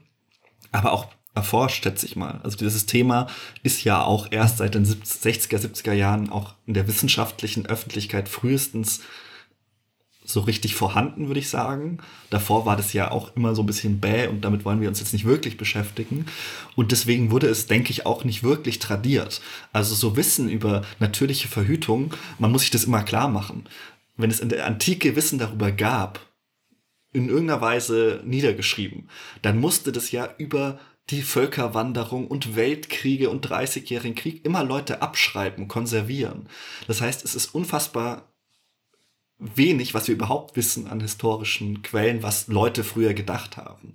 aber 0.73 0.93
auch 0.93 1.07
erforscht, 1.35 1.85
schätze 1.85 2.07
ich 2.07 2.17
mal. 2.17 2.41
Also 2.43 2.57
dieses 2.57 2.87
Thema 2.87 3.29
ist 3.63 3.85
ja 3.85 4.03
auch 4.03 4.29
erst 4.31 4.59
seit 4.59 4.75
den 4.75 4.87
60er, 4.87 5.59
70er 5.59 5.93
Jahren 5.93 6.31
auch 6.31 6.55
in 6.67 6.75
der 6.75 6.89
wissenschaftlichen 6.89 7.67
Öffentlichkeit 7.67 8.29
frühestens 8.29 9.01
so 10.27 10.41
richtig 10.41 10.75
vorhanden, 10.75 11.29
würde 11.29 11.41
ich 11.41 11.49
sagen. 11.49 11.99
Davor 12.31 12.67
war 12.67 12.77
das 12.77 12.93
ja 12.93 13.11
auch 13.11 13.35
immer 13.37 13.55
so 13.55 13.63
ein 13.63 13.67
bisschen 13.67 14.01
bäh 14.01 14.27
und 14.27 14.45
damit 14.45 14.65
wollen 14.65 14.81
wir 14.81 14.89
uns 14.89 15.01
jetzt 15.01 15.13
nicht 15.13 15.25
wirklich 15.25 15.57
beschäftigen. 15.57 16.27
Und 16.75 16.93
deswegen 16.93 17.31
wurde 17.31 17.49
es, 17.49 17.67
denke 17.67 17.91
ich, 17.91 18.05
auch 18.07 18.25
nicht 18.25 18.43
wirklich 18.43 18.79
tradiert. 18.79 19.41
Also 19.73 19.95
so 19.95 20.17
Wissen 20.17 20.49
über 20.49 20.83
natürliche 20.99 21.49
Verhütung, 21.49 22.13
man 22.39 22.53
muss 22.53 22.63
sich 22.63 22.71
das 22.71 22.85
immer 22.85 23.03
klar 23.03 23.29
machen 23.29 23.65
wenn 24.17 24.31
es 24.31 24.41
in 24.41 24.49
der 24.49 24.67
Antike 24.67 25.17
Wissen 25.17 25.39
darüber 25.39 25.71
gab, 25.71 26.21
in 27.13 27.29
irgendeiner 27.29 27.61
Weise 27.61 28.21
niedergeschrieben, 28.25 29.09
dann 29.43 29.59
musste 29.59 29.93
das 29.93 30.11
ja 30.11 30.35
über 30.39 30.79
die 31.11 31.23
Völkerwanderung 31.23 32.27
und 32.27 32.57
Weltkriege 32.57 33.31
und 33.31 33.47
30-jährigen 33.47 34.17
Krieg 34.17 34.45
immer 34.45 34.65
Leute 34.65 35.03
abschreiben, 35.03 35.69
konservieren. 35.69 36.49
Das 36.89 37.01
heißt, 37.01 37.25
es 37.25 37.35
ist 37.35 37.55
unfassbar 37.55 38.33
wenig, 39.39 39.95
was 39.95 40.09
wir 40.09 40.15
überhaupt 40.15 40.57
wissen 40.57 40.87
an 40.87 41.01
historischen 41.01 41.83
Quellen, 41.83 42.23
was 42.23 42.49
Leute 42.49 42.85
früher 42.85 43.15
gedacht 43.15 43.57
haben. 43.57 43.95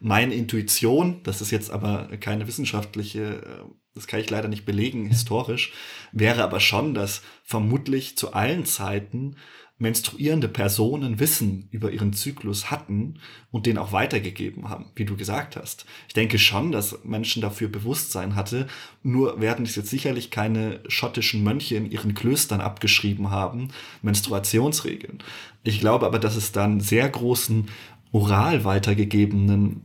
Meine 0.00 0.34
Intuition, 0.34 1.22
das 1.22 1.40
ist 1.40 1.50
jetzt 1.50 1.70
aber 1.70 2.08
keine 2.18 2.46
wissenschaftliche, 2.46 3.42
äh, 3.42 3.64
das 3.94 4.06
kann 4.06 4.20
ich 4.20 4.30
leider 4.30 4.48
nicht 4.48 4.66
belegen, 4.66 5.06
historisch, 5.06 5.72
wäre 6.12 6.44
aber 6.44 6.60
schon, 6.60 6.94
dass 6.94 7.22
vermutlich 7.42 8.16
zu 8.16 8.32
allen 8.32 8.66
Zeiten 8.66 9.36
menstruierende 9.78 10.48
Personen 10.48 11.20
Wissen 11.20 11.68
über 11.70 11.90
ihren 11.90 12.14
Zyklus 12.14 12.70
hatten 12.70 13.20
und 13.50 13.66
den 13.66 13.76
auch 13.76 13.92
weitergegeben 13.92 14.70
haben, 14.70 14.86
wie 14.94 15.04
du 15.04 15.16
gesagt 15.16 15.56
hast. 15.56 15.84
Ich 16.08 16.14
denke 16.14 16.38
schon, 16.38 16.72
dass 16.72 17.04
Menschen 17.04 17.42
dafür 17.42 17.68
Bewusstsein 17.68 18.36
hatte, 18.36 18.68
nur 19.02 19.38
werden 19.40 19.66
es 19.66 19.76
jetzt 19.76 19.90
sicherlich 19.90 20.30
keine 20.30 20.80
schottischen 20.88 21.42
Mönche 21.42 21.76
in 21.76 21.90
ihren 21.90 22.14
Klöstern 22.14 22.62
abgeschrieben 22.62 23.30
haben, 23.30 23.68
Menstruationsregeln. 24.00 25.22
Ich 25.62 25.80
glaube 25.80 26.06
aber, 26.06 26.18
dass 26.18 26.36
es 26.36 26.52
dann 26.52 26.80
sehr 26.80 27.08
großen 27.08 27.68
oral 28.12 28.64
weitergegebenen 28.64 29.82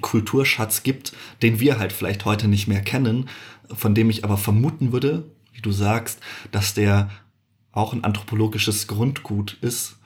Kulturschatz 0.00 0.82
gibt, 0.82 1.12
den 1.42 1.60
wir 1.60 1.78
halt 1.78 1.92
vielleicht 1.92 2.24
heute 2.24 2.48
nicht 2.48 2.66
mehr 2.66 2.80
kennen, 2.80 3.28
von 3.68 3.94
dem 3.94 4.10
ich 4.10 4.24
aber 4.24 4.36
vermuten 4.36 4.92
würde, 4.92 5.24
wie 5.52 5.60
du 5.60 5.70
sagst, 5.70 6.20
dass 6.50 6.74
der 6.74 7.10
auch 7.72 7.92
ein 7.92 8.04
anthropologisches 8.04 8.86
Grundgut 8.86 9.58
ist 9.60 9.96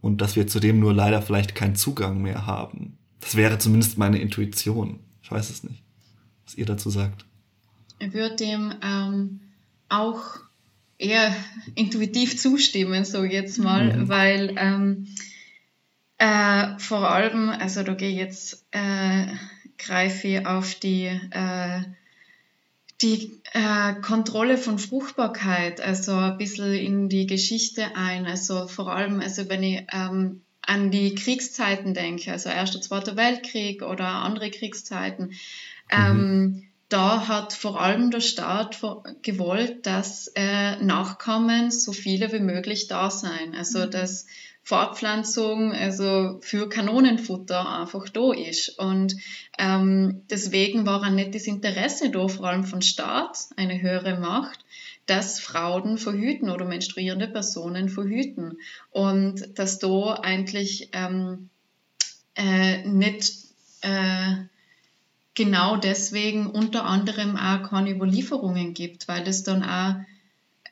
und 0.00 0.20
dass 0.20 0.36
wir 0.36 0.46
zudem 0.46 0.80
nur 0.80 0.92
leider 0.92 1.22
vielleicht 1.22 1.54
keinen 1.54 1.76
Zugang 1.76 2.20
mehr 2.20 2.46
haben. 2.46 2.98
Das 3.20 3.36
wäre 3.36 3.58
zumindest 3.58 3.96
meine 3.96 4.18
Intuition. 4.18 5.00
Ich 5.22 5.30
weiß 5.30 5.48
es 5.50 5.64
nicht, 5.64 5.82
was 6.44 6.54
ihr 6.54 6.66
dazu 6.66 6.90
sagt. 6.90 7.24
Ich 7.98 8.12
würde 8.12 8.36
dem 8.36 8.74
ähm, 8.82 9.40
auch 9.88 10.22
eher 10.98 11.34
intuitiv 11.74 12.38
zustimmen, 12.38 13.04
so 13.04 13.24
jetzt 13.24 13.58
mal, 13.58 13.96
mhm. 13.96 14.08
weil 14.08 14.54
ähm, 14.58 15.06
äh, 16.18 16.78
vor 16.78 17.10
allem, 17.10 17.50
also 17.50 17.82
da 17.82 17.94
gehe 17.94 18.10
ich 18.10 18.16
jetzt, 18.16 18.66
äh, 18.70 19.26
greife 19.78 20.28
ich 20.28 20.46
auf 20.46 20.74
die 20.74 21.06
äh, 21.06 21.82
die 23.02 23.40
äh, 23.52 23.94
Kontrolle 24.00 24.56
von 24.56 24.78
Fruchtbarkeit, 24.78 25.80
also 25.80 26.14
ein 26.14 26.38
bisschen 26.38 26.72
in 26.72 27.08
die 27.08 27.26
Geschichte 27.26 27.96
ein. 27.96 28.26
Also 28.26 28.68
vor 28.68 28.94
allem, 28.94 29.20
also 29.20 29.48
wenn 29.48 29.62
ich 29.62 29.84
ähm, 29.92 30.42
an 30.62 30.90
die 30.90 31.14
Kriegszeiten 31.14 31.92
denke, 31.92 32.32
also 32.32 32.48
Erster, 32.48 32.80
Zweiter 32.80 33.16
Weltkrieg 33.16 33.82
oder 33.82 34.06
andere 34.06 34.50
Kriegszeiten, 34.50 35.32
ähm, 35.90 36.16
mhm. 36.16 36.62
da 36.88 37.28
hat 37.28 37.52
vor 37.52 37.80
allem 37.80 38.10
der 38.10 38.20
Staat 38.20 38.80
gewollt, 39.22 39.86
dass 39.86 40.28
äh, 40.34 40.76
Nachkommen 40.76 41.70
so 41.70 41.92
viele 41.92 42.32
wie 42.32 42.40
möglich 42.40 42.86
da 42.86 43.10
sein. 43.10 43.54
Also 43.54 43.80
mhm. 43.80 43.90
dass 43.90 44.26
Fortpflanzung, 44.64 45.72
also 45.72 46.38
für 46.40 46.70
Kanonenfutter 46.70 47.80
einfach 47.80 48.08
da 48.08 48.32
ist. 48.32 48.78
Und 48.78 49.14
ähm, 49.58 50.22
deswegen 50.30 50.86
war 50.86 51.02
ein 51.02 51.16
nettes 51.16 51.46
Interesse 51.46 52.10
da, 52.10 52.26
vor 52.28 52.46
allem 52.46 52.64
von 52.64 52.80
Staat, 52.80 53.36
eine 53.56 53.80
höhere 53.82 54.18
Macht, 54.18 54.64
dass 55.04 55.38
Frauen 55.38 55.98
verhüten 55.98 56.48
oder 56.48 56.64
menstruierende 56.64 57.28
Personen 57.28 57.90
verhüten. 57.90 58.56
Und 58.90 59.58
dass 59.58 59.78
da 59.80 60.14
eigentlich 60.22 60.88
ähm, 60.92 61.50
äh, 62.34 62.86
nicht 62.88 63.34
äh, 63.82 64.36
genau 65.34 65.76
deswegen 65.76 66.46
unter 66.46 66.86
anderem 66.86 67.36
auch 67.36 67.68
keine 67.68 67.90
Überlieferungen 67.90 68.72
gibt, 68.72 69.08
weil 69.08 69.24
das 69.24 69.42
dann 69.42 69.62
auch 69.62 69.96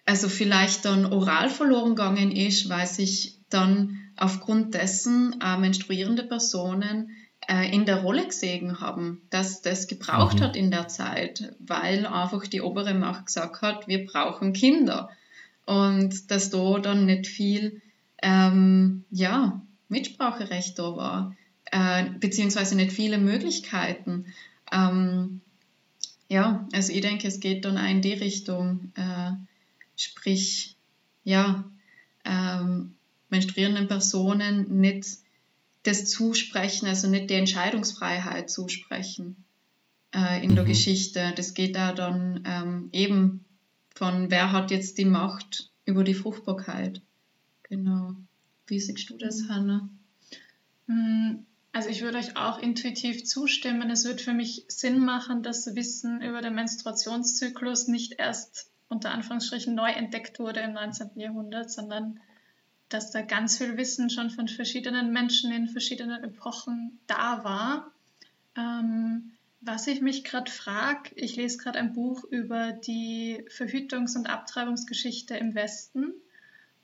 also 0.07 0.29
vielleicht 0.29 0.87
dann 0.87 1.13
oral 1.13 1.51
verloren 1.51 1.95
gegangen 1.95 2.33
ist, 2.33 2.69
weil 2.69 2.87
sich 2.87 3.39
dann 3.53 3.99
aufgrund 4.17 4.75
dessen 4.75 5.41
äh, 5.41 5.57
menstruierende 5.57 6.25
Personen 6.25 7.11
äh, 7.49 7.75
in 7.75 7.87
der 7.87 8.03
Rolle 8.03 8.27
gesehen 8.27 8.81
haben, 8.81 9.23
dass 9.31 9.63
das 9.63 9.87
gebraucht 9.87 10.39
mhm. 10.39 10.45
hat 10.45 10.57
in 10.57 10.71
der 10.71 10.89
Zeit, 10.89 11.55
weil 11.59 12.07
einfach 12.07 12.47
die 12.47 12.61
obere 12.61 12.95
Macht 12.95 13.27
gesagt 13.27 13.63
hat, 13.63 13.89
wir 13.89 14.07
brauchen 14.07 14.53
Kinder. 14.53 15.11
Und 15.67 16.31
dass 16.31 16.51
da 16.51 16.79
dann 16.79 17.07
nicht 17.07 17.27
viel 17.27 17.81
ähm, 18.23 19.05
ja, 19.11 19.61
Mitspracherecht 19.89 20.79
da 20.79 20.97
war, 20.97 21.37
äh, 21.71 22.05
beziehungsweise 22.19 22.77
nicht 22.77 22.93
viele 22.93 23.19
Möglichkeiten. 23.19 24.27
Ähm, 24.71 25.41
ja, 26.29 26.67
also 26.73 26.93
ich 26.93 27.01
denke, 27.01 27.29
es 27.29 27.41
geht 27.41 27.65
dann 27.65 27.77
auch 27.77 27.89
in 27.89 28.03
die 28.03 28.15
Richtung, 28.15 28.93
äh, 28.95 29.33
sprich, 29.97 30.77
ja, 31.25 31.65
ähm, 32.25 32.95
menstruierenden 33.33 33.89
Personen 33.89 34.79
nicht 34.81 35.07
das 35.83 36.09
zusprechen, 36.09 36.87
also 36.87 37.09
nicht 37.09 37.31
die 37.31 37.35
Entscheidungsfreiheit 37.35 38.49
zusprechen 38.49 39.45
äh, 40.15 40.45
in 40.45 40.53
mhm. 40.53 40.57
der 40.57 40.65
Geschichte. 40.65 41.33
Das 41.35 41.55
geht 41.55 41.75
da 41.75 41.93
dann 41.93 42.45
ähm, 42.47 42.89
eben 42.93 43.45
von, 43.95 44.31
wer 44.31 44.53
hat 44.53 44.71
jetzt 44.71 44.99
die 44.99 45.05
Macht 45.05 45.71
über 45.85 46.05
die 46.05 46.15
Fruchtbarkeit. 46.15 47.03
Genau. 47.65 48.15
Wie 48.67 48.79
siehst 48.79 49.11
du 49.11 49.17
das, 49.17 49.49
Hanna? 49.49 49.89
Hm, 50.87 51.45
also 51.73 51.89
ich 51.89 52.03
würde 52.03 52.19
euch 52.19 52.37
auch 52.37 52.59
intuitiv 52.59 53.25
zustimmen. 53.25 53.91
Es 53.91 54.05
wird 54.05 54.21
für 54.21 54.35
mich 54.35 54.67
Sinn 54.69 55.05
machen, 55.05 55.43
dass 55.43 55.75
Wissen 55.75 56.21
über 56.21 56.43
den 56.43 56.55
Menstruationszyklus 56.55 57.89
nicht 57.89 58.15
erst 58.19 58.71
unter 58.89 59.11
Anführungsstrichen 59.11 59.75
neu 59.75 59.91
entdeckt 59.91 60.39
wurde 60.39 60.61
im 60.61 60.75
19. 60.75 61.13
Jahrhundert, 61.17 61.71
sondern 61.71 62.21
dass 62.93 63.11
da 63.11 63.23
ganz 63.23 63.59
viel 63.59 63.77
Wissen 63.77 64.11
schon 64.11 64.31
von 64.31 64.49
verschiedenen 64.49 65.13
Menschen 65.13 65.53
in 65.53 65.69
verschiedenen 65.69 66.23
Epochen 66.25 66.99
da 67.07 67.45
war. 67.45 67.93
Ähm, 68.57 69.33
was 69.61 69.87
ich 69.87 70.01
mich 70.01 70.25
gerade 70.25 70.51
frage, 70.51 71.11
ich 71.15 71.37
lese 71.37 71.59
gerade 71.59 71.79
ein 71.79 71.93
Buch 71.93 72.25
über 72.25 72.73
die 72.73 73.45
Verhütungs- 73.49 74.17
und 74.17 74.29
Abtreibungsgeschichte 74.29 75.37
im 75.37 75.55
Westen 75.55 76.13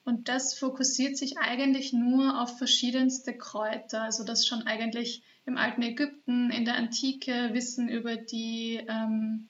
und 0.09 0.31
das 0.31 0.55
fokussiert 0.55 1.19
sich 1.19 1.37
eigentlich 1.37 1.93
nur 1.93 2.41
auf 2.41 2.57
verschiedenste 2.57 3.37
Kräuter, 3.37 4.05
also 4.05 4.25
das 4.25 4.47
schon 4.47 4.67
eigentlich 4.67 5.23
im 5.45 5.59
alten 5.59 5.83
Ägypten, 5.83 6.51
in 6.51 6.65
der 6.65 6.77
Antike 6.77 7.51
Wissen 7.53 7.91
über 7.91 8.17
die 8.17 8.81
ähm, 8.89 9.49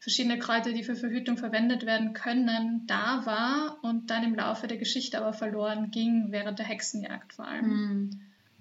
verschiedene 0.00 0.38
Kräuter, 0.38 0.72
die 0.72 0.82
für 0.82 0.96
Verhütung 0.96 1.36
verwendet 1.36 1.84
werden 1.84 2.14
können, 2.14 2.86
da 2.86 3.24
war 3.26 3.78
und 3.82 4.10
dann 4.10 4.24
im 4.24 4.34
Laufe 4.34 4.66
der 4.66 4.78
Geschichte 4.78 5.18
aber 5.18 5.34
verloren 5.34 5.90
ging, 5.90 6.28
während 6.30 6.58
der 6.58 6.66
Hexenjagd 6.66 7.34
vor 7.34 7.46
allem. 7.46 8.10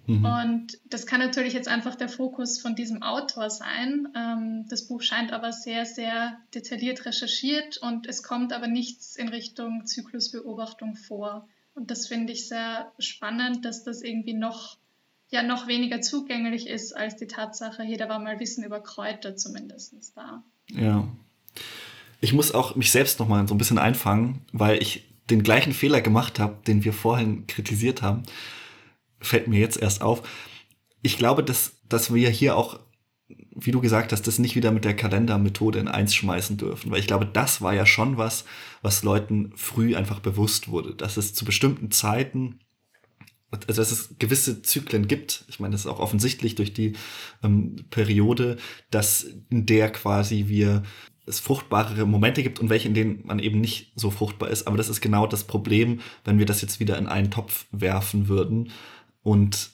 Mhm. 0.05 0.25
Und 0.25 0.79
das 0.85 1.05
kann 1.05 1.21
natürlich 1.21 1.53
jetzt 1.53 1.69
einfach 1.69 1.95
der 1.95 2.09
Fokus 2.09 2.59
von 2.59 2.75
diesem 2.75 3.03
Autor 3.03 3.49
sein. 3.49 4.09
Ähm, 4.15 4.65
das 4.67 4.87
Buch 4.87 5.01
scheint 5.01 5.31
aber 5.31 5.53
sehr, 5.53 5.85
sehr 5.85 6.37
detailliert 6.53 7.05
recherchiert 7.05 7.77
und 7.77 8.05
es 8.05 8.21
kommt 8.21 8.51
aber 8.51 8.67
nichts 8.67 9.15
in 9.15 9.29
Richtung 9.29 9.85
Zyklusbeobachtung 9.85 10.95
vor. 10.95 11.47
Und 11.73 11.89
das 11.89 12.07
finde 12.07 12.33
ich 12.33 12.49
sehr 12.49 12.91
spannend, 12.99 13.63
dass 13.63 13.83
das 13.83 14.01
irgendwie 14.01 14.33
noch, 14.33 14.77
ja, 15.29 15.43
noch 15.43 15.67
weniger 15.67 16.01
zugänglich 16.01 16.67
ist 16.67 16.91
als 16.97 17.15
die 17.15 17.27
Tatsache, 17.27 17.83
hier, 17.83 17.97
da 17.97 18.09
war 18.09 18.19
mal 18.19 18.39
Wissen 18.41 18.65
über 18.65 18.81
Kräuter 18.81 19.37
zumindest 19.37 20.17
da. 20.17 20.43
Ja, 20.71 21.07
ich 22.21 22.33
muss 22.33 22.53
auch 22.53 22.75
mich 22.75 22.91
selbst 22.91 23.19
noch 23.19 23.27
mal 23.27 23.47
so 23.47 23.53
ein 23.53 23.57
bisschen 23.57 23.77
einfangen, 23.77 24.41
weil 24.51 24.81
ich 24.81 25.09
den 25.29 25.43
gleichen 25.43 25.73
Fehler 25.73 26.01
gemacht 26.01 26.39
habe, 26.39 26.57
den 26.67 26.83
wir 26.83 26.93
vorhin 26.93 27.47
kritisiert 27.47 28.01
haben. 28.01 28.23
Fällt 29.19 29.47
mir 29.47 29.59
jetzt 29.59 29.77
erst 29.77 30.01
auf. 30.01 30.27
Ich 31.01 31.17
glaube, 31.17 31.43
dass, 31.43 31.73
dass 31.87 32.13
wir 32.13 32.29
hier 32.29 32.57
auch, 32.57 32.79
wie 33.55 33.71
du 33.71 33.79
gesagt 33.79 34.11
hast, 34.11 34.27
das 34.27 34.39
nicht 34.39 34.55
wieder 34.55 34.71
mit 34.71 34.85
der 34.85 34.95
Kalendermethode 34.95 35.79
in 35.79 35.87
eins 35.87 36.15
schmeißen 36.15 36.57
dürfen. 36.57 36.91
Weil 36.91 36.99
ich 36.99 37.07
glaube, 37.07 37.25
das 37.25 37.61
war 37.61 37.73
ja 37.73 37.85
schon 37.85 38.17
was, 38.17 38.45
was 38.81 39.03
Leuten 39.03 39.53
früh 39.55 39.95
einfach 39.95 40.19
bewusst 40.19 40.69
wurde, 40.69 40.95
dass 40.95 41.17
es 41.17 41.33
zu 41.33 41.45
bestimmten 41.45 41.91
Zeiten 41.91 42.59
also 43.51 43.81
dass 43.81 43.91
es 43.91 44.15
gewisse 44.19 44.61
Zyklen 44.61 45.07
gibt. 45.07 45.45
Ich 45.47 45.59
meine, 45.59 45.71
das 45.71 45.81
ist 45.81 45.87
auch 45.87 45.99
offensichtlich 45.99 46.55
durch 46.55 46.73
die 46.73 46.93
ähm, 47.43 47.77
Periode, 47.89 48.57
dass 48.91 49.25
in 49.49 49.65
der 49.65 49.91
quasi 49.91 50.45
wir 50.47 50.83
es 51.29 51.39
fruchtbarere 51.39 52.05
Momente 52.05 52.43
gibt 52.43 52.59
und 52.59 52.69
welche, 52.69 52.87
in 52.87 52.93
denen 52.93 53.21
man 53.25 53.39
eben 53.39 53.61
nicht 53.61 53.93
so 53.95 54.09
fruchtbar 54.11 54.49
ist. 54.49 54.67
Aber 54.67 54.77
das 54.77 54.89
ist 54.89 54.99
genau 54.99 55.27
das 55.27 55.43
Problem, 55.43 56.01
wenn 56.25 56.39
wir 56.39 56.45
das 56.45 56.61
jetzt 56.61 56.79
wieder 56.79 56.97
in 56.97 57.07
einen 57.07 57.31
Topf 57.31 57.67
werfen 57.71 58.27
würden. 58.27 58.71
Und 59.21 59.71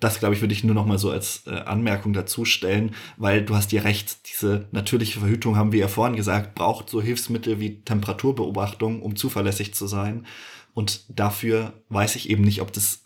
das, 0.00 0.20
glaube 0.20 0.34
ich, 0.34 0.40
würde 0.40 0.54
ich 0.54 0.64
nur 0.64 0.74
noch 0.74 0.86
mal 0.86 0.98
so 0.98 1.10
als 1.10 1.46
äh, 1.46 1.50
Anmerkung 1.50 2.12
dazu 2.12 2.44
stellen, 2.44 2.94
weil 3.16 3.44
du 3.44 3.56
hast 3.56 3.72
dir 3.72 3.84
recht, 3.84 4.28
diese 4.30 4.68
natürliche 4.70 5.18
Verhütung, 5.18 5.56
haben 5.56 5.72
wir 5.72 5.80
ja 5.80 5.88
vorhin 5.88 6.16
gesagt, 6.16 6.54
braucht 6.54 6.88
so 6.88 7.02
Hilfsmittel 7.02 7.58
wie 7.58 7.82
Temperaturbeobachtung, 7.82 9.02
um 9.02 9.16
zuverlässig 9.16 9.74
zu 9.74 9.86
sein. 9.86 10.26
Und 10.74 11.04
dafür 11.08 11.82
weiß 11.88 12.14
ich 12.14 12.30
eben 12.30 12.44
nicht, 12.44 12.60
ob 12.60 12.72
das 12.72 13.02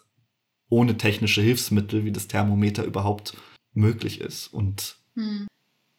ohne 0.69 0.99
technische 0.99 1.41
Hilfsmittel 1.41 2.05
wie 2.05 2.13
das 2.13 2.29
Thermometer 2.29 2.85
überhaupt 2.85 3.35
möglich 3.73 4.21
ist. 4.21 4.49
Und 4.49 4.97
hm. 5.15 5.47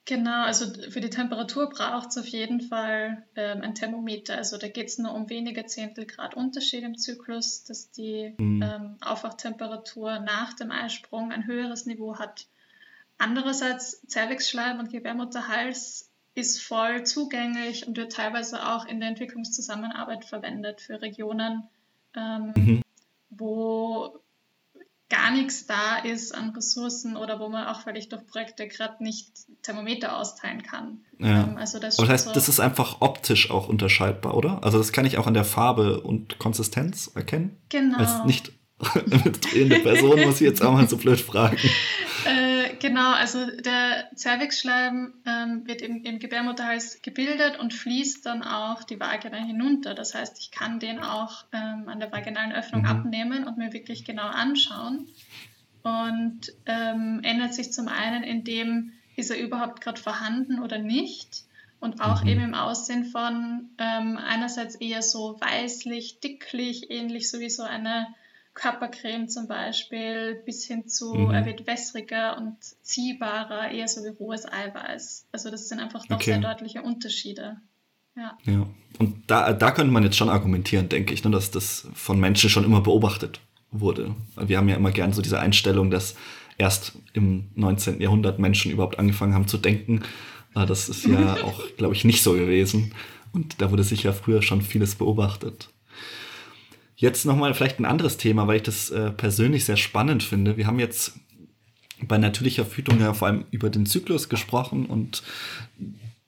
Genau, 0.06 0.44
also 0.44 0.66
für 0.90 1.00
die 1.00 1.10
Temperatur 1.10 1.70
braucht 1.70 2.10
es 2.10 2.18
auf 2.18 2.28
jeden 2.28 2.60
Fall 2.60 3.26
ähm, 3.38 3.62
ein 3.62 3.74
Thermometer. 3.74 4.36
Also 4.36 4.58
da 4.58 4.68
geht 4.68 4.88
es 4.88 4.98
nur 4.98 5.14
um 5.14 5.30
wenige 5.30 5.66
Zehntel 5.66 6.06
Grad 6.06 6.36
Unterschied 6.36 6.84
im 6.84 6.98
Zyklus, 6.98 7.64
dass 7.64 7.90
die 7.90 8.34
mhm. 8.38 8.62
ähm, 8.62 8.98
Aufwachtemperatur 9.00 10.20
nach 10.20 10.54
dem 10.54 10.72
Eisprung 10.72 11.32
ein 11.32 11.48
höheres 11.48 11.86
Niveau 11.86 12.20
hat. 12.20 12.48
Andererseits 13.18 14.06
Zervixschleim 14.08 14.80
und 14.80 14.92
Gebärmutterhals 14.92 16.12
ist 16.36 16.62
voll 16.62 17.06
zugänglich 17.06 17.88
und 17.88 17.96
wird 17.96 18.12
teilweise 18.12 18.68
auch 18.68 18.86
in 18.86 19.00
der 19.00 19.08
Entwicklungszusammenarbeit 19.08 20.26
verwendet 20.26 20.82
für 20.82 21.02
Regionen, 21.02 21.70
ähm, 22.16 22.54
mhm. 22.58 22.82
wo 23.30 24.20
gar 25.10 25.32
nichts 25.32 25.68
da 25.68 25.98
ist 25.98 26.34
an 26.34 26.50
Ressourcen 26.52 27.16
oder 27.16 27.40
wo 27.40 27.50
man 27.50 27.68
auch 27.68 27.82
völlig 27.82 28.10
durch 28.10 28.26
Projekte 28.26 28.68
gerade 28.68 29.04
nicht 29.04 29.32
Thermometer 29.62 30.18
austeilen 30.18 30.64
kann. 30.64 31.00
Ja. 31.20 31.44
Ähm, 31.44 31.58
also 31.58 31.80
das, 31.80 32.00
Aber 32.00 32.08
das 32.08 32.14
heißt, 32.14 32.26
so 32.28 32.34
das 32.34 32.50
ist 32.50 32.60
einfach 32.60 32.98
optisch 33.02 33.52
auch 33.52 33.68
unterscheidbar, 33.68 34.36
oder? 34.36 34.64
Also 34.64 34.78
das 34.78 34.92
kann 34.92 35.06
ich 35.06 35.18
auch 35.18 35.28
an 35.28 35.34
der 35.34 35.46
Farbe 35.46 36.02
und 36.02 36.40
Konsistenz 36.40 37.12
erkennen? 37.14 37.58
Genau. 37.70 37.98
Als 37.98 38.26
nicht 38.26 38.52
drehende 39.52 39.80
Person 39.80 40.22
muss 40.22 40.36
ich 40.36 40.48
jetzt 40.48 40.62
auch 40.62 40.74
mal 40.74 40.88
so 40.88 40.98
blöd 40.98 41.20
fragen. 41.20 41.58
Genau, 42.84 43.14
also 43.14 43.46
der 43.62 44.10
Zervixschleim 44.14 45.14
ähm, 45.26 45.66
wird 45.66 45.82
im, 45.82 46.04
im, 46.04 46.20
Gebärmutterhals 46.20 47.02
gebildet 47.02 47.58
und 47.58 47.74
fließt 47.74 48.26
dann 48.26 48.44
auch 48.44 48.84
die 48.84 49.00
Vagina 49.00 49.38
hinunter. 49.38 49.94
Das 49.94 50.14
heißt, 50.14 50.38
ich 50.42 50.52
kann 50.52 50.82
den 50.82 51.00
auch 51.00 51.46
ähm, 51.54 51.88
an 51.88 52.02
der 52.02 52.12
vaginalen 52.12 52.52
Öffnung 52.52 52.82
mhm. 52.82 52.88
abnehmen 52.90 53.48
und 53.48 53.58
mir 53.58 53.72
wirklich 53.72 54.04
genau 54.04 54.28
anschauen. 54.28 55.08
Und 55.84 56.52
ähm, 56.66 57.22
ändert 57.24 57.54
sich 57.54 57.72
zum 57.72 57.88
einen 57.88 58.22
in 58.22 58.44
dem, 58.44 58.92
ist 59.16 59.32
er 59.32 59.40
überhaupt 59.40 59.80
gerade 59.80 60.02
vorhanden 60.02 60.60
oder 60.60 60.78
nicht. 60.78 61.44
Und 61.80 62.02
auch 62.02 62.24
mhm. 62.24 62.30
eben 62.32 62.42
im 62.42 62.54
Aussehen 62.54 63.06
von 63.06 63.70
ähm, 63.78 64.18
einerseits 64.18 64.76
eher 64.76 65.02
so 65.02 65.40
weißlich, 65.40 66.20
dicklich, 66.20 66.92
ähnlich 66.92 67.32
so 67.32 67.40
wie 67.40 67.50
so 67.50 67.64
eine 67.64 68.14
Körpercreme 68.54 69.28
zum 69.30 69.48
Beispiel, 69.48 70.42
bis 70.46 70.66
hin 70.66 70.88
zu, 70.88 71.14
mhm. 71.14 71.32
er 71.32 71.46
wird 71.46 71.66
wässriger 71.66 72.38
und 72.38 72.58
ziehbarer, 72.82 73.72
eher 73.72 73.88
so 73.88 74.04
wie 74.04 74.10
rohes 74.10 74.46
Eiweiß. 74.46 75.28
Also 75.32 75.50
das 75.50 75.70
sind 75.70 75.80
einfach 75.80 76.06
doch 76.06 76.18
okay. 76.18 76.32
sehr 76.32 76.40
deutliche 76.40 76.82
Unterschiede. 76.82 77.58
Ja. 78.16 78.38
ja. 78.46 78.68
Und 79.00 79.24
da, 79.28 79.54
da 79.54 79.72
könnte 79.72 79.92
man 79.92 80.04
jetzt 80.04 80.18
schon 80.18 80.30
argumentieren, 80.30 80.88
denke 80.88 81.14
ich, 81.14 81.24
ne, 81.24 81.32
dass 81.32 81.50
das 81.50 81.88
von 81.96 82.20
Menschen 82.20 82.50
schon 82.50 82.64
immer 82.64 82.82
beobachtet 82.82 83.40
wurde. 83.72 84.16
Wir 84.36 84.58
haben 84.58 84.70
ja 84.70 84.76
immer 84.76 84.92
gern 84.92 85.14
so 85.14 85.24
diese 85.24 85.40
Einstellung, 85.40 85.90
dass 85.90 86.16
erst 86.60 86.94
im 87.14 87.50
19. 87.56 88.02
Jahrhundert 88.02 88.38
Menschen 88.38 88.72
überhaupt 88.72 89.00
angefangen 89.00 89.34
haben 89.34 89.48
zu 89.48 89.58
denken. 89.58 90.04
Das 90.54 90.90
ist 90.90 91.06
ja 91.06 91.34
auch, 91.44 91.64
glaube 91.78 91.96
ich, 91.96 92.06
nicht 92.06 92.22
so 92.22 92.34
gewesen. 92.34 92.94
Und 93.32 93.62
da 93.62 93.72
wurde 93.72 93.84
sicher 93.84 94.14
früher 94.14 94.44
schon 94.44 94.62
vieles 94.62 94.94
beobachtet. 94.94 95.73
Jetzt 97.04 97.26
nochmal 97.26 97.54
vielleicht 97.54 97.80
ein 97.80 97.86
anderes 97.86 98.16
Thema, 98.16 98.48
weil 98.48 98.56
ich 98.56 98.64
das 98.64 98.90
äh, 98.90 99.12
persönlich 99.12 99.66
sehr 99.66 99.76
spannend 99.76 100.24
finde. 100.24 100.56
Wir 100.56 100.68
haben 100.68 100.80
jetzt 100.80 101.20
bei 102.02 102.18
natürlicher 102.18 102.64
Verhütung 102.64 103.02
ja 103.02 103.14
vor 103.14 103.28
allem 103.28 103.44
über 103.52 103.70
den 103.70 103.86
Zyklus 103.86 104.30
gesprochen 104.30 104.86
und 104.86 105.22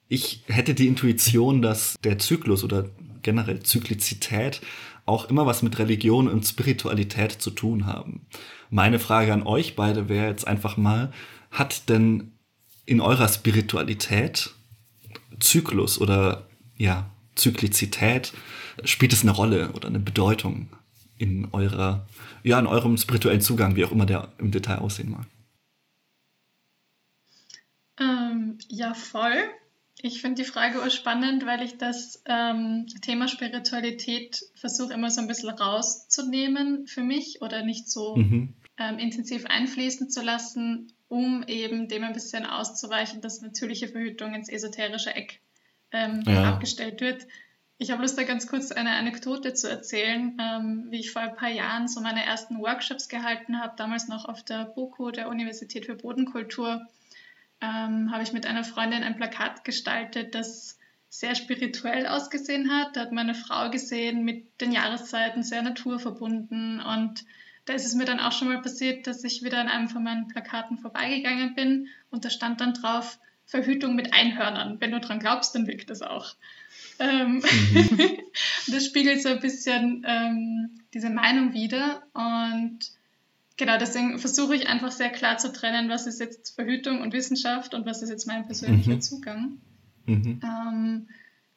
ich 0.09 0.43
hätte 0.47 0.73
die 0.73 0.88
Intuition, 0.88 1.61
dass 1.61 1.95
der 2.03 2.19
Zyklus 2.19 2.65
oder 2.65 2.89
generell 3.21 3.63
Zyklizität 3.63 4.59
auch 5.05 5.30
immer 5.30 5.45
was 5.45 5.61
mit 5.61 5.80
Religion 5.80 6.28
und 6.28 6.43
Spiritualität 6.43 7.32
zu 7.32 7.51
tun 7.51 7.86
haben. 7.86 8.28
Meine 8.69 8.99
Frage 8.99 9.32
an 9.32 9.43
euch 9.43 9.78
beide 9.78 10.09
wäre 10.09 10.28
jetzt 10.28 10.45
einfach 10.45 10.76
mal, 10.76 11.13
hat 11.51 11.88
denn 11.88 12.34
in 12.86 12.99
eurer 12.99 13.30
Spiritualität 13.30 14.49
Zyklus 15.39 16.01
oder 16.01 16.49
ja, 16.76 17.09
Zyklizität, 17.36 18.34
spielt 18.84 19.13
es 19.13 19.21
eine 19.21 19.32
Rolle 19.32 19.71
oder 19.71 19.88
eine 19.88 19.99
Bedeutung 19.99 20.69
in 21.17 21.47
eurer, 21.51 22.07
ja, 22.43 22.59
in 22.59 22.67
eurem 22.67 22.97
spirituellen 22.97 23.41
Zugang, 23.41 23.76
wie 23.76 23.86
auch 23.86 23.91
immer 23.91 24.05
der 24.05 24.34
im 24.38 24.51
Detail 24.51 24.80
aussehen 24.80 25.11
mag? 25.11 25.26
Ähm, 27.99 28.57
ja, 28.67 28.93
voll. 28.93 29.49
Ich 30.01 30.21
finde 30.21 30.43
die 30.43 30.49
Frage 30.49 30.84
auch 30.84 30.91
spannend, 30.91 31.45
weil 31.45 31.61
ich 31.61 31.78
das 31.78 32.21
ähm, 32.26 32.86
Thema 33.01 33.28
Spiritualität 33.28 34.43
versuche 34.55 34.93
immer 34.93 35.09
so 35.09 35.21
ein 35.21 35.28
bisschen 35.28 35.49
rauszunehmen 35.49 36.86
für 36.86 37.01
mich 37.01 37.41
oder 37.41 37.63
nicht 37.63 37.89
so 37.89 38.17
mhm. 38.17 38.53
ähm, 38.78 38.99
intensiv 38.99 39.45
einfließen 39.45 40.09
zu 40.09 40.21
lassen, 40.21 40.91
um 41.07 41.43
eben 41.47 41.88
dem 41.88 42.03
ein 42.03 42.13
bisschen 42.13 42.45
auszuweichen, 42.45 43.21
dass 43.21 43.41
natürliche 43.41 43.88
Verhütung 43.88 44.34
ins 44.34 44.49
esoterische 44.49 45.15
Eck 45.15 45.39
ähm, 45.91 46.23
ja. 46.28 46.53
abgestellt 46.53 46.99
wird. 46.99 47.26
Ich 47.78 47.91
habe 47.91 48.01
Lust, 48.01 48.17
da 48.17 48.23
ganz 48.23 48.47
kurz 48.47 48.71
eine 48.71 48.91
Anekdote 48.91 49.53
zu 49.53 49.69
erzählen, 49.69 50.38
ähm, 50.39 50.86
wie 50.89 50.99
ich 51.01 51.11
vor 51.11 51.21
ein 51.21 51.36
paar 51.36 51.49
Jahren 51.49 51.89
so 51.89 51.99
meine 51.99 52.26
ersten 52.26 52.59
Workshops 52.59 53.09
gehalten 53.09 53.59
habe, 53.59 53.73
damals 53.76 54.07
noch 54.07 54.26
auf 54.26 54.43
der 54.43 54.65
BOKU, 54.65 55.11
der 55.11 55.28
Universität 55.28 55.86
für 55.86 55.95
Bodenkultur 55.95 56.88
ähm, 57.61 58.11
habe 58.11 58.23
ich 58.23 58.34
mit 58.34 58.45
einer 58.45 58.63
Freundin 58.63 59.03
ein 59.03 59.15
Plakat 59.15 59.63
gestaltet, 59.63 60.36
das 60.36 60.78
sehr 61.09 61.36
spirituell 61.36 62.07
ausgesehen 62.07 62.71
hat. 62.71 62.95
Da 62.95 63.01
hat 63.01 63.11
meine 63.11 63.36
Frau 63.36 63.69
gesehen, 63.69 64.23
mit 64.23 64.59
den 64.61 64.71
Jahreszeiten 64.71 65.43
sehr 65.43 65.61
naturverbunden. 65.61 66.82
Und 66.82 67.26
da 67.65 67.73
ist 67.73 67.86
es 67.86 67.95
mir 67.95 68.05
dann 68.05 68.19
auch 68.19 68.32
schon 68.32 68.49
mal 68.49 68.61
passiert, 68.61 69.07
dass 69.07 69.23
ich 69.23 69.43
wieder 69.43 69.59
an 69.59 69.69
einem 69.69 69.88
von 69.88 70.03
meinen 70.03 70.28
Plakaten 70.28 70.78
vorbeigegangen 70.78 71.55
bin 71.55 71.88
und 72.11 72.26
da 72.26 72.30
stand 72.30 72.61
dann 72.61 72.73
drauf, 72.73 73.19
Verhütung 73.45 73.95
mit 73.95 74.13
Einhörnern. 74.13 74.82
Wenn 74.82 74.91
du 74.91 74.99
dran 74.99 75.19
glaubst, 75.19 75.55
dann 75.55 75.67
wirkt 75.67 75.89
das 75.89 76.01
auch. 76.01 76.36
Ähm 77.00 77.36
mhm. 77.36 78.18
das 78.68 78.86
spiegelt 78.86 79.22
so 79.22 79.30
ein 79.30 79.39
bisschen 79.39 80.06
ähm, 80.08 80.82
diese 80.93 81.10
Meinung 81.10 81.54
wider. 81.54 82.04
Und 82.14 82.80
Genau, 83.58 83.78
deswegen 83.78 84.20
versuche 84.20 84.56
ich 84.56 84.68
einfach 84.68 84.91
sehr 84.91 85.10
klar 85.10 85.38
zu 85.38 85.52
trennen, 85.54 85.89
was 85.89 86.08
ist 86.08 86.20
jetzt 86.20 86.56
Verhütung 86.56 87.02
und 87.02 87.14
Wissenschaft 87.14 87.74
und 87.74 87.86
was 87.86 88.02
ist 88.02 88.10
jetzt 88.10 88.28
mein 88.28 88.46
persönlicher 88.46 88.96
mhm. 88.96 89.02
Zugang. 89.02 89.62
Mhm. 90.06 90.41
Ähm, 90.43 91.08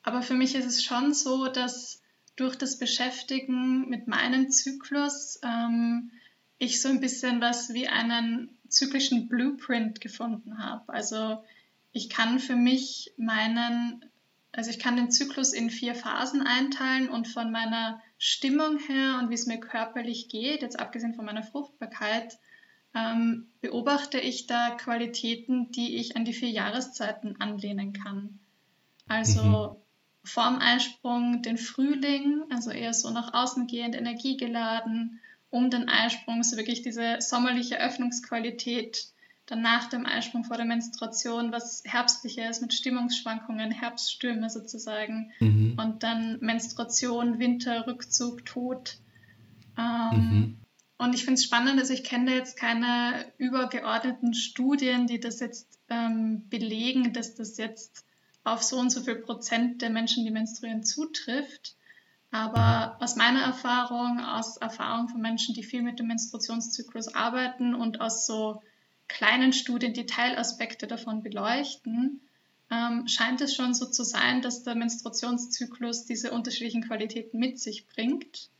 aber 0.03 0.23
für 0.23 0.35
mich 0.35 0.55
ist 0.55 0.67
es 0.67 0.85
schon 0.85 1.13
so, 1.13 1.49
dass 1.49 2.01
durch 2.37 2.55
das 2.55 2.79
Beschäftigen 2.79 3.89
mit 3.89 4.07
meinem 4.07 4.51
Zyklus 4.51 5.41
ähm, 5.43 6.13
ich 6.59 6.81
so 6.81 6.89
ein 6.89 7.01
bisschen 7.01 7.41
was 7.41 7.75
wie 7.75 7.89
einen 7.89 8.57
zyklischen 8.69 9.29
Blueprint 9.29 10.01
gefunden 10.01 10.59
habe. 10.59 10.93
Also 10.93 11.43
ich 11.91 12.09
kann 12.09 12.39
für 12.39 12.55
mich 12.55 13.13
meinen, 13.17 14.05
also 14.53 14.71
ich 14.71 14.79
kann 14.79 14.97
den 14.97 15.11
Zyklus 15.11 15.53
in 15.53 15.71
vier 15.71 15.95
Phasen 15.95 16.43
einteilen 16.43 17.09
und 17.09 17.29
von 17.29 17.53
meiner 17.53 18.01
Stimmung 18.19 18.79
her 18.79 19.19
und 19.21 19.31
wie 19.31 19.35
es 19.35 19.47
mir 19.47 19.61
körperlich 19.61 20.29
geht, 20.29 20.63
jetzt 20.63 20.81
abgesehen 20.81 21.15
von 21.15 21.27
meiner 21.27 21.43
Fruchtbarkeit, 21.43 22.39
ähm, 22.95 23.49
beobachte 23.61 24.19
ich 24.19 24.47
da 24.47 24.71
Qualitäten, 24.71 25.71
die 25.73 25.97
ich 25.97 26.17
an 26.17 26.25
die 26.25 26.33
vier 26.33 26.51
Jahreszeiten 26.51 27.41
anlehnen 27.41 27.93
kann. 27.93 28.39
Also 29.07 29.43
mhm. 29.43 29.77
vorm 30.25 30.59
Eisprung 30.59 31.43
den 31.43 31.59
Frühling, 31.59 32.43
also 32.51 32.71
eher 32.71 32.95
so 32.95 33.11
nach 33.11 33.35
außen 33.35 33.67
gehend, 33.67 33.95
energiegeladen, 33.95 35.21
um 35.51 35.71
den 35.71 35.89
Eisprung 35.89 36.43
so 36.43 36.57
wirklich 36.57 36.83
diese 36.83 37.17
sommerliche 37.21 37.79
Öffnungsqualität 37.79 39.09
dann 39.49 39.63
nach 39.63 39.89
dem 39.89 40.05
Eisprung 40.05 40.45
vor 40.45 40.59
der 40.59 40.67
Menstruation 40.67 41.53
was 41.53 41.83
Herbstliches 41.87 42.61
mit 42.61 42.75
Stimmungsschwankungen, 42.75 43.71
Herbststürme 43.71 44.51
sozusagen 44.51 45.33
mhm. 45.41 45.75
und 45.79 46.03
dann 46.03 46.39
Menstruation, 46.41 47.39
Winter, 47.39 47.87
Rückzug, 47.87 48.45
Tod. 48.45 48.99
Ähm, 49.79 50.11
mhm. 50.13 50.59
Und 50.99 51.15
ich 51.15 51.25
finde 51.25 51.39
es 51.39 51.45
spannend, 51.45 51.79
also 51.81 51.95
ich 51.95 52.05
kenne 52.05 52.35
jetzt 52.35 52.59
keine 52.59 53.25
übergeordneten 53.39 54.35
Studien, 54.35 55.07
die 55.07 55.19
das 55.19 55.41
jetzt 55.41 55.79
ähm, 55.89 56.47
belegen, 56.51 57.15
dass 57.15 57.35
das 57.35 57.57
jetzt 57.57 58.05
auf 58.45 58.63
so 58.63 58.79
und 58.79 58.91
so 58.91 59.01
viel 59.01 59.17
Prozent 59.17 59.81
der 59.81 59.91
Menschen, 59.91 60.25
die 60.25 60.31
menstruieren, 60.31 60.85
zutrifft. 60.85 61.77
Aber 62.31 62.97
mhm. 62.99 63.03
aus 63.03 63.17
meiner 63.17 63.41
Erfahrung, 63.41 64.21
aus 64.21 64.59
Erfahrung 64.59 65.09
von 65.09 65.23
Menschen, 65.23 65.55
die 65.55 65.63
viel 65.63 65.81
mit 65.83 65.99
dem 65.99 66.09
Menstruationszyklus 66.09 67.15
arbeiten 67.15 67.75
und 67.75 68.03
aus 68.03 68.27
so 68.27 68.61
kleinen 69.09 69.53
Studien 69.53 69.95
die 69.95 70.07
Teilaspekte 70.07 70.87
davon 70.87 71.23
beleuchten, 71.23 72.21
ähm, 72.71 73.09
scheint 73.09 73.41
es 73.41 73.55
schon 73.55 73.75
so 73.75 73.87
zu 73.87 74.05
sein, 74.05 74.43
dass 74.43 74.63
der 74.63 74.75
Menstruationszyklus 74.75 76.05
diese 76.05 76.31
unterschiedlichen 76.31 76.85
Qualitäten 76.85 77.39
mit 77.39 77.59
sich 77.59 77.87
bringt, 77.87 78.51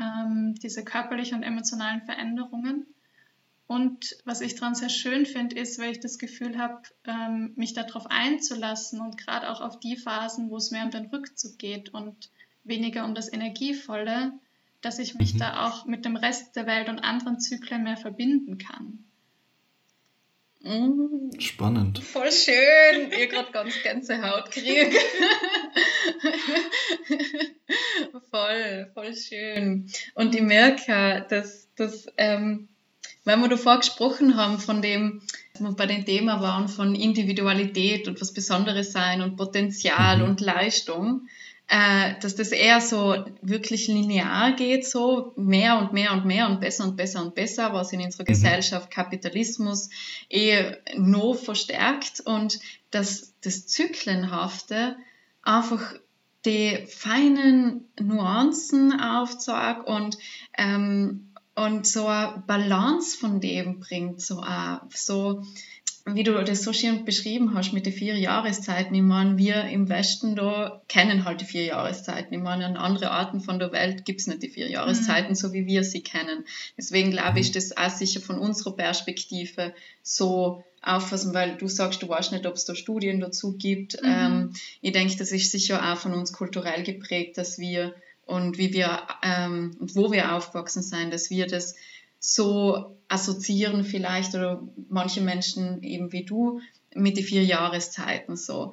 ähm, 0.00 0.54
diese 0.62 0.84
körperlichen 0.84 1.38
und 1.38 1.42
emotionalen 1.42 2.02
Veränderungen. 2.02 2.86
Und 3.66 4.16
was 4.24 4.40
ich 4.40 4.54
daran 4.54 4.74
sehr 4.74 4.88
schön 4.88 5.24
finde, 5.24 5.56
ist, 5.56 5.78
weil 5.78 5.92
ich 5.92 6.00
das 6.00 6.18
Gefühl 6.18 6.58
habe, 6.58 6.82
ähm, 7.04 7.52
mich 7.56 7.74
darauf 7.74 8.06
einzulassen 8.06 9.00
und 9.00 9.16
gerade 9.16 9.50
auch 9.50 9.60
auf 9.60 9.80
die 9.80 9.96
Phasen, 9.96 10.50
wo 10.50 10.56
es 10.56 10.70
mehr 10.70 10.84
um 10.84 10.90
den 10.90 11.06
Rückzug 11.06 11.58
geht 11.58 11.94
und 11.94 12.30
weniger 12.64 13.04
um 13.04 13.14
das 13.14 13.32
Energievolle, 13.32 14.32
dass 14.80 14.98
ich 14.98 15.14
mich 15.14 15.34
mhm. 15.34 15.38
da 15.38 15.66
auch 15.66 15.86
mit 15.86 16.04
dem 16.04 16.16
Rest 16.16 16.56
der 16.56 16.66
Welt 16.66 16.88
und 16.88 16.98
anderen 16.98 17.40
Zyklen 17.40 17.84
mehr 17.84 17.96
verbinden 17.96 18.58
kann. 18.58 19.04
Mhm. 20.62 21.30
Spannend. 21.40 21.98
Voll 21.98 22.30
schön. 22.30 23.10
Ihr 23.18 23.26
gerade 23.26 23.50
ganz 23.52 23.82
ganze 23.82 24.22
Haut 24.22 24.50
kriege. 24.50 24.90
voll, 28.30 28.90
voll 28.94 29.16
schön. 29.16 29.90
Und 30.14 30.34
ich 30.34 30.42
merke, 30.42 31.26
dass, 31.28 31.68
dass 31.74 32.06
ähm, 32.16 32.68
weil 33.24 33.38
wir 33.38 33.48
davor 33.48 33.78
gesprochen 33.78 34.36
haben 34.36 34.58
von 34.58 34.82
dem, 34.82 35.22
dass 35.52 35.62
wir 35.62 35.72
bei 35.72 35.86
dem 35.86 36.04
Thema 36.04 36.40
waren 36.40 36.68
von 36.68 36.94
Individualität 36.94 38.08
und 38.08 38.20
was 38.20 38.32
Besonderes 38.32 38.92
sein 38.92 39.22
und 39.22 39.36
Potenzial 39.36 40.18
mhm. 40.18 40.24
und 40.24 40.40
Leistung, 40.40 41.28
äh, 41.68 42.14
dass 42.20 42.34
das 42.34 42.48
eher 42.48 42.80
so 42.80 43.24
wirklich 43.40 43.88
linear 43.88 44.52
geht, 44.52 44.86
so 44.86 45.32
mehr 45.36 45.78
und 45.78 45.92
mehr 45.92 46.12
und 46.12 46.24
mehr 46.26 46.48
und 46.48 46.60
besser 46.60 46.84
und 46.84 46.96
besser 46.96 47.22
und 47.22 47.34
besser, 47.34 47.72
was 47.72 47.92
in 47.92 48.00
unserer 48.00 48.24
mhm. 48.24 48.28
Gesellschaft 48.28 48.90
Kapitalismus 48.90 49.88
eher 50.28 50.78
noch 50.96 51.34
verstärkt 51.34 52.20
und 52.20 52.58
dass 52.90 53.34
das 53.40 53.66
Zyklenhafte 53.66 54.96
einfach 55.42 55.94
die 56.44 56.86
feinen 56.88 57.88
Nuancen 58.00 59.00
aufzeigt 59.00 59.86
und 59.86 60.18
ähm, 60.58 61.28
und 61.54 61.86
so 61.86 62.06
eine 62.06 62.42
Balance 62.46 63.18
von 63.18 63.40
dem 63.40 63.80
bringt, 63.80 64.22
so, 64.22 64.38
uh, 64.38 64.78
so 64.88 65.42
wie 66.04 66.24
du 66.24 66.42
das 66.42 66.64
so 66.64 66.72
schön 66.72 67.04
beschrieben 67.04 67.54
hast 67.54 67.72
mit 67.72 67.86
den 67.86 67.92
vier 67.92 68.16
Jahreszeiten, 68.18 68.94
ich 68.94 69.02
meine, 69.02 69.38
wir 69.38 69.64
im 69.64 69.88
Westen 69.88 70.34
da 70.34 70.82
kennen 70.88 71.24
halt 71.24 71.40
die 71.40 71.44
vier 71.44 71.64
Jahreszeiten. 71.64 72.34
Ich 72.34 72.40
meine, 72.40 72.66
an 72.66 72.76
anderen 72.76 73.08
Orten 73.08 73.40
von 73.40 73.58
der 73.58 73.72
Welt 73.72 74.04
gibt 74.04 74.20
es 74.20 74.26
nicht 74.26 74.42
die 74.42 74.48
vier 74.48 74.68
Jahreszeiten, 74.68 75.30
mhm. 75.30 75.36
so 75.36 75.52
wie 75.52 75.66
wir 75.66 75.84
sie 75.84 76.02
kennen. 76.02 76.44
Deswegen 76.76 77.12
glaube 77.12 77.38
ich, 77.38 77.52
das 77.52 77.76
auch 77.76 77.90
sicher 77.90 78.20
von 78.20 78.38
unserer 78.38 78.74
Perspektive 78.74 79.74
so 80.02 80.64
auffassen, 80.82 81.34
weil 81.34 81.56
du 81.56 81.68
sagst, 81.68 82.02
du 82.02 82.08
weißt 82.08 82.32
nicht, 82.32 82.46
ob 82.46 82.54
es 82.54 82.64
da 82.64 82.74
Studien 82.74 83.20
dazu 83.20 83.56
gibt. 83.56 84.02
Mhm. 84.02 84.08
Ähm, 84.08 84.52
ich 84.80 84.92
denke, 84.92 85.16
das 85.16 85.30
ist 85.30 85.52
sicher 85.52 85.92
auch 85.92 85.98
von 85.98 86.14
uns 86.14 86.32
kulturell 86.32 86.82
geprägt, 86.82 87.38
dass 87.38 87.58
wir 87.58 87.94
und 88.26 88.58
wie 88.58 88.72
wir 88.72 89.06
ähm, 89.22 89.76
und 89.78 89.94
wo 89.94 90.10
wir 90.10 90.34
aufgewachsen 90.34 90.82
sind, 90.82 91.12
dass 91.12 91.30
wir 91.30 91.46
das 91.46 91.76
so 92.18 92.96
assoziieren 93.12 93.84
vielleicht 93.84 94.34
oder 94.34 94.62
manche 94.88 95.20
Menschen 95.20 95.82
eben 95.82 96.12
wie 96.12 96.24
du 96.24 96.60
mit 96.94 97.16
den 97.16 97.24
vier 97.24 97.44
Jahreszeiten 97.44 98.36
so. 98.36 98.72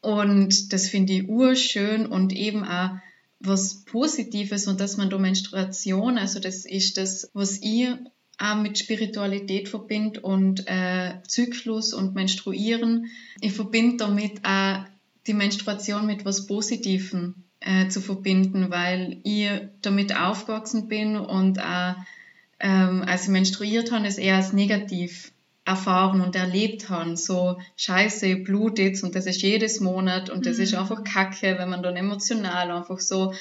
Und 0.00 0.72
das 0.72 0.88
finde 0.88 1.12
ich 1.14 1.28
urschön 1.28 2.06
und 2.06 2.32
eben 2.32 2.64
auch 2.64 2.90
was 3.40 3.84
Positives 3.84 4.66
und 4.66 4.80
dass 4.80 4.96
man 4.96 5.10
da 5.10 5.18
Menstruation, 5.18 6.18
also 6.18 6.40
das 6.40 6.64
ist 6.64 6.96
das, 6.96 7.30
was 7.34 7.58
ich 7.62 7.88
auch 8.38 8.56
mit 8.56 8.78
Spiritualität 8.78 9.68
verbinde 9.68 10.20
und 10.20 10.66
äh, 10.66 11.14
Zyklus 11.28 11.92
und 11.92 12.14
Menstruieren. 12.14 13.10
Ich 13.40 13.52
verbinde 13.52 13.98
damit 13.98 14.44
auch 14.44 14.84
die 15.26 15.34
Menstruation 15.34 16.06
mit 16.06 16.24
was 16.24 16.46
Positivem 16.46 17.44
äh, 17.60 17.88
zu 17.88 18.00
verbinden, 18.00 18.70
weil 18.70 19.20
ich 19.24 19.48
damit 19.82 20.16
aufgewachsen 20.16 20.88
bin 20.88 21.16
und 21.16 21.60
auch 21.60 21.94
ähm, 22.60 23.02
als 23.06 23.24
ich 23.24 23.28
menstruiert 23.28 23.92
habe, 23.92 24.06
es 24.06 24.18
eher 24.18 24.36
als 24.36 24.52
negativ 24.52 25.32
erfahren 25.64 26.20
und 26.20 26.36
erlebt 26.36 26.90
haben. 26.90 27.16
So, 27.16 27.58
scheiße, 27.76 28.36
Blut 28.36 28.78
jetzt 28.78 29.02
und 29.02 29.14
das 29.14 29.26
ist 29.26 29.42
jedes 29.42 29.80
Monat 29.80 30.30
und 30.30 30.46
das 30.46 30.58
mhm. 30.58 30.62
ist 30.64 30.74
einfach 30.74 31.04
kacke, 31.04 31.56
wenn 31.58 31.70
man 31.70 31.82
dann 31.82 31.96
emotional 31.96 32.70
einfach 32.70 33.00
so 33.00 33.32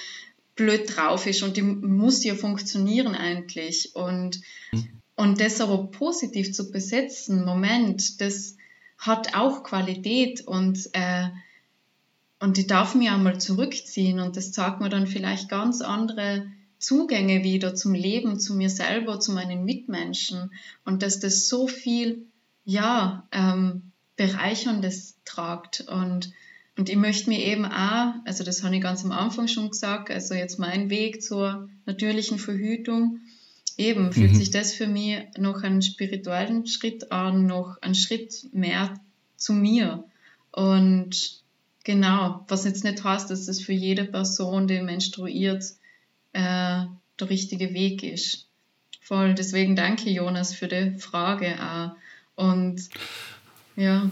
blöd 0.55 0.95
drauf 0.95 1.25
ist 1.27 1.43
und 1.43 1.57
die 1.57 1.63
muss 1.63 2.23
ja 2.23 2.35
funktionieren 2.35 3.15
eigentlich. 3.15 3.95
Und, 3.95 4.39
mhm. 4.71 5.01
und 5.15 5.41
das 5.41 5.59
aber 5.61 5.87
positiv 5.87 6.53
zu 6.53 6.71
besetzen, 6.71 7.43
Moment, 7.43 8.21
das 8.21 8.55
hat 8.97 9.35
auch 9.35 9.63
Qualität 9.63 10.41
und, 10.41 10.89
äh, 10.93 11.27
und 12.39 12.57
ich 12.57 12.67
darf 12.67 12.95
mich 12.95 13.09
einmal 13.09 13.39
zurückziehen 13.39 14.19
und 14.19 14.37
das 14.37 14.51
zeigt 14.51 14.79
mir 14.79 14.89
dann 14.89 15.07
vielleicht 15.07 15.49
ganz 15.49 15.81
andere 15.81 16.45
Zugänge 16.83 17.43
wieder 17.43 17.75
zum 17.75 17.93
Leben, 17.93 18.39
zu 18.39 18.55
mir 18.55 18.69
selber, 18.69 19.19
zu 19.19 19.31
meinen 19.31 19.63
Mitmenschen 19.63 20.51
und 20.85 21.01
dass 21.01 21.19
das 21.19 21.47
so 21.47 21.67
viel, 21.67 22.25
ja, 22.65 23.27
ähm, 23.31 23.91
Bereicherndes 24.15 25.17
tragt 25.25 25.81
und 25.81 26.33
und 26.75 26.89
ich 26.89 26.95
möchte 26.95 27.29
mir 27.29 27.39
eben 27.39 27.65
auch, 27.65 28.13
also 28.25 28.43
das 28.43 28.63
habe 28.63 28.75
ich 28.75 28.81
ganz 28.81 29.03
am 29.05 29.11
Anfang 29.11 29.47
schon 29.47 29.69
gesagt, 29.69 30.09
also 30.09 30.33
jetzt 30.33 30.57
mein 30.57 30.89
Weg 30.89 31.21
zur 31.21 31.69
natürlichen 31.85 32.39
Verhütung, 32.39 33.19
eben 33.77 34.11
fühlt 34.11 34.31
mhm. 34.31 34.35
sich 34.35 34.49
das 34.49 34.73
für 34.73 34.87
mich 34.87 35.19
noch 35.37 35.61
einen 35.61 35.83
spirituellen 35.83 36.65
Schritt 36.65 37.11
an, 37.11 37.45
noch 37.45 37.79
einen 37.81 37.93
Schritt 37.93 38.49
mehr 38.53 38.99
zu 39.35 39.53
mir. 39.53 40.03
Und 40.51 41.41
genau, 41.83 42.43
was 42.47 42.65
jetzt 42.65 42.83
nicht 42.83 43.03
heißt, 43.03 43.29
dass 43.29 43.45
das 43.45 43.61
für 43.61 43.73
jede 43.73 44.05
Person, 44.05 44.67
die 44.67 44.81
menstruiert, 44.81 45.63
äh, 46.33 46.85
der 47.19 47.29
richtige 47.29 47.73
Weg 47.73 48.03
ist. 48.03 48.47
Voll, 49.01 49.33
deswegen 49.33 49.75
danke 49.75 50.09
Jonas 50.09 50.53
für 50.53 50.67
die 50.67 50.97
Frage 50.97 51.55
auch. 51.61 51.91
Und 52.35 52.89
ja. 53.75 54.09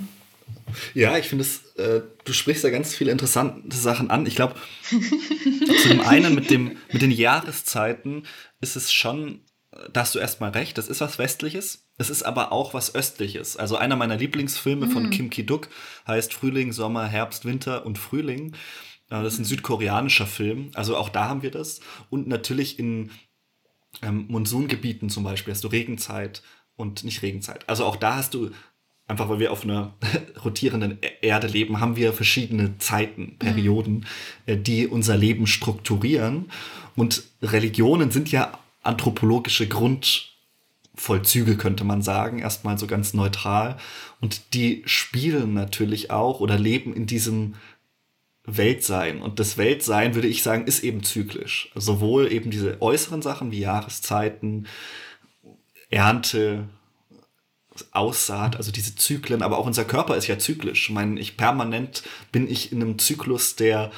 Ja, 0.94 1.18
ich 1.18 1.28
finde 1.28 1.44
es, 1.44 1.76
äh, 1.76 2.02
du 2.24 2.34
sprichst 2.34 2.64
da 2.64 2.70
ganz 2.70 2.94
viele 2.94 3.12
interessante 3.12 3.76
Sachen 3.76 4.10
an. 4.10 4.26
Ich 4.26 4.36
glaube, 4.36 4.56
zu 4.84 5.90
dem 5.90 6.02
einen 6.02 6.36
mit, 6.36 6.50
dem, 6.50 6.78
mit 6.92 7.02
den 7.02 7.12
Jahreszeiten 7.12 8.24
ist 8.60 8.76
es 8.76 8.92
schon, 8.92 9.42
da 9.94 10.02
hast 10.02 10.16
du 10.16 10.20
erstmal 10.20 10.52
recht, 10.52 10.78
das 10.78 10.88
ist 10.88 11.02
was 11.02 11.18
Westliches. 11.18 11.86
Es 11.98 12.10
ist 12.10 12.24
aber 12.24 12.52
auch 12.52 12.74
was 12.74 12.96
Östliches. 12.96 13.58
Also 13.58 13.78
einer 13.78 13.96
meiner 13.96 14.18
Lieblingsfilme 14.18 14.88
mhm. 14.88 14.92
von 14.92 15.10
Kim 15.10 15.30
Ki-duk 15.30 15.70
heißt 16.08 16.34
Frühling, 16.34 16.74
Sommer, 16.74 17.08
Herbst, 17.08 17.46
Winter 17.46 17.86
und 17.86 17.98
Frühling. 17.98 18.56
Das 19.20 19.34
ist 19.34 19.40
ein 19.40 19.46
südkoreanischer 19.46 20.26
Film. 20.26 20.72
Also 20.74 20.96
auch 20.96 21.10
da 21.10 21.28
haben 21.28 21.44
wir 21.44 21.52
das. 21.52 21.82
Und 22.10 22.28
natürlich 22.28 22.80
in 22.80 23.12
ähm, 24.02 24.26
Monsungebieten 24.30 25.10
zum 25.10 25.24
Beispiel 25.24 25.54
hast 25.54 25.64
du 25.64 25.68
Regenzeit 25.68 26.42
und 26.76 27.04
nicht 27.04 27.22
Regenzeit. 27.22 27.68
Also 27.68 27.86
auch 27.86 27.98
da 27.98 28.16
hast 28.16 28.34
du 28.34 28.52
einfach 29.12 29.28
weil 29.28 29.40
wir 29.40 29.52
auf 29.52 29.64
einer 29.64 29.94
rotierenden 30.44 30.98
e-, 31.02 31.28
Erde 31.28 31.48
leben, 31.48 31.80
haben 31.80 31.98
wir 31.98 32.14
verschiedene 32.14 32.78
Zeiten, 32.78 33.36
Perioden, 33.38 34.06
mhm. 34.48 34.64
die 34.64 34.88
unser 34.88 35.18
Leben 35.18 35.46
strukturieren. 35.46 36.50
Und 36.96 37.24
Religionen 37.42 38.12
sind 38.12 38.32
ja 38.32 38.58
anthropologische 38.82 39.68
Grundvollzüge, 39.68 41.58
könnte 41.58 41.84
man 41.84 42.02
sagen, 42.02 42.40
erstmal 42.40 42.78
so 42.78 42.88
ganz 42.88 43.14
neutral. 43.14 43.78
Und 44.22 44.54
die 44.54 44.82
spielen 44.86 45.54
natürlich 45.54 46.10
auch 46.10 46.40
oder 46.40 46.58
leben 46.58 46.94
in 46.94 47.06
diesem 47.06 47.56
Weltsein. 48.44 49.22
Und 49.22 49.40
das 49.40 49.58
Weltsein, 49.58 50.16
würde 50.16 50.28
ich 50.28 50.44
sagen, 50.44 50.66
ist 50.66 50.84
eben 50.84 51.04
zyklisch. 51.04 51.72
Sowohl 51.76 52.32
eben 52.32 52.52
diese 52.52 52.82
äußeren 52.82 53.22
Sachen 53.22 53.52
wie 53.52 53.60
Jahreszeiten, 53.60 54.68
Ernte, 55.90 56.68
Aussaat, 57.92 58.58
also 58.58 58.72
diese 58.72 58.96
Zyklen, 58.96 59.42
aber 59.42 59.58
auch 59.58 59.66
unser 59.66 59.86
Körper 59.86 60.18
ist 60.18 60.28
ja 60.28 60.38
zyklisch. 60.38 60.90
Ich 60.90 60.94
meine, 60.94 61.20
ich 61.20 61.38
permanent 61.38 62.04
bin 62.32 62.50
ich 62.50 62.72
in 62.72 62.82
einem 62.82 63.00
Zyklus 63.00 63.56
der 63.56 63.92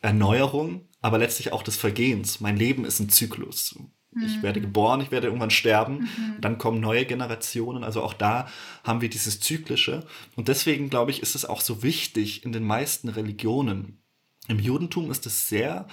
Erneuerung, 0.00 0.88
aber 1.00 1.18
letztlich 1.18 1.52
auch 1.52 1.62
des 1.62 1.76
Vergehens. 1.76 2.40
Mein 2.40 2.56
Leben 2.56 2.84
ist 2.84 3.00
ein 3.00 3.08
Zyklus. 3.08 3.76
Mhm. 4.12 4.22
Ich 4.24 4.42
werde 4.42 4.60
geboren, 4.60 5.00
ich 5.00 5.10
werde 5.10 5.28
irgendwann 5.28 5.50
sterben, 5.50 6.00
mhm. 6.00 6.40
dann 6.40 6.58
kommen 6.58 6.80
neue 6.80 7.06
Generationen. 7.06 7.84
Also 7.84 8.02
auch 8.02 8.14
da 8.14 8.48
haben 8.84 9.00
wir 9.00 9.10
dieses 9.10 9.40
Zyklische. 9.40 10.06
Und 10.36 10.48
deswegen 10.48 10.90
glaube 10.90 11.10
ich, 11.10 11.22
ist 11.22 11.34
es 11.34 11.44
auch 11.44 11.60
so 11.60 11.82
wichtig 11.82 12.44
in 12.44 12.52
den 12.52 12.64
meisten 12.64 13.08
Religionen. 13.08 14.02
Im 14.48 14.58
Judentum 14.58 15.10
ist 15.10 15.26
es 15.26 15.48
sehr 15.48 15.86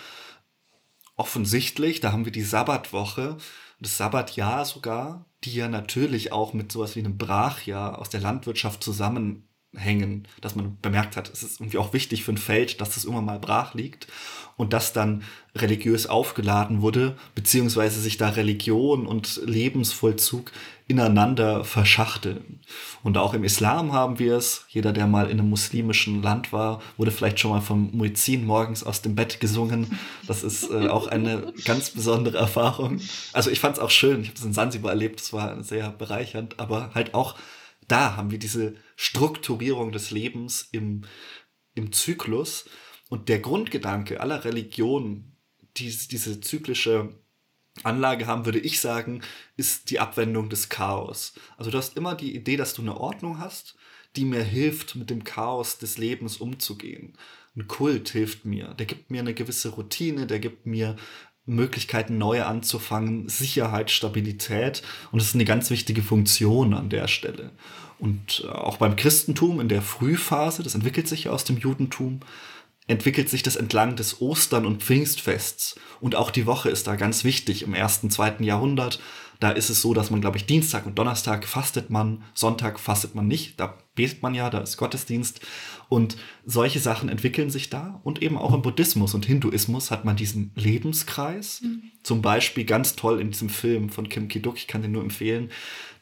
offensichtlich, 1.15 1.99
da 1.99 2.11
haben 2.11 2.26
wir 2.26 2.32
die 2.32 2.43
Sabbatwoche, 2.43 3.38
das 3.80 3.97
Sabbatjahr 3.97 4.65
sogar, 4.65 5.26
die 5.43 5.53
ja 5.53 5.68
natürlich 5.68 6.32
auch 6.32 6.53
mit 6.53 6.72
sowas 6.72 6.95
wie 6.95 6.99
einem 6.99 7.18
Brachjahr 7.18 7.99
aus 7.99 8.09
der 8.09 8.22
Landwirtschaft 8.22 8.84
zusammenhängen, 9.78 10.28
dass 10.41 10.55
man 10.55 10.78
bemerkt 10.82 11.15
hat, 11.15 11.30
es 11.32 11.43
ist 11.43 11.59
irgendwie 11.59 11.78
auch 11.78 11.93
wichtig 11.93 12.23
für 12.23 12.32
ein 12.32 12.38
Feld, 12.38 12.82
dass 12.82 12.93
das 12.93 13.05
irgendwann 13.05 13.25
mal 13.25 13.39
brach 13.39 13.73
liegt 13.73 14.07
und 14.57 14.73
das 14.73 14.91
dann 14.91 15.23
religiös 15.55 16.07
aufgeladen 16.07 16.82
wurde, 16.82 17.15
beziehungsweise 17.36 17.99
sich 18.01 18.17
da 18.17 18.30
Religion 18.30 19.05
und 19.05 19.41
Lebensvollzug 19.45 20.51
ineinander 20.88 21.63
verschachteln. 21.63 22.61
Und 23.03 23.17
auch 23.17 23.34
im 23.34 23.43
Islam 23.43 23.91
haben 23.91 24.19
wir 24.19 24.38
es. 24.38 24.65
Jeder, 24.69 24.93
der 24.93 25.05
mal 25.05 25.30
in 25.30 25.39
einem 25.39 25.49
muslimischen 25.49 26.23
Land 26.23 26.53
war, 26.53 26.82
wurde 26.95 27.11
vielleicht 27.11 27.39
schon 27.39 27.51
mal 27.51 27.61
vom 27.61 27.91
Muezzin 27.91 28.45
morgens 28.45 28.84
aus 28.84 29.01
dem 29.01 29.13
Bett 29.13 29.39
gesungen. 29.39 29.99
Das 30.28 30.43
ist 30.43 30.71
äh, 30.71 30.88
auch 30.88 31.07
eine 31.07 31.53
ganz 31.65 31.89
besondere 31.89 32.38
Erfahrung. 32.38 33.01
Also 33.34 33.51
ich 33.51 33.59
fand 33.59 33.75
es 33.75 33.82
auch 33.82 33.91
schön. 33.91 34.21
Ich 34.21 34.30
habe 34.30 34.38
es 34.38 34.45
in 34.45 34.53
Sansibar 34.53 34.91
erlebt. 34.91 35.19
Das 35.19 35.34
war 35.34 35.61
sehr 35.61 35.89
bereichernd. 35.89 36.59
Aber 36.59 36.91
halt 36.95 37.13
auch 37.13 37.36
da 37.88 38.15
haben 38.15 38.32
wir 38.32 38.39
diese 38.39 38.75
Strukturierung 38.98 39.93
des 39.93 40.12
Lebens 40.12 40.68
im, 40.72 41.06
im 41.76 41.93
Zyklus. 41.93 42.66
Und 43.10 43.30
der 43.30 43.39
Grundgedanke 43.39 44.20
aller 44.20 44.43
Religionen, 44.43 45.38
die, 45.78 45.89
diese 45.89 46.41
zyklische 46.41 47.14
Anlage 47.84 48.26
haben, 48.26 48.45
würde 48.45 48.60
ich 48.60 48.82
sagen, 48.82 49.22
ist 49.56 49.91
die 49.91 50.00
Abwendung 50.00 50.50
des 50.50 50.68
Chaos. 50.68 51.34
Also 51.58 51.72
du 51.72 51.78
hast 51.78 51.95
immer 51.95 52.16
die 52.16 52.36
Idee, 52.36 52.58
dass 52.58 52.74
du 52.74 52.82
eine 52.82 53.00
Ordnung 53.00 53.39
hast, 53.39 53.76
die 54.16 54.26
mir 54.26 54.43
hilft, 54.43 54.95
mit 54.95 55.12
dem 55.12 55.24
Chaos 55.24 55.78
des 55.78 56.00
Lebens 56.00 56.38
umzugehen. 56.38 57.14
Ein 57.56 57.68
Kult 57.68 58.10
hilft 58.10 58.45
mir, 58.45 58.74
der 58.74 58.88
gibt 58.88 59.12
mir 59.12 59.22
eine 59.22 59.36
gewisse 59.36 59.70
Routine, 59.70 60.26
der 60.26 60.39
gibt 60.39 60.66
mir 60.66 60.95
Möglichkeiten, 61.45 62.18
neu 62.18 62.43
anzufangen, 62.43 63.30
Sicherheit, 63.30 63.89
Stabilität. 63.89 64.82
Und 65.12 65.22
das 65.22 65.30
ist 65.30 65.36
eine 65.36 65.45
ganz 65.45 65.70
wichtige 65.70 66.02
Funktion 66.02 66.74
an 66.74 66.89
der 66.89 67.08
Stelle. 67.08 67.52
Und 68.00 68.43
äh, 68.45 68.50
auch 68.50 68.78
beim 68.78 68.95
Christentum 68.95 69.60
in 69.60 69.70
der 69.70 69.82
Frühphase, 69.82 70.64
das 70.64 70.76
entwickelt 70.76 71.08
sich 71.08 71.26
ja 71.26 71.32
aus 71.32 71.43
dem 71.43 71.58
Judentum, 71.58 72.22
entwickelt 72.88 73.30
sich 73.30 73.43
das 73.43 73.56
entlang 73.56 73.95
des 73.95 74.22
Ostern- 74.22 74.66
und 74.66 74.82
Pfingstfests. 74.82 75.76
Und 76.00 76.16
auch 76.16 76.32
die 76.32 76.45
Woche 76.45 76.70
ist 76.70 76.88
da 76.88 76.95
ganz 76.95 77.24
wichtig 77.24 77.64
im 77.64 77.74
ersten, 77.74 78.10
zweiten 78.10 78.43
Jahrhundert. 78.43 79.00
Da 79.39 79.52
ist 79.52 79.70
es 79.70 79.82
so, 79.82 79.93
dass 79.93 80.10
man, 80.10 80.22
glaube 80.22 80.38
ich, 80.38 80.45
Dienstag 80.45 80.86
und 80.86 80.98
Donnerstag 80.98 81.45
fastet 81.45 81.89
man, 81.89 82.24
Sonntag 82.34 82.80
fastet 82.80 83.14
man 83.14 83.28
nicht. 83.28 83.60
Da 83.60 83.78
betet 83.93 84.24
man 84.24 84.34
ja, 84.34 84.50
da 84.50 84.60
ist 84.60 84.78
Gottesdienst. 84.78 85.41
Und 85.90 86.18
solche 86.46 86.80
Sachen 86.80 87.10
entwickeln 87.10 87.50
sich 87.50 87.70
da. 87.70 88.00
Und 88.04 88.22
eben 88.22 88.38
auch 88.38 88.54
im 88.54 88.62
Buddhismus 88.62 89.14
und 89.14 89.26
Hinduismus 89.26 89.92
hat 89.92 90.06
man 90.06 90.16
diesen 90.16 90.52
Lebenskreis. 90.56 91.62
Mhm. 91.62 91.84
Zum 92.04 92.22
Beispiel 92.22 92.66
ganz 92.66 92.96
toll 92.96 93.22
in 93.22 93.32
diesem 93.32 93.50
Film 93.50 93.90
von 93.90 94.10
Kim 94.10 94.28
Ki-duk, 94.28 94.58
ich 94.58 94.68
kann 94.68 94.82
den 94.82 94.92
nur 94.92 95.04
empfehlen, 95.04 95.50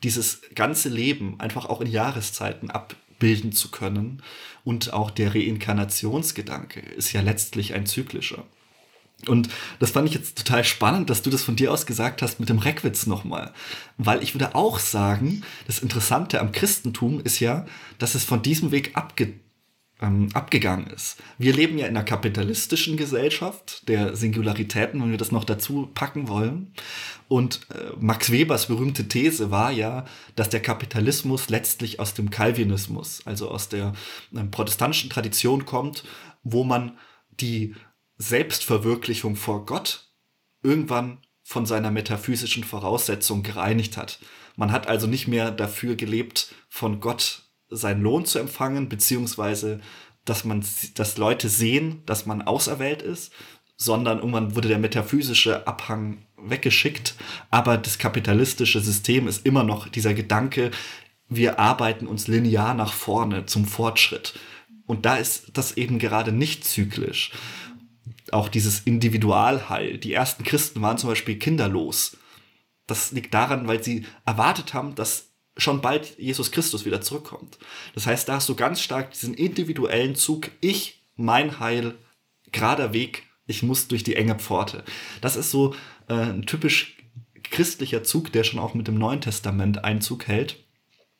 dieses 0.04 0.42
ganze 0.56 0.90
Leben 0.90 1.40
einfach 1.40 1.66
auch 1.66 1.82
in 1.82 1.88
Jahreszeiten 1.88 2.70
abbilden 2.72 3.52
zu 3.52 3.70
können. 3.70 4.22
Und 4.64 4.94
auch 4.94 5.12
der 5.12 5.36
Reinkarnationsgedanke 5.36 6.80
ist 6.80 7.14
ja 7.14 7.22
letztlich 7.22 7.74
ein 7.74 7.86
zyklischer. 7.86 8.44
Und 9.28 9.50
das 9.80 9.92
fand 9.92 10.08
ich 10.08 10.14
jetzt 10.14 10.38
total 10.38 10.64
spannend, 10.64 11.10
dass 11.10 11.22
du 11.22 11.30
das 11.30 11.42
von 11.42 11.56
dir 11.56 11.72
aus 11.72 11.86
gesagt 11.86 12.22
hast 12.22 12.40
mit 12.40 12.50
dem 12.50 12.60
Reckwitz 12.60 13.08
nochmal. 13.08 13.54
Weil 13.98 14.22
ich 14.22 14.36
würde 14.36 14.56
auch 14.56 14.78
sagen, 14.78 15.44
das 15.68 15.80
Interessante 15.80 16.40
am 16.40 16.52
Christentum 16.52 17.22
ist 17.22 17.40
ja, 17.40 17.66
dass 17.98 18.16
es 18.16 18.24
von 18.24 18.42
diesem 18.42 18.72
Weg 18.72 18.96
abge 18.96 19.34
ähm, 20.02 20.30
abgegangen 20.34 20.88
ist. 20.88 21.18
Wir 21.38 21.54
leben 21.54 21.78
ja 21.78 21.88
in 21.88 21.96
einer 21.96 22.06
kapitalistischen 22.06 22.98
Gesellschaft 22.98 23.88
der 23.88 24.16
Singularitäten, 24.16 25.02
wenn 25.02 25.12
wir 25.12 25.18
das 25.18 25.32
noch 25.32 25.46
dazu 25.46 25.89
packen 25.93 26.28
wollen. 26.28 26.74
Und 27.28 27.62
äh, 27.74 27.91
Max 28.00 28.32
Webers 28.32 28.68
berühmte 28.68 29.08
These 29.08 29.52
war 29.52 29.72
ja, 29.72 30.06
dass 30.36 30.50
der 30.50 30.62
Kapitalismus 30.62 31.50
letztlich 31.50 32.00
aus 32.00 32.14
dem 32.14 32.30
Calvinismus, 32.30 33.22
also 33.26 33.50
aus 33.50 33.70
der 33.70 33.93
äh, 34.36 34.43
protestantischen 34.43 35.10
Tradition 35.10 35.66
kommt, 35.66 36.04
wo 36.43 36.64
man 36.64 36.98
die 37.39 37.76
Selbstverwirklichung 38.18 39.36
vor 39.36 39.66
Gott 39.66 40.10
irgendwann 40.62 41.20
von 41.43 41.66
seiner 41.66 41.91
metaphysischen 41.91 42.64
Voraussetzung 42.64 43.43
gereinigt 43.43 43.98
hat. 43.98 44.20
Man 44.56 44.72
hat 44.72 44.88
also 44.88 45.06
nicht 45.06 45.28
mehr 45.28 45.52
dafür 45.52 45.96
gelebt, 45.96 46.54
von 46.70 47.00
Gott 47.00 47.45
seinen 47.70 48.01
Lohn 48.01 48.26
zu 48.26 48.39
empfangen, 48.39 48.89
beziehungsweise 48.89 49.82
dass 50.26 50.43
man, 50.43 50.66
dass 50.95 51.18
Leute 51.18 51.49
sehen, 51.49 52.01
dass 52.05 52.26
man 52.26 52.41
auserwählt 52.41 53.01
ist, 53.01 53.32
sondern 53.78 54.18
irgendwann 54.18 54.55
wurde 54.55 54.68
der 54.70 54.80
metaphysische 54.80 55.68
Abhang 55.68 56.26
weggeschickt. 56.38 57.16
Aber 57.51 57.78
das 57.78 57.97
kapitalistische 57.97 58.80
System 58.80 59.28
ist 59.28 59.45
immer 59.45 59.63
noch 59.63 59.88
dieser 59.88 60.13
Gedanke, 60.13 60.72
wir 61.28 61.59
arbeiten 61.59 62.07
uns 62.07 62.28
linear 62.28 62.74
nach 62.74 62.93
vorne 62.93 63.45
zum 63.45 63.66
Fortschritt. 63.66 64.34
Und 64.86 65.05
da 65.05 65.16
ist 65.16 65.51
das 65.53 65.78
eben 65.78 65.97
gerade 65.97 66.32
nicht 66.32 66.63
zyklisch. 66.66 67.32
Auch 68.32 68.49
dieses 68.49 68.82
Individualheil. 68.82 69.97
Die 69.97 70.13
ersten 70.13 70.43
Christen 70.43 70.82
waren 70.82 70.97
zum 70.97 71.09
Beispiel 71.09 71.38
kinderlos. 71.38 72.18
Das 72.86 73.11
liegt 73.11 73.34
daran, 73.34 73.68
weil 73.68 73.84
sie 73.84 74.05
erwartet 74.26 74.76
haben, 74.76 74.93
dass 74.93 75.35
schon 75.58 75.82
bald 75.82 76.18
Jesus 76.20 76.51
Christus 76.51 76.86
wieder 76.86 77.01
zurückkommt. 77.01 77.58
Das 77.93 78.08
heißt, 78.08 78.28
da 78.28 78.36
hast 78.36 78.49
du 78.49 78.56
ganz 78.56 78.82
stark 78.82 79.12
diesen 79.12 79.34
individuellen 79.34 80.16
Zug, 80.16 80.51
ich 80.62 81.03
mein 81.16 81.60
Heil, 81.60 81.95
gerader 82.51 82.93
Weg, 82.93 83.24
ich 83.47 83.64
muss 83.64 83.88
durch 83.88 84.03
die 84.03 84.16
enge 84.16 84.36
Pforte. 84.36 84.84
Das 85.22 85.36
ist 85.36 85.51
so 85.51 85.76
äh, 86.08 86.14
ein 86.14 86.45
typisch 86.45 86.97
christlicher 87.43 88.03
Zug, 88.03 88.32
der 88.32 88.43
schon 88.43 88.60
auch 88.60 88.74
mit 88.74 88.88
dem 88.88 88.97
Neuen 88.97 89.22
Testament 89.22 89.84
Einzug 89.84 90.28
hält. 90.28 90.64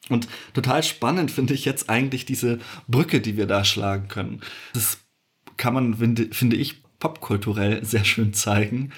Und 0.10 0.28
total 0.54 0.84
spannend 0.84 1.32
finde 1.32 1.54
ich 1.54 1.66
jetzt 1.66 1.90
eigentlich 1.90 2.26
diese 2.26 2.60
Brücke, 2.88 3.22
die 3.22 3.38
wir 3.38 3.48
da 3.48 3.64
schlagen 3.64 4.08
können. 4.08 4.42
Das 4.74 5.00
kann 5.58 5.74
man, 5.74 5.96
finde, 5.96 6.56
ich, 6.56 6.84
popkulturell 7.00 7.84
sehr 7.86 8.06
schön 8.06 8.34
zeigen. 8.34 8.92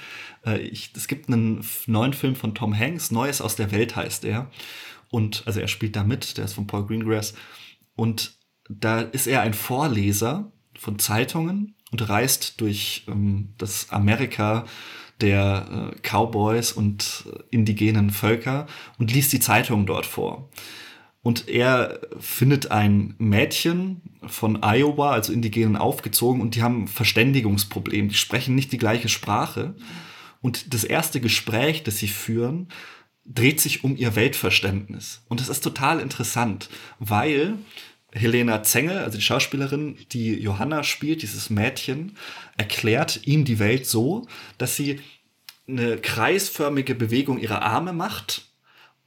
Äh, 0.46 0.72
es 0.96 1.08
gibt 1.08 1.30
einen 1.30 1.66
neuen 1.86 2.14
Film 2.14 2.36
von 2.36 2.56
Tom 2.56 2.78
Hanks, 2.78 3.12
Neues 3.12 3.42
aus 3.42 3.56
der 3.56 3.72
Welt 3.72 3.96
heißt 3.96 4.26
er. 4.26 4.50
Und 5.10 5.44
also 5.46 5.60
er 5.60 5.68
spielt 5.68 5.96
da 5.96 6.04
mit, 6.04 6.38
der 6.38 6.46
ist 6.46 6.54
von 6.54 6.68
Paul 6.68 6.86
Greengrass. 6.86 7.34
Und 7.96 8.38
da 8.70 9.02
ist 9.02 9.28
er 9.28 9.42
ein 9.42 9.54
Vorleser 9.54 10.52
von 10.78 11.00
Zeitungen 11.00 11.76
und 11.92 12.08
reist 12.10 12.60
durch 12.62 13.06
ähm, 13.08 13.54
das 13.58 13.90
Amerika 13.90 14.66
der 15.22 15.94
äh, 15.94 16.00
Cowboys 16.02 16.72
und 16.72 17.26
äh, 17.28 17.40
indigenen 17.50 18.12
Völker 18.12 18.68
und 19.00 19.14
liest 19.14 19.34
die 19.34 19.40
Zeitungen 19.40 19.86
dort 19.86 20.06
vor. 20.06 20.50
Und 21.24 21.50
er 21.50 22.00
findet 22.20 22.72
ein 22.72 23.16
Mädchen 23.18 24.02
von 24.26 24.64
Iowa, 24.64 25.12
also 25.12 25.34
Indigenen, 25.34 25.76
aufgezogen 25.76 26.42
und 26.42 26.56
die 26.56 26.62
haben 26.62 26.84
ein 26.84 26.88
Verständigungsproblem. 26.88 28.10
Die 28.10 28.16
sprechen 28.16 28.56
nicht 28.56 28.72
die 28.72 28.78
gleiche 28.78 29.10
Sprache. 29.10 29.76
Und 30.42 30.74
das 30.74 30.84
erste 30.84 31.20
Gespräch, 31.20 31.84
das 31.84 31.98
sie 31.98 32.08
führen, 32.08 32.70
dreht 33.28 33.60
sich 33.60 33.84
um 33.84 33.96
ihr 33.96 34.16
Weltverständnis. 34.16 35.22
Und 35.28 35.40
das 35.40 35.50
ist 35.50 35.62
total 35.62 36.00
interessant, 36.00 36.70
weil 37.00 37.58
Helena 38.14 38.64
Zenge, 38.64 39.02
also 39.02 39.18
die 39.18 39.24
Schauspielerin, 39.24 39.98
die 40.12 40.34
Johanna 40.34 40.84
spielt, 40.84 41.22
dieses 41.22 41.50
Mädchen, 41.50 42.18
erklärt 42.56 43.28
ihm 43.28 43.46
die 43.46 43.60
Welt 43.60 43.86
so, 43.86 44.28
dass 44.58 44.76
sie 44.76 45.02
eine 45.68 45.98
kreisförmige 45.98 46.96
Bewegung 46.96 47.40
ihrer 47.40 47.62
Arme 47.62 47.92
macht, 47.92 48.46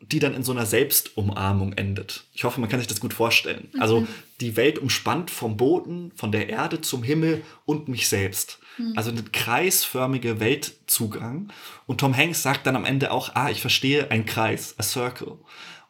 die 0.01 0.19
dann 0.19 0.35
in 0.35 0.43
so 0.43 0.53
einer 0.53 0.67
Selbstumarmung 0.67 1.75
endet. 1.75 2.25
Ich 2.33 2.45
hoffe, 2.45 2.61
man 2.61 2.71
kann 2.71 2.81
sich 2.81 2.89
das 2.89 3.01
gut 3.01 3.15
vorstellen. 3.15 3.69
Mhm. 3.73 3.83
Also 3.83 4.07
die 4.41 4.57
Welt 4.57 4.79
umspannt 4.79 5.31
vom 5.31 5.57
Boden, 5.57 6.13
von 6.15 6.33
der 6.33 6.49
Erde 6.49 6.81
zum 6.81 7.03
Himmel 7.03 7.43
und 7.65 7.89
mich 7.89 8.09
selbst. 8.09 8.60
Mhm. 8.79 8.93
Also 8.97 9.11
ein 9.11 9.33
kreisförmiger 9.33 10.41
Weltzugang. 10.41 11.53
Und 11.87 12.01
Tom 12.01 12.17
Hanks 12.17 12.43
sagt 12.43 12.67
dann 12.67 12.77
am 12.77 12.85
Ende 12.85 13.11
auch, 13.11 13.35
ah, 13.35 13.51
ich 13.51 13.61
verstehe 13.61 14.11
ein 14.11 14.27
Kreis, 14.27 14.75
a 14.79 14.83
circle. 14.83 15.39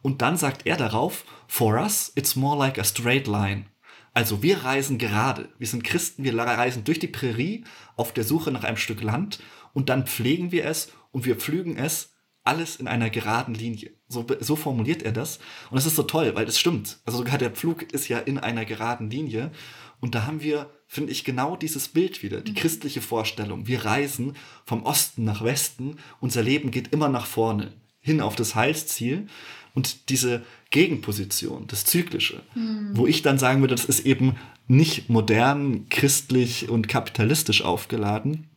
Und 0.03 0.23
dann 0.23 0.37
sagt 0.37 0.67
er 0.67 0.77
darauf, 0.77 1.25
for 1.47 1.75
us, 1.75 2.13
it's 2.15 2.37
more 2.37 2.59
like 2.59 2.79
a 2.79 2.85
straight 2.85 3.27
line. 3.27 3.67
Also 4.13 4.43
wir 4.43 4.65
reisen 4.65 4.99
gerade. 4.99 5.51
Wir 5.59 5.67
sind 5.67 5.85
Christen, 5.85 6.25
wir 6.25 6.37
reisen 6.37 6.85
durch 6.85 6.99
die 6.99 7.07
Prärie 7.07 7.65
auf 7.97 8.13
der 8.13 8.25
Suche 8.25 8.51
nach 8.51 8.65
einem 8.65 8.77
Stück 8.77 9.03
Land 9.03 9.41
und 9.73 9.89
dann 9.89 10.07
pflegen 10.07 10.53
wir 10.53 10.65
es 10.65 10.93
und 11.13 11.25
wir 11.27 11.37
pflügen 11.37 11.77
es 11.77 12.11
alles 12.43 12.77
in 12.77 12.89
einer 12.89 13.11
geraden 13.11 13.55
Linie. 13.55 13.93
So, 14.09 14.27
so 14.41 14.57
formuliert 14.57 15.03
er 15.03 15.13
das. 15.13 15.39
Und 15.71 15.77
das 15.77 15.87
ist 15.87 15.97
so 15.97 16.03
toll, 16.03 16.35
weil 16.35 16.47
es 16.47 16.59
stimmt. 16.59 16.99
Also 17.05 17.19
sogar 17.19 17.39
der 17.39 17.51
Pflug 17.51 17.83
ist 17.93 18.09
ja 18.09 18.19
in 18.19 18.39
einer 18.39 18.65
geraden 18.65 19.11
Linie. 19.11 19.53
Und 20.01 20.15
da 20.15 20.27
haben 20.27 20.43
wir, 20.43 20.71
finde 20.87 21.13
ich, 21.13 21.25
genau 21.25 21.57
dieses 21.57 21.89
Bild 21.89 22.23
wieder, 22.23 22.41
die 22.41 22.53
mhm. 22.53 22.57
christliche 22.57 23.03
Vorstellung. 23.03 23.67
Wir 23.67 23.85
reisen 23.85 24.35
vom 24.65 24.83
Osten 24.83 25.25
nach 25.25 25.45
Westen, 25.45 25.97
unser 26.21 26.43
Leben 26.43 26.71
geht 26.71 26.93
immer 26.93 27.09
nach 27.09 27.27
vorne, 27.27 27.73
hin 28.01 28.21
auf 28.21 28.37
das 28.37 28.55
Heilsziel. 28.55 29.27
Und 29.73 30.09
diese 30.09 30.43
Gegenposition, 30.71 31.67
das 31.69 31.85
Zyklische, 31.85 32.43
mhm. 32.55 32.91
wo 32.95 33.07
ich 33.07 33.23
dann 33.23 33.39
sagen 33.39 33.61
würde, 33.61 33.75
das 33.75 33.85
ist 33.85 34.05
eben 34.05 34.35
nicht 34.67 35.09
modern, 35.09 35.89
christlich 35.89 36.69
und 36.69 36.89
kapitalistisch 36.89 37.63
aufgeladen, 37.63 38.49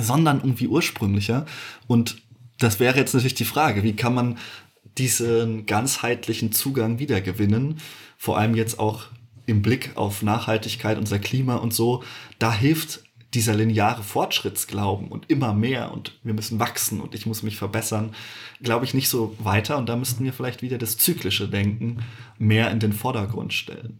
sondern 0.00 0.38
irgendwie 0.38 0.68
ursprünglicher. 0.68 1.46
Und 1.86 2.22
das 2.58 2.80
wäre 2.80 2.96
jetzt 2.96 3.14
natürlich 3.14 3.34
die 3.34 3.44
Frage, 3.44 3.82
wie 3.82 3.94
kann 3.94 4.14
man 4.14 4.38
diesen 4.96 5.66
ganzheitlichen 5.66 6.52
Zugang 6.52 6.98
wiedergewinnen? 6.98 7.78
Vor 8.16 8.38
allem 8.38 8.54
jetzt 8.54 8.78
auch 8.78 9.06
im 9.46 9.62
Blick 9.62 9.92
auf 9.96 10.22
Nachhaltigkeit, 10.22 10.98
unser 10.98 11.18
Klima 11.18 11.56
und 11.56 11.74
so. 11.74 12.02
Da 12.38 12.52
hilft 12.52 13.04
dieser 13.34 13.54
lineare 13.54 14.02
Fortschrittsglauben 14.02 15.08
und 15.08 15.28
immer 15.28 15.52
mehr 15.52 15.92
und 15.92 16.18
wir 16.22 16.34
müssen 16.34 16.60
wachsen 16.60 17.00
und 17.00 17.14
ich 17.14 17.26
muss 17.26 17.42
mich 17.42 17.56
verbessern, 17.56 18.14
glaube 18.62 18.84
ich 18.84 18.94
nicht 18.94 19.08
so 19.08 19.36
weiter 19.40 19.76
und 19.76 19.88
da 19.88 19.96
müssten 19.96 20.24
wir 20.24 20.32
vielleicht 20.32 20.62
wieder 20.62 20.78
das 20.78 20.98
zyklische 20.98 21.48
Denken 21.48 22.04
mehr 22.38 22.70
in 22.70 22.78
den 22.78 22.92
Vordergrund 22.92 23.52
stellen. 23.52 23.98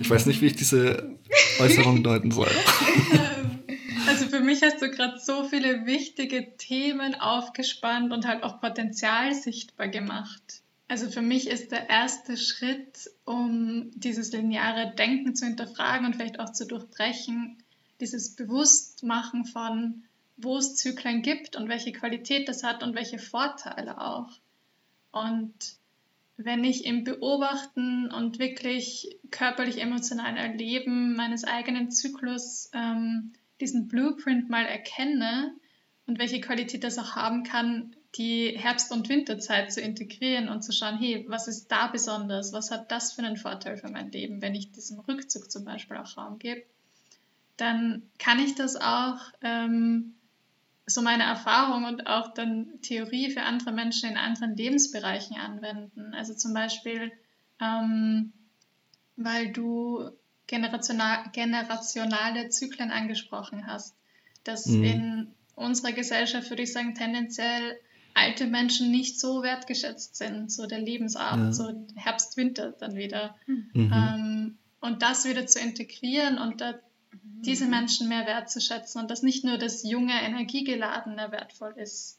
Ich 0.00 0.08
weiß 0.08 0.26
nicht, 0.26 0.40
wie 0.40 0.46
ich 0.46 0.56
diese 0.56 1.16
Äußerung 1.60 2.02
deuten 2.02 2.30
soll. 2.30 2.50
Also 4.08 4.24
für 4.26 4.40
mich 4.40 4.62
hast 4.62 4.80
du 4.80 4.90
gerade 4.90 5.20
so 5.20 5.44
viele 5.44 5.84
wichtige 5.84 6.56
Themen 6.56 7.14
aufgespannt 7.14 8.10
und 8.10 8.26
halt 8.26 8.42
auch 8.42 8.58
Potenzial 8.58 9.34
sichtbar 9.34 9.88
gemacht. 9.88 10.62
Also 10.88 11.10
für 11.10 11.20
mich 11.20 11.46
ist 11.48 11.72
der 11.72 11.90
erste 11.90 12.38
Schritt, 12.38 13.10
um 13.26 13.90
dieses 13.94 14.32
lineare 14.32 14.94
Denken 14.96 15.36
zu 15.36 15.44
hinterfragen 15.44 16.06
und 16.06 16.16
vielleicht 16.16 16.40
auch 16.40 16.52
zu 16.52 16.66
durchbrechen, 16.66 17.58
dieses 18.00 18.34
Bewusstmachen 18.34 19.44
von, 19.44 20.04
wo 20.38 20.56
es 20.56 20.76
Zyklen 20.76 21.20
gibt 21.20 21.54
und 21.54 21.68
welche 21.68 21.92
Qualität 21.92 22.48
das 22.48 22.62
hat 22.62 22.82
und 22.82 22.94
welche 22.94 23.18
Vorteile 23.18 24.00
auch. 24.00 24.30
Und 25.12 25.52
wenn 26.38 26.62
ich 26.62 26.86
im 26.86 27.02
Beobachten 27.02 28.10
und 28.12 28.38
wirklich 28.38 29.18
körperlich-emotionalen 29.30 30.36
Erleben 30.36 31.16
meines 31.16 31.42
eigenen 31.42 31.90
Zyklus 31.90 32.70
ähm, 32.72 33.32
diesen 33.60 33.88
Blueprint 33.88 34.48
mal 34.48 34.64
erkenne 34.64 35.52
und 36.06 36.20
welche 36.20 36.40
Qualität 36.40 36.84
das 36.84 36.96
auch 36.96 37.16
haben 37.16 37.42
kann, 37.42 37.96
die 38.14 38.56
Herbst- 38.56 38.92
und 38.92 39.08
Winterzeit 39.08 39.72
zu 39.72 39.80
integrieren 39.80 40.48
und 40.48 40.62
zu 40.62 40.72
schauen, 40.72 40.96
hey, 40.96 41.26
was 41.28 41.48
ist 41.48 41.68
da 41.68 41.88
besonders? 41.88 42.52
Was 42.52 42.70
hat 42.70 42.92
das 42.92 43.12
für 43.12 43.22
einen 43.22 43.36
Vorteil 43.36 43.76
für 43.76 43.90
mein 43.90 44.12
Leben, 44.12 44.40
wenn 44.40 44.54
ich 44.54 44.70
diesem 44.70 45.00
Rückzug 45.00 45.50
zum 45.50 45.64
Beispiel 45.64 45.96
auch 45.96 46.16
Raum 46.16 46.38
gebe? 46.38 46.62
Dann 47.56 48.04
kann 48.18 48.38
ich 48.38 48.54
das 48.54 48.76
auch 48.76 49.18
ähm, 49.42 50.14
so 50.88 51.02
meine 51.02 51.24
Erfahrung 51.24 51.84
und 51.84 52.06
auch 52.06 52.32
dann 52.34 52.80
Theorie 52.82 53.30
für 53.30 53.42
andere 53.42 53.72
Menschen 53.72 54.10
in 54.10 54.16
anderen 54.16 54.56
Lebensbereichen 54.56 55.36
anwenden. 55.36 56.14
Also 56.14 56.34
zum 56.34 56.54
Beispiel, 56.54 57.12
ähm, 57.60 58.32
weil 59.16 59.52
du 59.52 60.10
generational, 60.46 61.30
generationale 61.32 62.48
Zyklen 62.48 62.90
angesprochen 62.90 63.66
hast, 63.66 63.94
dass 64.44 64.66
mhm. 64.66 64.84
in 64.84 65.34
unserer 65.54 65.92
Gesellschaft, 65.92 66.48
würde 66.50 66.62
ich 66.62 66.72
sagen, 66.72 66.94
tendenziell 66.94 67.78
alte 68.14 68.46
Menschen 68.46 68.90
nicht 68.90 69.20
so 69.20 69.42
wertgeschätzt 69.42 70.16
sind, 70.16 70.50
so 70.50 70.66
der 70.66 70.80
Lebensart, 70.80 71.38
ja. 71.38 71.52
so 71.52 71.86
Herbst, 71.96 72.36
Winter 72.36 72.72
dann 72.72 72.96
wieder. 72.96 73.36
Mhm. 73.46 73.92
Ähm, 73.94 74.58
und 74.80 75.02
das 75.02 75.24
wieder 75.24 75.46
zu 75.46 75.58
integrieren 75.58 76.38
und 76.38 76.60
da 76.60 76.74
diese. 77.12 77.66
Menschen 77.66 78.08
mehr 78.08 78.26
wertzuschätzen 78.26 79.00
und 79.00 79.10
dass 79.10 79.22
nicht 79.22 79.44
nur 79.44 79.58
das 79.58 79.82
junge, 79.82 80.20
energiegeladene 80.22 81.30
wertvoll 81.30 81.74
ist. 81.76 82.18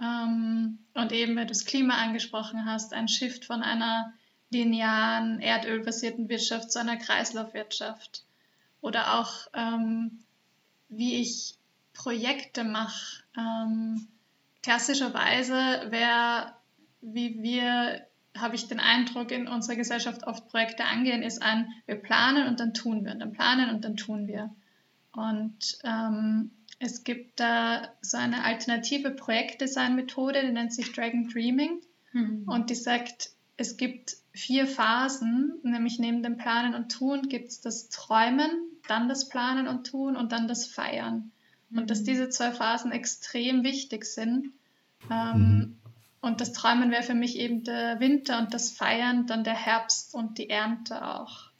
Ähm, 0.00 0.78
und 0.94 1.12
eben, 1.12 1.36
wenn 1.36 1.46
du 1.46 1.52
das 1.52 1.64
Klima 1.64 1.94
angesprochen 1.96 2.64
hast, 2.64 2.92
ein 2.92 3.08
Shift 3.08 3.44
von 3.44 3.62
einer 3.62 4.12
linearen, 4.50 5.40
erdölbasierten 5.40 6.28
Wirtschaft 6.28 6.70
zu 6.70 6.78
einer 6.78 6.96
Kreislaufwirtschaft. 6.96 8.24
Oder 8.80 9.20
auch, 9.20 9.48
ähm, 9.54 10.22
wie 10.88 11.20
ich 11.20 11.56
Projekte 11.94 12.64
mache. 12.64 13.22
Ähm, 13.36 14.08
klassischerweise 14.62 15.54
wäre, 15.90 16.52
wie 17.00 17.42
wir 17.42 18.06
habe 18.36 18.54
ich 18.54 18.68
den 18.68 18.80
Eindruck, 18.80 19.30
in 19.30 19.48
unserer 19.48 19.76
Gesellschaft 19.76 20.26
oft 20.26 20.48
Projekte 20.48 20.84
angehen, 20.84 21.22
ist 21.22 21.42
ein, 21.42 21.72
wir 21.86 21.96
planen 21.96 22.48
und 22.48 22.60
dann 22.60 22.74
tun 22.74 23.04
wir 23.04 23.12
und 23.12 23.20
dann 23.20 23.32
planen 23.32 23.70
und 23.70 23.84
dann 23.84 23.96
tun 23.96 24.26
wir. 24.26 24.54
Und 25.12 25.78
ähm, 25.84 26.50
es 26.78 27.04
gibt 27.04 27.38
da 27.38 27.88
so 28.00 28.16
eine 28.16 28.44
alternative 28.44 29.10
Projektdesign-Methode, 29.10 30.42
die 30.42 30.52
nennt 30.52 30.72
sich 30.72 30.92
Dragon 30.92 31.28
Dreaming. 31.28 31.80
Mhm. 32.12 32.44
Und 32.46 32.70
die 32.70 32.74
sagt, 32.74 33.30
es 33.56 33.76
gibt 33.76 34.16
vier 34.32 34.66
Phasen, 34.66 35.60
nämlich 35.62 35.98
neben 35.98 36.22
dem 36.22 36.38
Planen 36.38 36.74
und 36.74 36.90
Tun 36.90 37.28
gibt 37.28 37.50
es 37.50 37.60
das 37.60 37.88
Träumen, 37.90 38.50
dann 38.88 39.08
das 39.08 39.28
Planen 39.28 39.68
und 39.68 39.86
Tun 39.86 40.16
und 40.16 40.32
dann 40.32 40.48
das 40.48 40.66
Feiern. 40.66 41.30
Mhm. 41.70 41.78
Und 41.78 41.90
dass 41.90 42.00
mhm. 42.00 42.06
diese 42.06 42.30
zwei 42.30 42.50
Phasen 42.50 42.92
extrem 42.92 43.62
wichtig 43.62 44.04
sind. 44.06 44.52
Ähm, 45.10 45.38
mhm. 45.38 45.78
Und 46.22 46.40
das 46.40 46.52
Träumen 46.52 46.92
wäre 46.92 47.02
für 47.02 47.14
mich 47.14 47.36
eben 47.36 47.64
der 47.64 47.98
Winter 47.98 48.38
und 48.38 48.54
das 48.54 48.70
Feiern 48.70 49.26
dann 49.26 49.42
der 49.42 49.56
Herbst 49.56 50.14
und 50.14 50.38
die 50.38 50.48
Ernte 50.48 51.06
auch. 51.06 51.50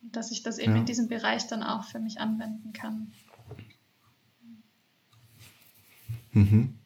dass 0.00 0.30
ich 0.30 0.42
das 0.42 0.58
eben 0.58 0.72
ja. 0.72 0.78
in 0.80 0.86
diesem 0.86 1.08
Bereich 1.08 1.46
dann 1.46 1.62
auch 1.62 1.84
für 1.84 1.98
mich 1.98 2.20
anwenden 2.20 2.72
kann. 2.74 3.12
Mhm. 6.32 6.78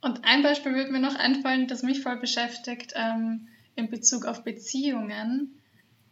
Und 0.00 0.24
ein 0.24 0.42
Beispiel 0.42 0.74
würde 0.74 0.92
mir 0.92 1.00
noch 1.00 1.14
einfallen, 1.14 1.68
das 1.68 1.82
mich 1.82 2.02
voll 2.02 2.18
beschäftigt 2.18 2.94
ähm, 2.94 3.48
in 3.76 3.90
Bezug 3.90 4.24
auf 4.24 4.44
Beziehungen, 4.44 5.60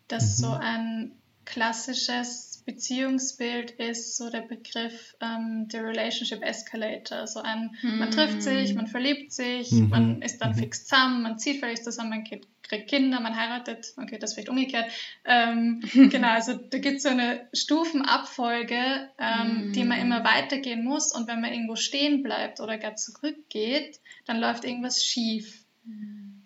dass 0.09 0.39
mhm. 0.39 0.43
so 0.43 0.51
ein 0.51 1.13
klassisches 1.45 2.52
Beziehungsbild 2.65 3.73
ist 3.73 4.17
so 4.17 4.31
der 4.31 4.43
Begriff 4.43 5.17
ähm, 5.21 5.69
der 5.69 5.85
Relationship 5.85 6.43
Escalator. 6.43 7.27
So 7.27 7.41
ein, 7.41 7.77
mhm. 7.83 7.99
man 7.99 8.11
trifft 8.11 8.43
sich, 8.43 8.75
man 8.75 8.87
verliebt 8.87 9.33
sich, 9.33 9.71
mhm. 9.73 9.89
man 9.89 10.23
ist 10.23 10.39
dann 10.39 10.51
mhm. 10.53 10.57
fix 10.57 10.85
zusammen, 10.85 11.23
man 11.23 11.39
zieht 11.39 11.61
vielleicht 11.61 11.85
zusammen, 11.85 12.11
man 12.11 12.25
kriegt 12.25 12.47
Kinder, 12.89 13.21
man 13.21 13.37
heiratet, 13.37 13.93
okay, 13.97 14.19
das 14.19 14.35
vielleicht 14.35 14.49
umgekehrt. 14.49 14.91
Ähm, 15.25 15.83
genau, 16.11 16.29
also 16.29 16.55
da 16.55 16.79
gibt 16.79 16.99
es 16.99 17.03
so 17.03 17.11
eine 17.11 17.49
Stufenabfolge, 17.53 19.11
ähm, 19.19 19.73
die 19.73 19.85
man 19.85 20.01
immer 20.01 20.21
mhm. 20.21 20.25
weitergehen 20.25 20.85
muss 20.85 21.15
und 21.15 21.29
wenn 21.29 21.41
man 21.41 21.53
irgendwo 21.53 21.77
stehen 21.77 22.23
bleibt 22.23 22.61
oder 22.61 22.79
gar 22.79 22.97
zurückgeht, 22.97 24.01
dann 24.27 24.41
läuft 24.41 24.65
irgendwas 24.65 25.05
schief. 25.05 25.65
Mhm. 25.85 26.43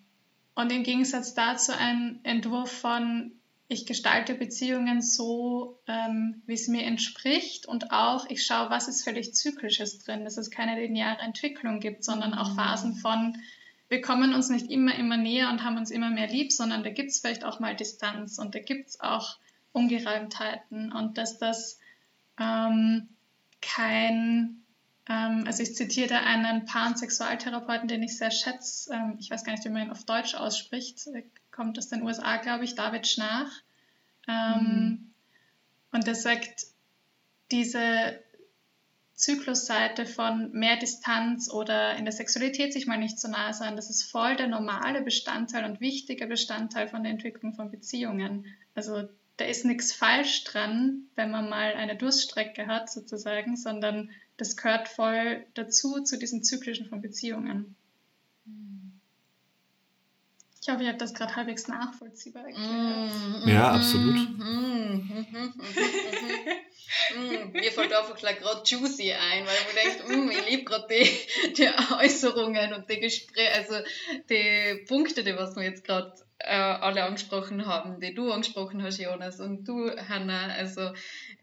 Und 0.55 0.71
im 0.71 0.83
Gegensatz 0.83 1.35
dazu 1.35 1.71
ein 1.71 2.19
Entwurf 2.23 2.71
von 2.71 3.31
ich 3.69 3.85
gestalte 3.85 4.33
Beziehungen 4.33 5.01
so, 5.01 5.79
ähm, 5.87 6.41
wie 6.45 6.53
es 6.53 6.67
mir 6.67 6.83
entspricht 6.83 7.65
und 7.65 7.91
auch 7.91 8.25
ich 8.29 8.45
schaue, 8.45 8.69
was 8.69 8.87
ist 8.87 9.03
völlig 9.03 9.33
Zyklisches 9.33 9.99
drin, 9.99 10.23
dass 10.23 10.37
es 10.37 10.51
keine 10.51 10.79
lineare 10.79 11.19
Entwicklung 11.19 11.79
gibt, 11.79 12.03
sondern 12.03 12.33
auch 12.33 12.55
Phasen 12.55 12.95
von, 12.95 13.37
wir 13.89 14.01
kommen 14.01 14.33
uns 14.33 14.49
nicht 14.49 14.71
immer, 14.71 14.95
immer 14.95 15.17
näher 15.17 15.49
und 15.49 15.63
haben 15.63 15.77
uns 15.77 15.91
immer 15.91 16.09
mehr 16.09 16.27
lieb, 16.27 16.53
sondern 16.53 16.83
da 16.83 16.91
gibt 16.91 17.09
es 17.09 17.19
vielleicht 17.19 17.43
auch 17.43 17.59
mal 17.59 17.75
Distanz 17.75 18.37
und 18.37 18.55
da 18.55 18.59
gibt 18.59 18.89
es 18.89 18.99
auch 19.01 19.37
Ungereimtheiten 19.73 20.93
und 20.93 21.17
dass 21.17 21.37
das 21.37 21.77
ähm, 22.39 23.09
kein, 23.61 24.63
ähm, 25.09 25.43
also 25.45 25.61
ich 25.61 25.75
zitiere 25.75 26.07
da 26.07 26.19
einen 26.21 26.65
Pansexualtherapeuten, 26.65 27.89
den 27.89 28.03
ich 28.03 28.17
sehr 28.17 28.31
schätze, 28.31 28.93
ähm, 28.93 29.17
ich 29.19 29.29
weiß 29.29 29.43
gar 29.43 29.51
nicht, 29.51 29.65
wie 29.65 29.69
man 29.69 29.83
ihn 29.83 29.91
auf 29.91 30.05
Deutsch 30.05 30.35
ausspricht, 30.35 30.99
kommt 31.57 31.79
aus 31.79 31.89
den 31.89 32.03
USA, 32.03 32.37
glaube 32.37 32.63
ich, 32.63 32.75
David 32.75 33.07
Schnach. 33.07 33.51
Ähm, 34.27 34.61
mhm. 34.61 35.13
Und 35.91 36.07
er 36.07 36.15
sagt, 36.15 36.67
diese 37.51 38.19
Zyklusseite 39.15 40.05
von 40.05 40.51
mehr 40.51 40.77
Distanz 40.77 41.51
oder 41.51 41.95
in 41.95 42.05
der 42.05 42.11
Sexualität 42.11 42.71
sich 42.73 42.85
mal 42.85 42.99
nicht 42.99 43.19
so 43.19 43.27
nahe 43.27 43.55
sein, 43.55 43.75
das 43.75 43.89
ist 43.89 44.03
voll 44.03 44.35
der 44.35 44.47
normale 44.47 45.01
Bestandteil 45.01 45.65
und 45.65 45.81
wichtiger 45.81 46.27
Bestandteil 46.27 46.87
von 46.87 47.01
der 47.01 47.11
Entwicklung 47.11 47.55
von 47.55 47.71
Beziehungen. 47.71 48.45
Also 48.75 49.09
da 49.37 49.45
ist 49.45 49.65
nichts 49.65 49.91
falsch 49.91 50.43
dran, 50.43 51.07
wenn 51.15 51.31
man 51.31 51.49
mal 51.49 51.73
eine 51.73 51.95
Durststrecke 51.95 52.67
hat 52.67 52.91
sozusagen, 52.91 53.57
sondern 53.57 54.11
das 54.37 54.55
gehört 54.55 54.87
voll 54.87 55.43
dazu, 55.55 56.03
zu 56.03 56.19
diesen 56.19 56.43
Zyklischen 56.43 56.85
von 56.85 57.01
Beziehungen. 57.01 57.75
Ich 60.67 60.73
hoffe, 60.73 60.83
ich 60.83 60.89
habe 60.89 60.97
das 60.97 61.13
gerade 61.13 61.33
halbwegs 61.33 61.69
nachvollziehbar 61.69 62.43
erklärt. 62.43 62.69
Mm, 63.45 63.47
ja, 63.47 63.71
absolut. 63.71 64.15
Mm, 64.37 65.11
mir 67.53 67.71
fällt 67.71 67.93
einfach 67.93 68.17
gerade 68.17 68.63
juicy 68.65 69.13
ein, 69.13 69.45
weil 69.45 69.55
man 69.63 69.75
denkt, 69.75 70.03
ich 70.33 70.49
liebe 70.49 70.65
gerade 70.65 70.85
die, 70.89 71.53
die 71.53 71.69
Äußerungen 72.01 72.73
und 72.73 72.89
die 72.89 72.99
Gespräche, 72.99 73.53
also 73.53 73.75
die 74.29 74.83
Punkte, 74.89 75.23
die 75.23 75.37
was 75.37 75.55
wir 75.55 75.63
jetzt 75.63 75.85
gerade 75.85 76.13
äh, 76.39 76.53
alle 76.53 77.05
angesprochen 77.05 77.65
haben, 77.65 78.01
die 78.01 78.13
du 78.13 78.29
angesprochen 78.29 78.83
hast, 78.83 78.99
Jonas, 78.99 79.39
und 79.39 79.63
du, 79.63 79.89
Hannah. 80.09 80.53
Also 80.53 80.91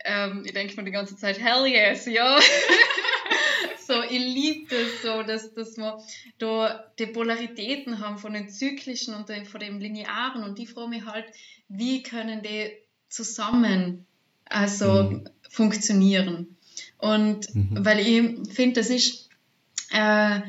ähm, 0.05 0.43
ich 0.45 0.53
denke 0.53 0.77
mir 0.77 0.85
die 0.85 0.91
ganze 0.91 1.17
Zeit, 1.17 1.41
hell 1.41 1.67
yes, 1.67 2.05
ja. 2.05 2.39
ich 4.15 4.35
liebe 4.35 4.69
das 4.71 5.03
so, 5.03 5.23
dass, 5.23 5.55
dass 5.55 5.77
wir 5.77 5.99
da 6.39 6.85
die 6.99 7.07
Polaritäten 7.07 7.99
haben 8.01 8.19
von 8.19 8.33
den 8.33 8.49
zyklischen 8.49 9.15
und 9.15 9.31
von 9.47 9.61
dem 9.61 9.81
linearen 9.81 10.45
und 10.45 10.59
die 10.59 10.67
frage 10.67 10.89
mich 10.89 11.05
halt, 11.05 11.27
wie 11.69 12.03
können 12.03 12.43
die 12.43 12.73
zusammen 13.09 14.07
also 14.47 15.05
mhm. 15.05 15.25
funktionieren? 15.49 16.57
Und 16.99 17.55
mhm. 17.55 17.85
weil 17.85 18.01
ich 18.01 18.55
finde, 18.55 18.81
das 18.81 18.91
ist 18.91 19.29
äh, 19.91 20.41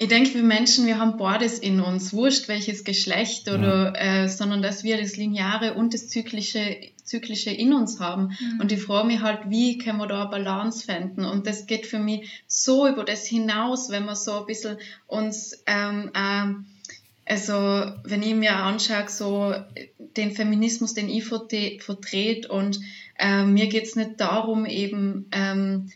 ich 0.00 0.06
denke, 0.06 0.34
wir 0.34 0.44
Menschen, 0.44 0.86
wir 0.86 1.00
haben 1.00 1.16
beides 1.16 1.58
in 1.58 1.80
uns, 1.80 2.12
wurscht 2.12 2.46
welches 2.46 2.84
Geschlecht 2.84 3.48
oder, 3.48 3.94
ja. 3.96 4.22
äh, 4.22 4.28
sondern 4.28 4.62
dass 4.62 4.84
wir 4.84 4.96
das 4.96 5.16
Lineare 5.16 5.74
und 5.74 5.92
das 5.92 6.08
Zyklische, 6.08 6.76
Zyklische 7.02 7.50
in 7.50 7.72
uns 7.72 7.98
haben. 7.98 8.36
Mhm. 8.38 8.60
Und 8.60 8.70
ich 8.70 8.80
frage 8.80 9.08
mich 9.08 9.20
halt, 9.22 9.50
wie 9.50 9.76
können 9.76 9.98
wir 9.98 10.06
da 10.06 10.22
eine 10.22 10.30
Balance 10.30 10.84
finden? 10.84 11.24
Und 11.24 11.48
das 11.48 11.66
geht 11.66 11.84
für 11.84 11.98
mich 11.98 12.44
so 12.46 12.86
über 12.86 13.04
das 13.04 13.26
hinaus, 13.26 13.90
wenn 13.90 14.04
wir 14.04 14.14
so 14.14 14.38
ein 14.38 14.46
bisschen 14.46 14.76
uns, 15.08 15.64
ähm, 15.66 16.12
äh, 16.14 16.54
also 17.28 17.52
wenn 18.04 18.22
ich 18.22 18.36
mir 18.36 18.54
anschaue, 18.54 19.08
so 19.08 19.52
den 20.16 20.30
Feminismus, 20.30 20.94
den 20.94 21.08
ich 21.08 21.24
vertrete 21.24 22.48
und 22.48 22.78
äh, 23.18 23.42
mir 23.42 23.66
geht 23.66 23.84
es 23.84 23.96
nicht 23.96 24.20
darum, 24.20 24.64
eben 24.64 25.26
ähm, 25.32 25.90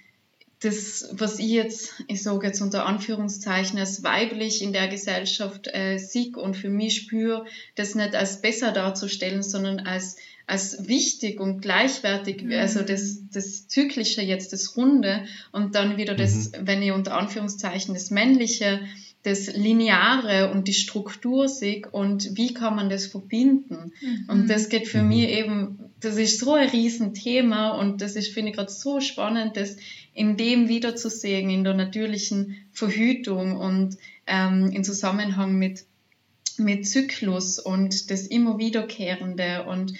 das, 0.62 1.08
was 1.12 1.38
ich 1.38 1.50
jetzt, 1.50 2.02
ich 2.06 2.22
sage 2.22 2.46
jetzt 2.46 2.60
unter 2.60 2.86
Anführungszeichen, 2.86 3.78
als 3.78 4.04
weiblich 4.04 4.62
in 4.62 4.72
der 4.72 4.86
Gesellschaft 4.88 5.68
äh, 5.68 5.98
sieg 5.98 6.36
und 6.36 6.56
für 6.56 6.68
mich 6.68 6.96
spüre, 6.96 7.46
das 7.74 7.94
nicht 7.94 8.14
als 8.14 8.40
besser 8.40 8.70
darzustellen, 8.70 9.42
sondern 9.42 9.80
als, 9.80 10.16
als 10.46 10.86
wichtig 10.86 11.40
und 11.40 11.62
gleichwertig, 11.62 12.42
mhm. 12.42 12.52
also 12.52 12.82
das, 12.82 13.18
das 13.32 13.66
Zyklische 13.66 14.22
jetzt, 14.22 14.52
das 14.52 14.76
Runde 14.76 15.24
und 15.50 15.74
dann 15.74 15.96
wieder 15.96 16.14
das, 16.14 16.52
mhm. 16.52 16.66
wenn 16.66 16.82
ich 16.82 16.92
unter 16.92 17.16
Anführungszeichen 17.16 17.94
das 17.94 18.10
Männliche, 18.10 18.80
das 19.22 19.54
Lineare 19.54 20.50
und 20.50 20.66
die 20.66 20.74
Struktur 20.74 21.48
sehe 21.48 21.82
und 21.90 22.36
wie 22.36 22.54
kann 22.54 22.74
man 22.74 22.90
das 22.90 23.06
verbinden. 23.06 23.92
Mhm. 24.00 24.24
Und 24.28 24.48
das 24.48 24.68
geht 24.68 24.88
für 24.88 25.02
mhm. 25.02 25.08
mich 25.08 25.28
eben, 25.28 25.78
das 26.00 26.16
ist 26.16 26.40
so 26.40 26.54
ein 26.54 26.68
Riesenthema 26.68 27.70
und 27.70 28.00
das 28.00 28.16
ist, 28.16 28.32
finde 28.32 28.50
ich, 28.50 28.56
gerade 28.56 28.72
so 28.72 29.00
spannend, 29.00 29.56
das 29.56 29.76
in 30.12 30.36
dem 30.36 30.68
wiederzusehen, 30.68 31.50
in 31.50 31.62
der 31.62 31.74
natürlichen 31.74 32.56
Verhütung 32.72 33.56
und 33.56 33.96
ähm, 34.26 34.70
in 34.72 34.82
Zusammenhang 34.82 35.56
mit, 35.56 35.84
mit 36.58 36.88
Zyklus 36.88 37.60
und 37.60 38.10
das 38.10 38.26
immer 38.26 38.58
wiederkehrende 38.58 39.64
und 39.64 39.94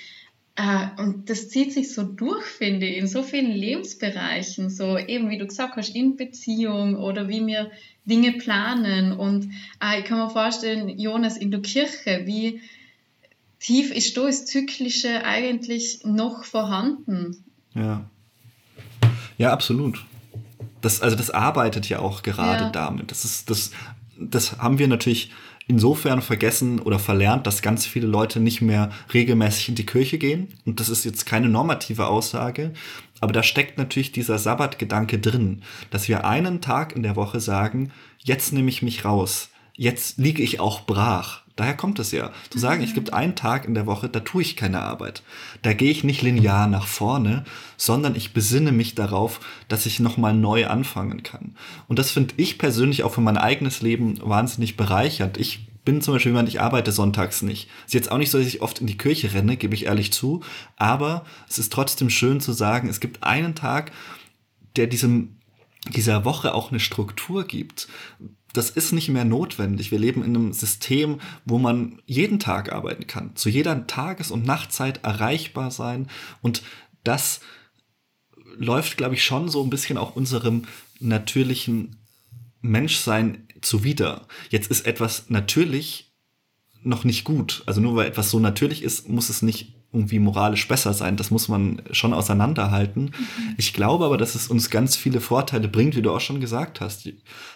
und 0.98 1.30
das 1.30 1.48
zieht 1.48 1.72
sich 1.72 1.94
so 1.94 2.02
durch, 2.02 2.44
finde 2.44 2.86
ich, 2.86 2.98
in 2.98 3.06
so 3.06 3.22
vielen 3.22 3.52
Lebensbereichen, 3.52 4.68
so 4.68 4.98
eben 4.98 5.30
wie 5.30 5.38
du 5.38 5.46
gesagt 5.46 5.76
hast, 5.76 5.94
in 5.94 6.16
Beziehung 6.16 6.96
oder 6.96 7.28
wie 7.28 7.46
wir 7.46 7.70
Dinge 8.04 8.32
planen. 8.32 9.12
Und 9.12 9.50
äh, 9.82 10.00
ich 10.00 10.04
kann 10.04 10.18
mir 10.18 10.28
vorstellen, 10.28 10.98
Jonas, 10.98 11.38
in 11.38 11.50
der 11.50 11.62
Kirche, 11.62 12.22
wie 12.26 12.60
tief 13.60 13.92
ist 13.92 14.16
da 14.16 14.26
das 14.26 14.44
Zyklische 14.44 15.24
eigentlich 15.24 16.00
noch 16.04 16.44
vorhanden? 16.44 17.44
Ja. 17.74 18.04
Ja, 19.38 19.52
absolut. 19.52 20.04
Das, 20.82 21.00
also 21.00 21.16
das 21.16 21.30
arbeitet 21.30 21.88
ja 21.88 22.00
auch 22.00 22.22
gerade 22.22 22.64
ja. 22.64 22.70
damit. 22.70 23.10
Das 23.10 23.24
ist, 23.24 23.48
das, 23.48 23.70
das 24.18 24.58
haben 24.58 24.78
wir 24.78 24.88
natürlich 24.88 25.30
insofern 25.72 26.20
vergessen 26.20 26.80
oder 26.80 26.98
verlernt, 26.98 27.46
dass 27.46 27.62
ganz 27.62 27.86
viele 27.86 28.06
Leute 28.06 28.40
nicht 28.40 28.60
mehr 28.60 28.90
regelmäßig 29.14 29.70
in 29.70 29.74
die 29.74 29.86
Kirche 29.86 30.18
gehen. 30.18 30.48
Und 30.66 30.80
das 30.80 30.90
ist 30.90 31.04
jetzt 31.04 31.24
keine 31.24 31.48
normative 31.48 32.08
Aussage, 32.08 32.72
aber 33.20 33.32
da 33.32 33.42
steckt 33.42 33.78
natürlich 33.78 34.12
dieser 34.12 34.38
Sabbatgedanke 34.38 35.18
drin, 35.18 35.62
dass 35.88 36.08
wir 36.08 36.26
einen 36.26 36.60
Tag 36.60 36.94
in 36.94 37.02
der 37.02 37.16
Woche 37.16 37.40
sagen, 37.40 37.90
jetzt 38.18 38.52
nehme 38.52 38.68
ich 38.68 38.82
mich 38.82 39.06
raus, 39.06 39.48
jetzt 39.74 40.18
liege 40.18 40.42
ich 40.42 40.60
auch 40.60 40.82
brach. 40.82 41.41
Daher 41.56 41.76
kommt 41.76 41.98
es 41.98 42.12
ja. 42.12 42.30
Zu 42.50 42.58
sagen, 42.58 42.80
mhm. 42.80 42.88
es 42.88 42.94
gibt 42.94 43.12
einen 43.12 43.34
Tag 43.34 43.66
in 43.66 43.74
der 43.74 43.86
Woche, 43.86 44.08
da 44.08 44.20
tue 44.20 44.42
ich 44.42 44.56
keine 44.56 44.80
Arbeit. 44.80 45.22
Da 45.62 45.72
gehe 45.74 45.90
ich 45.90 46.04
nicht 46.04 46.22
linear 46.22 46.66
nach 46.66 46.86
vorne, 46.86 47.44
sondern 47.76 48.16
ich 48.16 48.32
besinne 48.32 48.72
mich 48.72 48.94
darauf, 48.94 49.40
dass 49.68 49.86
ich 49.86 50.00
nochmal 50.00 50.34
neu 50.34 50.66
anfangen 50.66 51.22
kann. 51.22 51.56
Und 51.88 51.98
das 51.98 52.10
finde 52.10 52.34
ich 52.38 52.58
persönlich 52.58 53.02
auch 53.02 53.12
für 53.12 53.20
mein 53.20 53.36
eigenes 53.36 53.82
Leben 53.82 54.18
wahnsinnig 54.22 54.76
bereichernd. 54.76 55.36
Ich 55.36 55.68
bin 55.84 56.00
zum 56.00 56.14
Beispiel 56.14 56.30
jemand, 56.30 56.48
ich 56.48 56.60
arbeite 56.60 56.92
sonntags 56.92 57.42
nicht. 57.42 57.68
Ist 57.86 57.94
jetzt 57.94 58.10
auch 58.10 58.18
nicht 58.18 58.30
so, 58.30 58.38
dass 58.38 58.46
ich 58.46 58.62
oft 58.62 58.80
in 58.80 58.86
die 58.86 58.98
Kirche 58.98 59.34
renne, 59.34 59.56
gebe 59.56 59.74
ich 59.74 59.86
ehrlich 59.86 60.12
zu. 60.12 60.42
Aber 60.76 61.24
es 61.48 61.58
ist 61.58 61.72
trotzdem 61.72 62.08
schön 62.08 62.40
zu 62.40 62.52
sagen, 62.52 62.88
es 62.88 63.00
gibt 63.00 63.22
einen 63.24 63.54
Tag, 63.54 63.92
der 64.76 64.86
diesem, 64.86 65.36
dieser 65.88 66.24
Woche 66.24 66.54
auch 66.54 66.70
eine 66.70 66.80
Struktur 66.80 67.44
gibt. 67.44 67.88
Das 68.52 68.70
ist 68.70 68.92
nicht 68.92 69.08
mehr 69.08 69.24
notwendig. 69.24 69.90
Wir 69.90 69.98
leben 69.98 70.22
in 70.22 70.36
einem 70.36 70.52
System, 70.52 71.20
wo 71.44 71.58
man 71.58 72.00
jeden 72.06 72.38
Tag 72.38 72.72
arbeiten 72.72 73.06
kann, 73.06 73.34
zu 73.36 73.48
jeder 73.48 73.86
Tages- 73.86 74.30
und 74.30 74.44
Nachtzeit 74.44 75.04
erreichbar 75.04 75.70
sein. 75.70 76.08
Und 76.42 76.62
das 77.04 77.40
läuft, 78.56 78.96
glaube 78.96 79.14
ich, 79.14 79.24
schon 79.24 79.48
so 79.48 79.62
ein 79.62 79.70
bisschen 79.70 79.96
auch 79.96 80.16
unserem 80.16 80.64
natürlichen 81.00 81.96
Menschsein 82.60 83.48
zuwider. 83.60 84.26
Jetzt 84.50 84.70
ist 84.70 84.86
etwas 84.86 85.30
natürlich 85.30 86.12
noch 86.82 87.04
nicht 87.04 87.24
gut. 87.24 87.62
Also 87.66 87.80
nur 87.80 87.96
weil 87.96 88.08
etwas 88.08 88.30
so 88.30 88.38
natürlich 88.38 88.82
ist, 88.82 89.08
muss 89.08 89.28
es 89.28 89.42
nicht 89.42 89.74
irgendwie 89.92 90.18
moralisch 90.18 90.66
besser 90.68 90.94
sein. 90.94 91.16
Das 91.16 91.30
muss 91.30 91.48
man 91.48 91.82
schon 91.90 92.14
auseinanderhalten. 92.14 93.04
Mhm. 93.04 93.54
Ich 93.58 93.74
glaube 93.74 94.06
aber, 94.06 94.16
dass 94.16 94.34
es 94.34 94.48
uns 94.48 94.70
ganz 94.70 94.96
viele 94.96 95.20
Vorteile 95.20 95.68
bringt, 95.68 95.94
wie 95.96 96.02
du 96.02 96.12
auch 96.12 96.20
schon 96.20 96.40
gesagt 96.40 96.80
hast, 96.80 97.08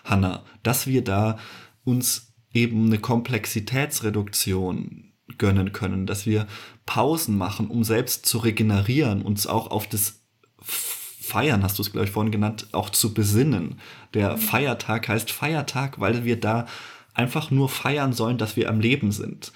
Hanna, 0.05 0.45
dass 0.63 0.87
wir 0.87 1.03
da 1.03 1.39
uns 1.85 2.35
eben 2.53 2.87
eine 2.87 2.99
Komplexitätsreduktion 2.99 5.15
gönnen 5.39 5.73
können, 5.73 6.07
dass 6.07 6.27
wir 6.27 6.47
Pausen 6.85 7.39
machen, 7.39 7.69
um 7.69 7.85
selbst 7.85 8.27
zu 8.27 8.39
regenerieren, 8.39 9.23
uns 9.23 9.47
auch 9.47 9.71
auf 9.71 9.89
das 9.89 10.21
Feiern, 10.61 11.63
hast 11.63 11.79
du 11.79 11.83
es, 11.83 11.91
glaube 11.91 12.07
ich, 12.07 12.13
vorhin 12.13 12.31
genannt, 12.31 12.69
auch 12.73 12.91
zu 12.91 13.13
besinnen. 13.13 13.81
Der 14.15 14.37
mhm. 14.37 14.39
Feiertag 14.39 15.09
heißt 15.09 15.33
Feiertag, 15.33 16.01
weil 16.01 16.25
wir 16.25 16.39
da 16.39 16.67
einfach 17.15 17.51
nur 17.51 17.69
feiern 17.69 18.13
sollen, 18.13 18.39
dass 18.39 18.57
wir 18.57 18.69
am 18.69 18.81
Leben 18.81 19.11
sind. 19.11 19.53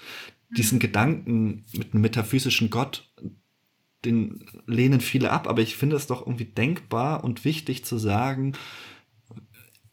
Diesen 0.57 0.77
mhm. 0.77 0.81
Gedanken 0.81 1.65
mit 1.73 1.93
einem 1.93 2.01
metaphysischen 2.01 2.69
Gott, 2.69 3.11
den 4.05 4.45
lehnen 4.65 5.01
viele 5.01 5.31
ab, 5.31 5.47
aber 5.47 5.61
ich 5.61 5.75
finde 5.75 5.95
es 5.95 6.07
doch 6.07 6.21
irgendwie 6.21 6.45
denkbar 6.45 7.23
und 7.23 7.45
wichtig 7.45 7.85
zu 7.85 7.97
sagen, 7.97 8.53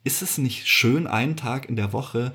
ist 0.05 0.23
es 0.23 0.39
nicht 0.39 0.67
schön, 0.67 1.07
einen 1.07 1.37
Tag 1.37 1.69
in 1.69 1.77
der 1.77 1.93
Woche 1.93 2.33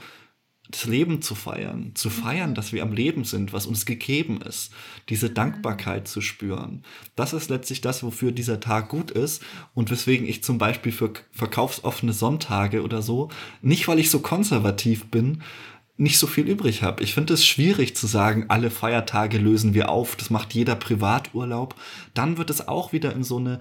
das 0.70 0.86
Leben 0.86 1.22
zu 1.22 1.36
feiern, 1.36 1.92
zu 1.94 2.10
feiern, 2.10 2.56
dass 2.56 2.72
wir 2.72 2.84
am 2.84 2.94
Leben 2.94 3.26
sind, 3.26 3.52
was 3.52 3.66
uns 3.66 3.86
gegeben 3.86 4.42
ist, 4.42 4.72
diese 5.10 5.30
Dankbarkeit 5.30 6.08
zu 6.08 6.22
spüren. 6.22 6.84
Das 7.16 7.34
ist 7.34 7.50
letztlich 7.50 7.82
das, 7.82 8.02
wofür 8.02 8.32
dieser 8.32 8.60
Tag 8.60 8.90
gut 8.90 9.12
ist 9.12 9.44
und 9.74 9.92
weswegen 9.92 10.28
ich 10.28 10.44
zum 10.44 10.58
Beispiel 10.58 10.92
für 10.92 11.14
verkaufsoffene 11.32 12.14
Sonntage 12.14 12.82
oder 12.82 13.02
so, 13.02 13.30
nicht 13.62 13.88
weil 13.88 14.00
ich 14.00 14.10
so 14.10 14.20
konservativ 14.20 15.06
bin, 15.12 15.44
nicht 15.96 16.18
so 16.18 16.28
viel 16.28 16.48
übrig 16.48 16.82
habe. 16.82 17.04
Ich 17.04 17.14
finde 17.14 17.34
es 17.34 17.46
schwierig 17.46 17.96
zu 17.96 18.08
sagen, 18.08 18.46
alle 18.50 18.72
Feiertage 18.72 19.38
lösen 19.38 19.74
wir 19.74 19.90
auf, 19.90 20.16
das 20.16 20.30
macht 20.30 20.54
jeder 20.54 20.76
Privaturlaub. 20.76 21.76
Dann 22.14 22.38
wird 22.38 22.50
es 22.50 22.68
auch 22.68 22.94
wieder 22.94 23.14
in 23.14 23.24
so 23.24 23.38
eine 23.38 23.60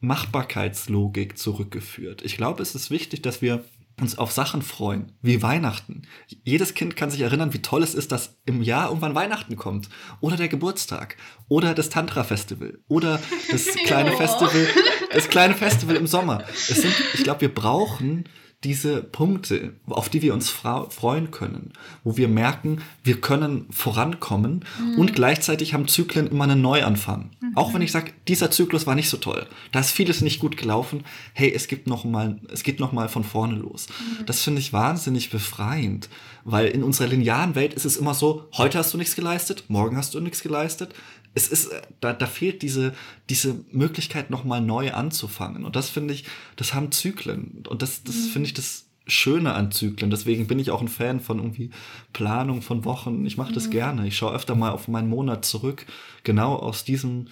Machbarkeitslogik 0.00 1.38
zurückgeführt. 1.38 2.22
Ich 2.22 2.36
glaube, 2.36 2.62
es 2.62 2.74
ist 2.74 2.90
wichtig, 2.90 3.22
dass 3.22 3.42
wir 3.42 3.64
uns 4.00 4.18
auf 4.18 4.32
Sachen 4.32 4.62
freuen, 4.62 5.12
wie 5.22 5.42
Weihnachten. 5.42 6.02
Jedes 6.42 6.74
Kind 6.74 6.96
kann 6.96 7.10
sich 7.10 7.20
erinnern, 7.20 7.52
wie 7.52 7.62
toll 7.62 7.82
es 7.82 7.94
ist, 7.94 8.10
dass 8.10 8.36
im 8.44 8.62
Jahr 8.62 8.88
irgendwann 8.88 9.14
Weihnachten 9.14 9.56
kommt. 9.56 9.88
Oder 10.20 10.36
der 10.36 10.48
Geburtstag. 10.48 11.16
Oder 11.48 11.74
das 11.74 11.90
Tantra-Festival. 11.90 12.78
Oder 12.88 13.20
das 13.50 13.66
kleine 13.86 14.12
Festival, 14.12 14.66
das 15.12 15.28
kleine 15.28 15.54
Festival 15.54 15.96
im 15.96 16.08
Sommer. 16.08 16.42
Sind, 16.54 16.92
ich 17.14 17.22
glaube, 17.22 17.42
wir 17.42 17.54
brauchen 17.54 18.24
diese 18.64 19.02
Punkte, 19.02 19.74
auf 19.86 20.08
die 20.08 20.22
wir 20.22 20.32
uns 20.32 20.48
freuen 20.48 21.30
können, 21.30 21.72
wo 22.02 22.16
wir 22.16 22.28
merken, 22.28 22.82
wir 23.02 23.20
können 23.20 23.66
vorankommen 23.70 24.64
mhm. 24.78 24.98
und 24.98 25.14
gleichzeitig 25.14 25.74
haben 25.74 25.86
Zyklen 25.86 26.28
immer 26.28 26.44
einen 26.44 26.62
Neuanfang. 26.62 27.30
Mhm. 27.40 27.56
Auch 27.56 27.74
wenn 27.74 27.82
ich 27.82 27.92
sage, 27.92 28.12
dieser 28.26 28.50
Zyklus 28.50 28.86
war 28.86 28.94
nicht 28.94 29.10
so 29.10 29.18
toll, 29.18 29.46
da 29.72 29.80
ist 29.80 29.90
vieles 29.90 30.22
nicht 30.22 30.40
gut 30.40 30.56
gelaufen. 30.56 31.04
Hey, 31.34 31.52
es 31.54 31.68
gibt 31.68 31.86
noch 31.86 32.04
mal, 32.04 32.40
es 32.52 32.62
geht 32.62 32.80
noch 32.80 32.92
mal 32.92 33.08
von 33.08 33.22
vorne 33.22 33.56
los. 33.56 33.88
Mhm. 33.88 34.26
Das 34.26 34.42
finde 34.42 34.60
ich 34.60 34.72
wahnsinnig 34.72 35.30
befreiend, 35.30 36.08
weil 36.44 36.68
in 36.68 36.82
unserer 36.82 37.08
linearen 37.08 37.54
Welt 37.54 37.74
ist 37.74 37.84
es 37.84 37.96
immer 37.96 38.14
so: 38.14 38.48
Heute 38.54 38.78
hast 38.78 38.94
du 38.94 38.98
nichts 38.98 39.14
geleistet, 39.14 39.64
morgen 39.68 39.96
hast 39.96 40.14
du 40.14 40.20
nichts 40.20 40.42
geleistet 40.42 40.94
es 41.34 41.48
ist, 41.48 41.66
äh, 41.66 41.82
da, 42.00 42.12
da 42.12 42.26
fehlt 42.26 42.62
diese, 42.62 42.94
diese 43.28 43.64
Möglichkeit, 43.72 44.30
nochmal 44.30 44.60
neu 44.60 44.92
anzufangen. 44.92 45.64
Und 45.64 45.76
das 45.76 45.90
finde 45.90 46.14
ich, 46.14 46.24
das 46.56 46.74
haben 46.74 46.92
Zyklen. 46.92 47.64
Und 47.68 47.82
das, 47.82 48.04
das 48.04 48.16
mhm. 48.16 48.28
finde 48.30 48.46
ich 48.48 48.54
das 48.54 48.86
Schöne 49.06 49.52
an 49.52 49.70
Zyklen. 49.70 50.10
Deswegen 50.10 50.46
bin 50.46 50.58
ich 50.58 50.70
auch 50.70 50.80
ein 50.80 50.88
Fan 50.88 51.20
von 51.20 51.38
irgendwie 51.38 51.70
Planung 52.12 52.62
von 52.62 52.84
Wochen. 52.84 53.26
Ich 53.26 53.36
mache 53.36 53.52
das 53.52 53.66
mhm. 53.66 53.72
gerne. 53.72 54.06
Ich 54.06 54.16
schaue 54.16 54.34
öfter 54.34 54.54
mal 54.54 54.70
auf 54.70 54.88
meinen 54.88 55.08
Monat 55.08 55.44
zurück. 55.44 55.86
Genau 56.22 56.56
aus 56.56 56.84
diesem 56.84 57.28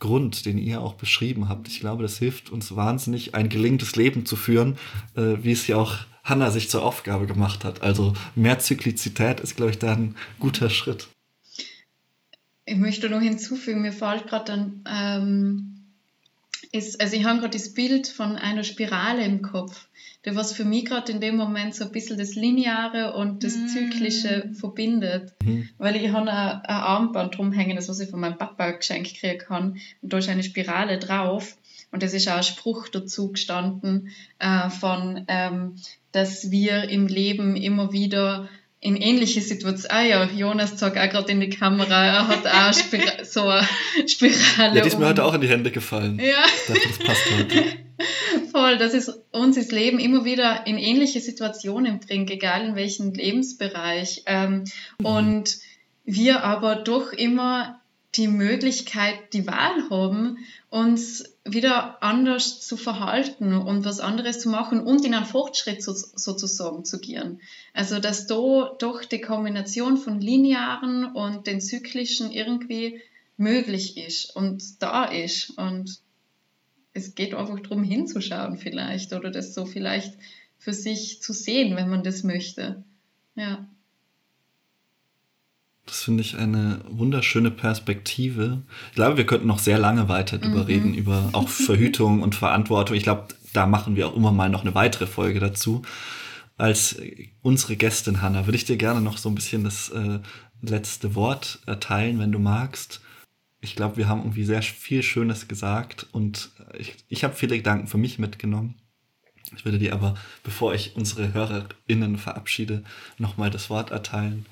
Grund, 0.00 0.44
den 0.44 0.58
ihr 0.58 0.82
auch 0.82 0.94
beschrieben 0.94 1.48
habt. 1.48 1.68
Ich 1.68 1.80
glaube, 1.80 2.02
das 2.02 2.18
hilft 2.18 2.50
uns 2.50 2.76
wahnsinnig, 2.76 3.34
ein 3.34 3.48
gelingendes 3.48 3.96
Leben 3.96 4.26
zu 4.26 4.36
führen, 4.36 4.76
äh, 5.16 5.36
wie 5.42 5.52
es 5.52 5.66
ja 5.66 5.76
auch 5.76 5.96
Hannah 6.24 6.50
sich 6.50 6.68
zur 6.68 6.82
Aufgabe 6.82 7.26
gemacht 7.26 7.64
hat. 7.64 7.82
Also 7.82 8.12
mehr 8.34 8.58
Zyklizität 8.58 9.40
ist, 9.40 9.56
glaube 9.56 9.70
ich, 9.70 9.78
da 9.78 9.92
ein 9.92 10.16
guter 10.40 10.68
Schritt. 10.68 11.08
Ich 12.66 12.76
möchte 12.76 13.10
noch 13.10 13.20
hinzufügen, 13.20 13.82
mir 13.82 13.92
fällt 13.92 14.26
gerade 14.26 14.44
dann, 14.44 14.84
ähm, 14.88 15.74
ist, 16.72 17.00
also 17.00 17.14
ich 17.14 17.24
habe 17.24 17.40
gerade 17.40 17.56
das 17.56 17.74
Bild 17.74 18.08
von 18.08 18.36
einer 18.36 18.64
Spirale 18.64 19.24
im 19.24 19.42
Kopf, 19.42 19.86
der 20.24 20.34
was 20.34 20.52
für 20.52 20.64
mich 20.64 20.86
gerade 20.86 21.12
in 21.12 21.20
dem 21.20 21.36
Moment 21.36 21.74
so 21.74 21.84
ein 21.84 21.92
bisschen 21.92 22.18
das 22.18 22.34
Lineare 22.34 23.14
und 23.14 23.44
das 23.44 23.56
mm. 23.56 23.66
Zyklische 23.68 24.50
verbindet. 24.54 25.34
Mhm. 25.44 25.68
Weil 25.78 25.96
ich 25.96 26.10
habe 26.10 26.30
ein, 26.30 26.60
ein 26.62 26.64
Armband 26.64 27.38
rumhängen, 27.38 27.76
das 27.76 27.88
was 27.88 28.00
ich 28.00 28.10
von 28.10 28.20
meinem 28.20 28.38
Papa 28.38 28.70
geschenkt 28.72 29.14
kriegen 29.14 29.38
kann. 29.38 29.76
Und 30.00 30.12
da 30.12 30.18
ist 30.18 30.28
eine 30.28 30.42
Spirale 30.42 30.98
drauf. 30.98 31.56
Und 31.92 32.02
es 32.02 32.12
ist 32.12 32.28
auch 32.28 32.38
ein 32.38 32.42
Spruch 32.42 32.88
dazu 32.88 33.30
gestanden 33.32 34.10
äh, 34.40 34.68
von, 34.68 35.24
ähm, 35.28 35.76
dass 36.10 36.50
wir 36.50 36.88
im 36.88 37.06
Leben 37.06 37.54
immer 37.54 37.92
wieder 37.92 38.48
in 38.84 38.96
ähnliche 38.96 39.40
Situationen. 39.40 39.96
Ah 39.96 40.02
ja, 40.02 40.24
Jonas 40.24 40.76
zeigt 40.76 40.98
auch 40.98 41.08
gerade 41.08 41.32
in 41.32 41.40
die 41.40 41.48
Kamera, 41.48 42.04
er 42.04 42.28
hat 42.28 42.46
auch 42.46 42.78
Spira 42.78 43.24
so 43.24 43.48
eine 43.48 43.66
Spirale. 44.06 44.76
Ja, 44.76 44.82
die 44.82 44.88
ist 44.88 44.98
mir 44.98 45.06
heute 45.06 45.24
auch 45.24 45.32
in 45.32 45.40
die 45.40 45.48
Hände 45.48 45.70
gefallen. 45.70 46.20
Ja. 46.20 46.44
Dachte, 46.68 46.88
das 46.88 46.98
passt 46.98 47.22
heute. 47.34 47.64
Voll, 48.52 48.76
dass 48.76 48.92
es 48.92 49.08
uns 49.32 49.56
das 49.56 49.70
Leben 49.70 49.98
immer 49.98 50.26
wieder 50.26 50.66
in 50.66 50.76
ähnliche 50.76 51.20
Situationen 51.20 51.98
bringt, 51.98 52.30
egal 52.30 52.66
in 52.66 52.74
welchem 52.76 53.14
Lebensbereich. 53.14 54.24
Ähm, 54.26 54.64
mhm. 54.98 55.06
Und 55.06 55.58
wir 56.04 56.44
aber 56.44 56.76
doch 56.76 57.14
immer 57.14 57.80
die 58.16 58.28
Möglichkeit, 58.28 59.32
die 59.32 59.46
Wahl 59.46 59.88
haben, 59.88 60.36
uns 60.68 61.24
wieder 61.44 62.02
anders 62.02 62.60
zu 62.60 62.76
verhalten 62.76 63.52
und 63.52 63.84
was 63.84 64.00
anderes 64.00 64.40
zu 64.40 64.48
machen 64.48 64.80
und 64.80 65.04
in 65.04 65.14
einen 65.14 65.26
Fortschritt 65.26 65.82
so, 65.82 65.92
sozusagen 65.92 66.84
zu 66.84 66.98
gehen. 66.98 67.40
Also 67.74 67.98
dass 67.98 68.26
da 68.26 68.74
doch 68.78 69.04
die 69.04 69.20
Kombination 69.20 69.98
von 69.98 70.20
linearen 70.20 71.04
und 71.04 71.46
den 71.46 71.60
zyklischen 71.60 72.30
irgendwie 72.30 73.02
möglich 73.36 73.98
ist 73.98 74.34
und 74.34 74.82
da 74.82 75.04
ist. 75.04 75.50
Und 75.50 76.00
es 76.94 77.14
geht 77.14 77.34
einfach 77.34 77.60
darum 77.60 77.82
hinzuschauen 77.82 78.56
vielleicht 78.56 79.12
oder 79.12 79.30
das 79.30 79.52
so 79.52 79.66
vielleicht 79.66 80.14
für 80.58 80.72
sich 80.72 81.20
zu 81.20 81.34
sehen, 81.34 81.76
wenn 81.76 81.90
man 81.90 82.04
das 82.04 82.22
möchte. 82.22 82.82
Ja. 83.34 83.68
Das 85.86 86.02
finde 86.02 86.22
ich 86.22 86.36
eine 86.38 86.80
wunderschöne 86.88 87.50
Perspektive. 87.50 88.62
Ich 88.90 88.94
glaube, 88.94 89.18
wir 89.18 89.26
könnten 89.26 89.46
noch 89.46 89.58
sehr 89.58 89.78
lange 89.78 90.08
weiter 90.08 90.38
darüber 90.38 90.60
mhm. 90.60 90.66
reden, 90.66 90.94
über 90.94 91.28
auch 91.32 91.48
Verhütung 91.66 92.22
und 92.22 92.34
Verantwortung. 92.34 92.96
Ich 92.96 93.02
glaube, 93.02 93.28
da 93.52 93.66
machen 93.66 93.96
wir 93.96 94.08
auch 94.08 94.16
immer 94.16 94.32
mal 94.32 94.48
noch 94.48 94.62
eine 94.62 94.74
weitere 94.74 95.06
Folge 95.06 95.40
dazu. 95.40 95.82
Als 96.56 96.96
unsere 97.42 97.76
Gästin 97.76 98.22
Hanna 98.22 98.46
würde 98.46 98.56
ich 98.56 98.64
dir 98.64 98.76
gerne 98.76 99.00
noch 99.00 99.18
so 99.18 99.28
ein 99.28 99.34
bisschen 99.34 99.64
das 99.64 99.90
äh, 99.90 100.20
letzte 100.62 101.14
Wort 101.14 101.60
erteilen, 101.66 102.18
wenn 102.18 102.32
du 102.32 102.38
magst. 102.38 103.00
Ich 103.60 103.76
glaube, 103.76 103.96
wir 103.96 104.08
haben 104.08 104.20
irgendwie 104.20 104.44
sehr 104.44 104.62
viel 104.62 105.02
Schönes 105.02 105.48
gesagt 105.48 106.06
und 106.12 106.50
ich, 106.78 106.94
ich 107.08 107.24
habe 107.24 107.34
viele 107.34 107.56
Gedanken 107.56 107.88
für 107.88 107.98
mich 107.98 108.18
mitgenommen. 108.18 108.76
Ich 109.56 109.64
würde 109.64 109.78
dir 109.78 109.92
aber, 109.92 110.14
bevor 110.42 110.74
ich 110.74 110.96
unsere 110.96 111.32
HörerInnen 111.32 112.18
verabschiede, 112.18 112.84
nochmal 113.18 113.50
das 113.50 113.70
Wort 113.70 113.90
erteilen. 113.90 114.46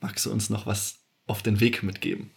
Magst 0.00 0.26
du 0.26 0.32
uns 0.32 0.50
noch 0.50 0.66
was 0.66 0.98
auf 1.26 1.42
den 1.42 1.60
Weg 1.60 1.82
mitgeben? 1.82 2.30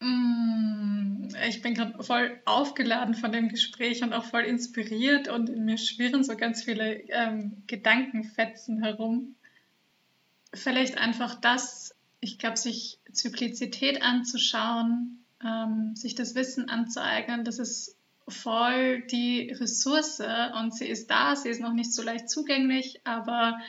Mm, 0.00 1.28
ich 1.48 1.62
bin 1.62 1.74
gerade 1.74 2.02
voll 2.02 2.40
aufgeladen 2.44 3.14
von 3.14 3.32
dem 3.32 3.48
Gespräch 3.48 4.02
und 4.02 4.12
auch 4.12 4.24
voll 4.24 4.42
inspiriert 4.42 5.28
und 5.28 5.48
in 5.48 5.64
mir 5.64 5.78
schwirren 5.78 6.24
so 6.24 6.36
ganz 6.36 6.64
viele 6.64 7.00
ähm, 7.10 7.62
Gedankenfetzen 7.66 8.82
herum. 8.82 9.36
Vielleicht 10.52 10.98
einfach 10.98 11.40
das, 11.40 11.94
ich 12.20 12.38
glaube, 12.38 12.56
sich 12.56 12.98
Zyklizität 13.12 14.02
anzuschauen, 14.02 15.24
ähm, 15.44 15.94
sich 15.94 16.14
das 16.14 16.34
Wissen 16.34 16.68
anzueignen, 16.68 17.44
das 17.44 17.58
ist 17.58 17.96
voll 18.28 19.02
die 19.02 19.52
Ressource 19.52 20.20
und 20.58 20.74
sie 20.74 20.86
ist 20.86 21.10
da, 21.10 21.36
sie 21.36 21.48
ist 21.48 21.60
noch 21.60 21.72
nicht 21.72 21.92
so 21.92 22.02
leicht 22.02 22.28
zugänglich, 22.28 23.00
aber 23.04 23.60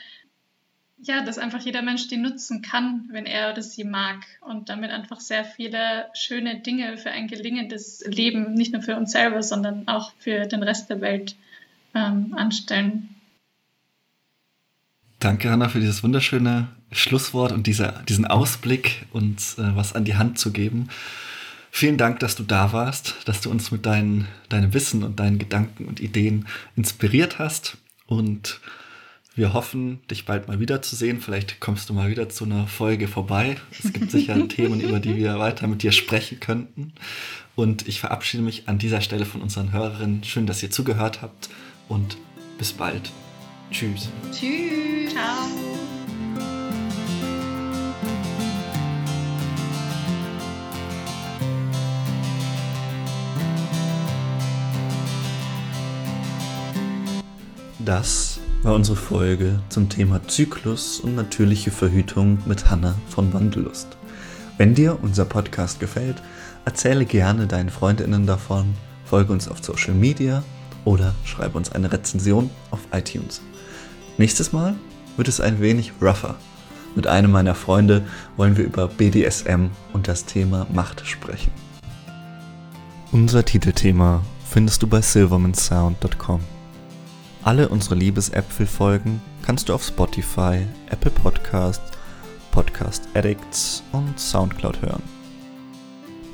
ja, 1.00 1.24
dass 1.24 1.38
einfach 1.38 1.62
jeder 1.62 1.82
Mensch 1.82 2.08
die 2.08 2.18
nutzen 2.18 2.62
kann, 2.62 3.08
wenn 3.12 3.26
er 3.26 3.52
oder 3.52 3.62
sie 3.62 3.84
mag 3.84 4.26
und 4.42 4.70
damit 4.70 4.92
einfach 4.92 5.20
sehr 5.20 5.46
viele 5.46 6.08
schöne 6.14 6.60
Dinge 6.60 6.98
für 6.98 7.12
ein 7.12 7.28
gelingendes 7.28 8.04
Leben, 8.08 8.54
nicht 8.54 8.74
nur 8.74 8.82
für 8.82 8.96
uns 8.96 9.12
selber, 9.12 9.44
sondern 9.44 9.88
auch 9.88 10.12
für 10.18 10.46
den 10.46 10.64
Rest 10.64 10.90
der 10.90 11.02
Welt 11.02 11.36
ähm, 11.94 12.34
anstellen. 12.36 13.10
Danke, 15.20 15.50
Hanna, 15.50 15.70
für 15.70 15.80
dieses 15.80 16.04
wunderschöne 16.04 16.68
Schlusswort 16.92 17.52
und 17.52 17.68
dieser, 17.68 18.04
diesen 18.08 18.26
Ausblick, 18.26 19.06
uns 19.12 19.58
äh, 19.58 19.76
was 19.76 19.94
an 19.94 20.06
die 20.06 20.16
Hand 20.16 20.40
zu 20.40 20.52
geben. 20.52 20.90
Vielen 21.72 21.98
Dank, 21.98 22.20
dass 22.20 22.36
du 22.36 22.44
da 22.44 22.74
warst, 22.74 23.16
dass 23.26 23.42
du 23.42 23.52
uns 23.52 23.72
mit 23.72 23.86
deinen, 23.86 24.28
deinem 24.50 24.74
Wissen 24.74 25.04
und 25.04 25.20
deinen 25.20 25.38
Gedanken 25.38 25.86
und 25.86 26.00
Ideen 26.00 26.48
inspiriert 26.76 27.40
hast 27.40 27.78
und 28.08 28.62
Wir 29.38 29.54
hoffen, 29.54 30.00
dich 30.10 30.26
bald 30.26 30.48
mal 30.48 30.60
wiederzusehen. 30.60 31.22
Vielleicht 31.22 31.60
kommst 31.60 31.88
du 31.88 31.94
mal 31.94 32.10
wieder 32.10 32.28
zu 32.28 32.44
einer 32.44 32.66
Folge 32.66 33.08
vorbei. 33.08 33.58
Es 33.72 33.94
gibt 33.94 34.10
sicher 34.10 34.48
Themen, 34.48 34.82
über 34.82 35.00
die 35.00 35.16
wir 35.16 35.38
weiter 35.38 35.68
mit 35.68 35.84
dir 35.84 35.92
sprechen 35.92 36.40
könnten. 36.40 36.94
Und 37.56 37.88
ich 37.88 38.00
verabschiede 38.00 38.42
mich 38.42 38.68
an 38.68 38.80
dieser 38.80 39.00
Stelle 39.00 39.26
von 39.26 39.44
unseren 39.44 39.72
Hörerinnen. 39.72 40.24
Schön, 40.24 40.48
dass 40.48 40.64
ihr 40.64 40.72
zugehört 40.72 41.22
habt 41.22 41.50
und 41.88 42.18
bis 42.58 42.74
bald. 42.74 43.12
Tschüss. 43.70 44.10
Tschüss. 44.32 45.14
Ciao. 45.14 45.48
Das 57.78 58.37
war 58.68 58.76
unsere 58.76 58.98
Folge 58.98 59.62
zum 59.70 59.88
Thema 59.88 60.28
Zyklus 60.28 61.00
und 61.00 61.16
natürliche 61.16 61.72
Verhütung 61.72 62.40
mit 62.46 62.70
Hanna 62.70 62.96
von 63.08 63.32
Wandelust. 63.32 63.88
Wenn 64.58 64.76
dir 64.76 65.00
unser 65.02 65.24
Podcast 65.24 65.80
gefällt, 65.80 66.22
erzähle 66.66 67.06
gerne 67.06 67.48
deinen 67.48 67.70
Freundinnen 67.70 68.28
davon, 68.28 68.74
folge 69.06 69.32
uns 69.32 69.48
auf 69.48 69.64
Social 69.64 69.94
Media 69.94 70.44
oder 70.84 71.16
schreibe 71.24 71.58
uns 71.58 71.72
eine 71.72 71.94
Rezension 71.94 72.50
auf 72.70 72.82
iTunes. 72.92 73.42
Nächstes 74.18 74.52
Mal 74.52 74.76
wird 75.16 75.30
es 75.30 75.40
ein 75.40 75.62
wenig 75.62 75.94
rougher. 76.02 76.36
Mit 76.94 77.08
einem 77.08 77.32
meiner 77.32 77.56
Freunde 77.56 78.04
wollen 78.36 78.58
wir 78.58 78.66
über 78.66 78.90
BDSM 78.90 79.68
und 79.94 80.10
das 80.10 80.26
Thema 80.26 80.68
Macht 80.74 81.08
sprechen. 81.08 81.54
Unser 83.14 83.46
Titelthema 83.46 84.24
findest 84.44 84.84
du 84.84 84.88
bei 84.88 85.02
silvermansound.com. 85.02 86.57
Alle 87.44 87.70
unsere 87.70 87.96
Liebesäpfel-Folgen 87.96 89.22
kannst 89.46 89.70
du 89.70 89.74
auf 89.74 89.84
Spotify, 89.84 90.66
Apple 90.90 91.12
Podcasts, 91.12 91.92
Podcast 92.52 93.08
Addicts 93.14 93.84
und 93.92 94.20
Soundcloud 94.20 94.82
hören. 94.82 95.04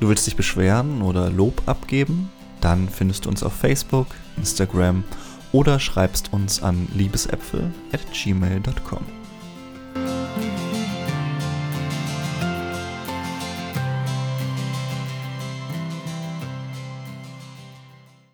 Du 0.00 0.08
willst 0.08 0.26
dich 0.26 0.36
beschweren 0.36 1.02
oder 1.02 1.30
Lob 1.30 1.62
abgeben? 1.66 2.30
Dann 2.60 2.88
findest 2.88 3.26
du 3.26 3.28
uns 3.28 3.42
auf 3.42 3.52
Facebook, 3.52 4.08
Instagram 4.36 5.04
oder 5.52 5.78
schreibst 5.78 6.32
uns 6.32 6.62
an 6.62 6.88
liebesäpfel 6.94 7.70
at 7.92 8.00
gmail.com. 8.12 9.23